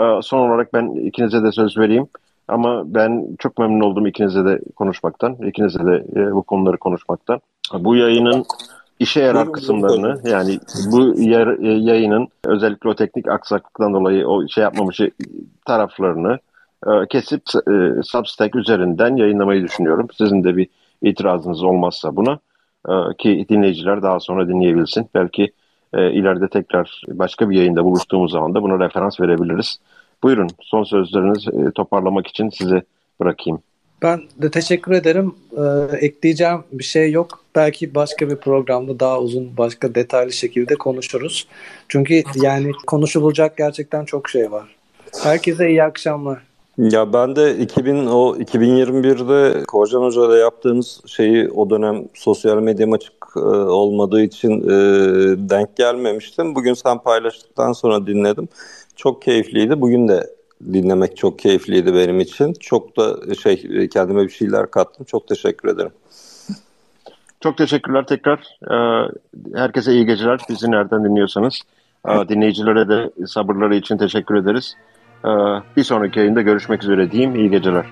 e, 0.01 0.03
son 0.23 0.49
olarak 0.49 0.75
ben 0.75 1.07
ikinize 1.07 1.43
de 1.43 1.53
söz 1.53 1.79
vereyim. 1.79 2.07
Ama 2.49 2.95
ben 2.95 3.37
çok 3.39 3.59
memnun 3.59 3.81
oldum 3.81 4.07
ikinize 4.07 4.45
de 4.45 4.61
konuşmaktan, 4.77 5.35
ikinize 5.35 5.79
de 5.79 6.05
e, 6.17 6.33
bu 6.33 6.43
konuları 6.43 6.77
konuşmaktan. 6.77 7.41
Bu 7.79 7.97
yayının 7.97 8.45
işe 8.99 9.21
yarar 9.21 9.53
kısımlarını 9.53 10.21
yani 10.25 10.59
bu 10.93 11.21
yer, 11.21 11.47
e, 11.47 11.69
yayının 11.69 12.29
özellikle 12.45 12.91
o 12.91 12.95
teknik 12.95 13.29
aksaklıktan 13.29 13.95
dolayı 13.95 14.27
o 14.27 14.49
şey 14.49 14.65
yapmamışı 14.65 15.11
taraflarını 15.67 16.39
kesip 17.11 17.43
Substack 18.03 18.57
üzerinden 18.57 19.17
yayınlamayı 19.17 19.63
düşünüyorum. 19.63 20.07
Sizin 20.19 20.45
de 20.45 20.57
bir 20.57 20.69
itirazınız 21.03 21.63
olmazsa 21.63 22.17
buna 22.17 22.39
ki 23.19 23.47
dinleyiciler 23.49 24.03
daha 24.03 24.21
sonra 24.21 24.49
dinleyebilsin. 24.49 25.09
Belki 25.15 25.53
e, 25.95 26.13
ileride 26.13 26.49
tekrar 26.49 27.03
başka 27.09 27.51
bir 27.51 27.57
yayında 27.57 27.85
buluştuğumuz 27.85 28.33
zaman 28.33 28.55
da 28.55 28.63
buna 28.63 28.85
referans 28.85 29.21
verebiliriz. 29.21 29.81
Buyurun 30.23 30.49
son 30.61 30.85
sözlerinizi 30.85 31.51
e, 31.51 31.71
toparlamak 31.71 32.27
için 32.27 32.49
size 32.49 32.83
bırakayım. 33.21 33.63
Ben 34.03 34.23
de 34.43 34.51
teşekkür 34.51 34.93
ederim. 34.93 35.35
Ee, 35.57 35.97
ekleyeceğim 35.97 36.59
bir 36.73 36.85
şey 36.85 37.13
yok. 37.13 37.45
Belki 37.55 37.95
başka 37.95 38.29
bir 38.31 38.37
programda 38.37 39.01
daha 39.01 39.21
uzun, 39.21 39.57
başka 39.57 39.95
detaylı 39.95 40.33
şekilde 40.33 40.75
konuşuruz. 40.75 41.47
Çünkü 41.89 42.23
yani 42.35 42.73
konuşulacak 42.87 43.57
gerçekten 43.57 44.05
çok 44.05 44.29
şey 44.29 44.53
var. 44.53 44.77
Herkese 45.23 45.69
iyi 45.69 45.83
akşamlar. 45.83 46.43
Ya 46.79 47.13
ben 47.13 47.37
de 47.37 47.59
2000 47.59 48.07
o 48.07 48.37
2021'de 48.37 49.65
Korcan 49.65 50.03
Hoca 50.03 50.27
ile 50.27 50.41
yaptığımız 50.41 51.01
şeyi 51.07 51.51
o 51.51 51.71
dönem 51.71 52.05
sosyal 52.15 52.63
medyam 52.63 52.93
e, 53.37 53.41
olmadığı 53.41 54.23
için 54.23 54.61
e, 54.61 54.71
denk 55.51 55.77
gelmemiştim. 55.77 56.55
Bugün 56.55 56.75
sen 56.75 56.99
paylaştıktan 56.99 57.73
sonra 57.73 58.07
dinledim. 58.07 58.49
Çok 58.97 59.23
keyifliydi. 59.23 59.81
Bugün 59.81 60.09
de 60.09 60.31
dinlemek 60.73 61.17
çok 61.17 61.39
keyifliydi 61.39 61.95
benim 61.95 62.21
için. 62.21 62.53
Çok 62.53 62.97
da 62.97 63.35
şey 63.35 63.89
kendime 63.89 64.25
bir 64.25 64.31
şeyler 64.31 64.71
kattım. 64.71 65.05
Çok 65.05 65.29
teşekkür 65.29 65.69
ederim. 65.69 65.93
Çok 67.41 67.59
teşekkürler 67.59 68.07
tekrar. 68.07 68.39
Ee, 68.71 69.09
herkese 69.55 69.93
iyi 69.93 70.07
geceler. 70.07 70.41
Bizi 70.49 70.71
nereden 70.71 71.05
dinliyorsanız. 71.05 71.63
Dinleyicilere 72.29 72.89
de 72.89 73.27
sabırları 73.27 73.75
için 73.75 73.99
teşekkür 73.99 74.35
ederiz. 74.35 74.77
Bir 75.77 75.85
sonraki 75.85 76.19
yayında 76.19 76.43
görüşmek 76.43 76.83
üzere 76.83 77.11
diyeyim. 77.11 77.35
İyi 77.35 77.51
geceler. 77.51 77.87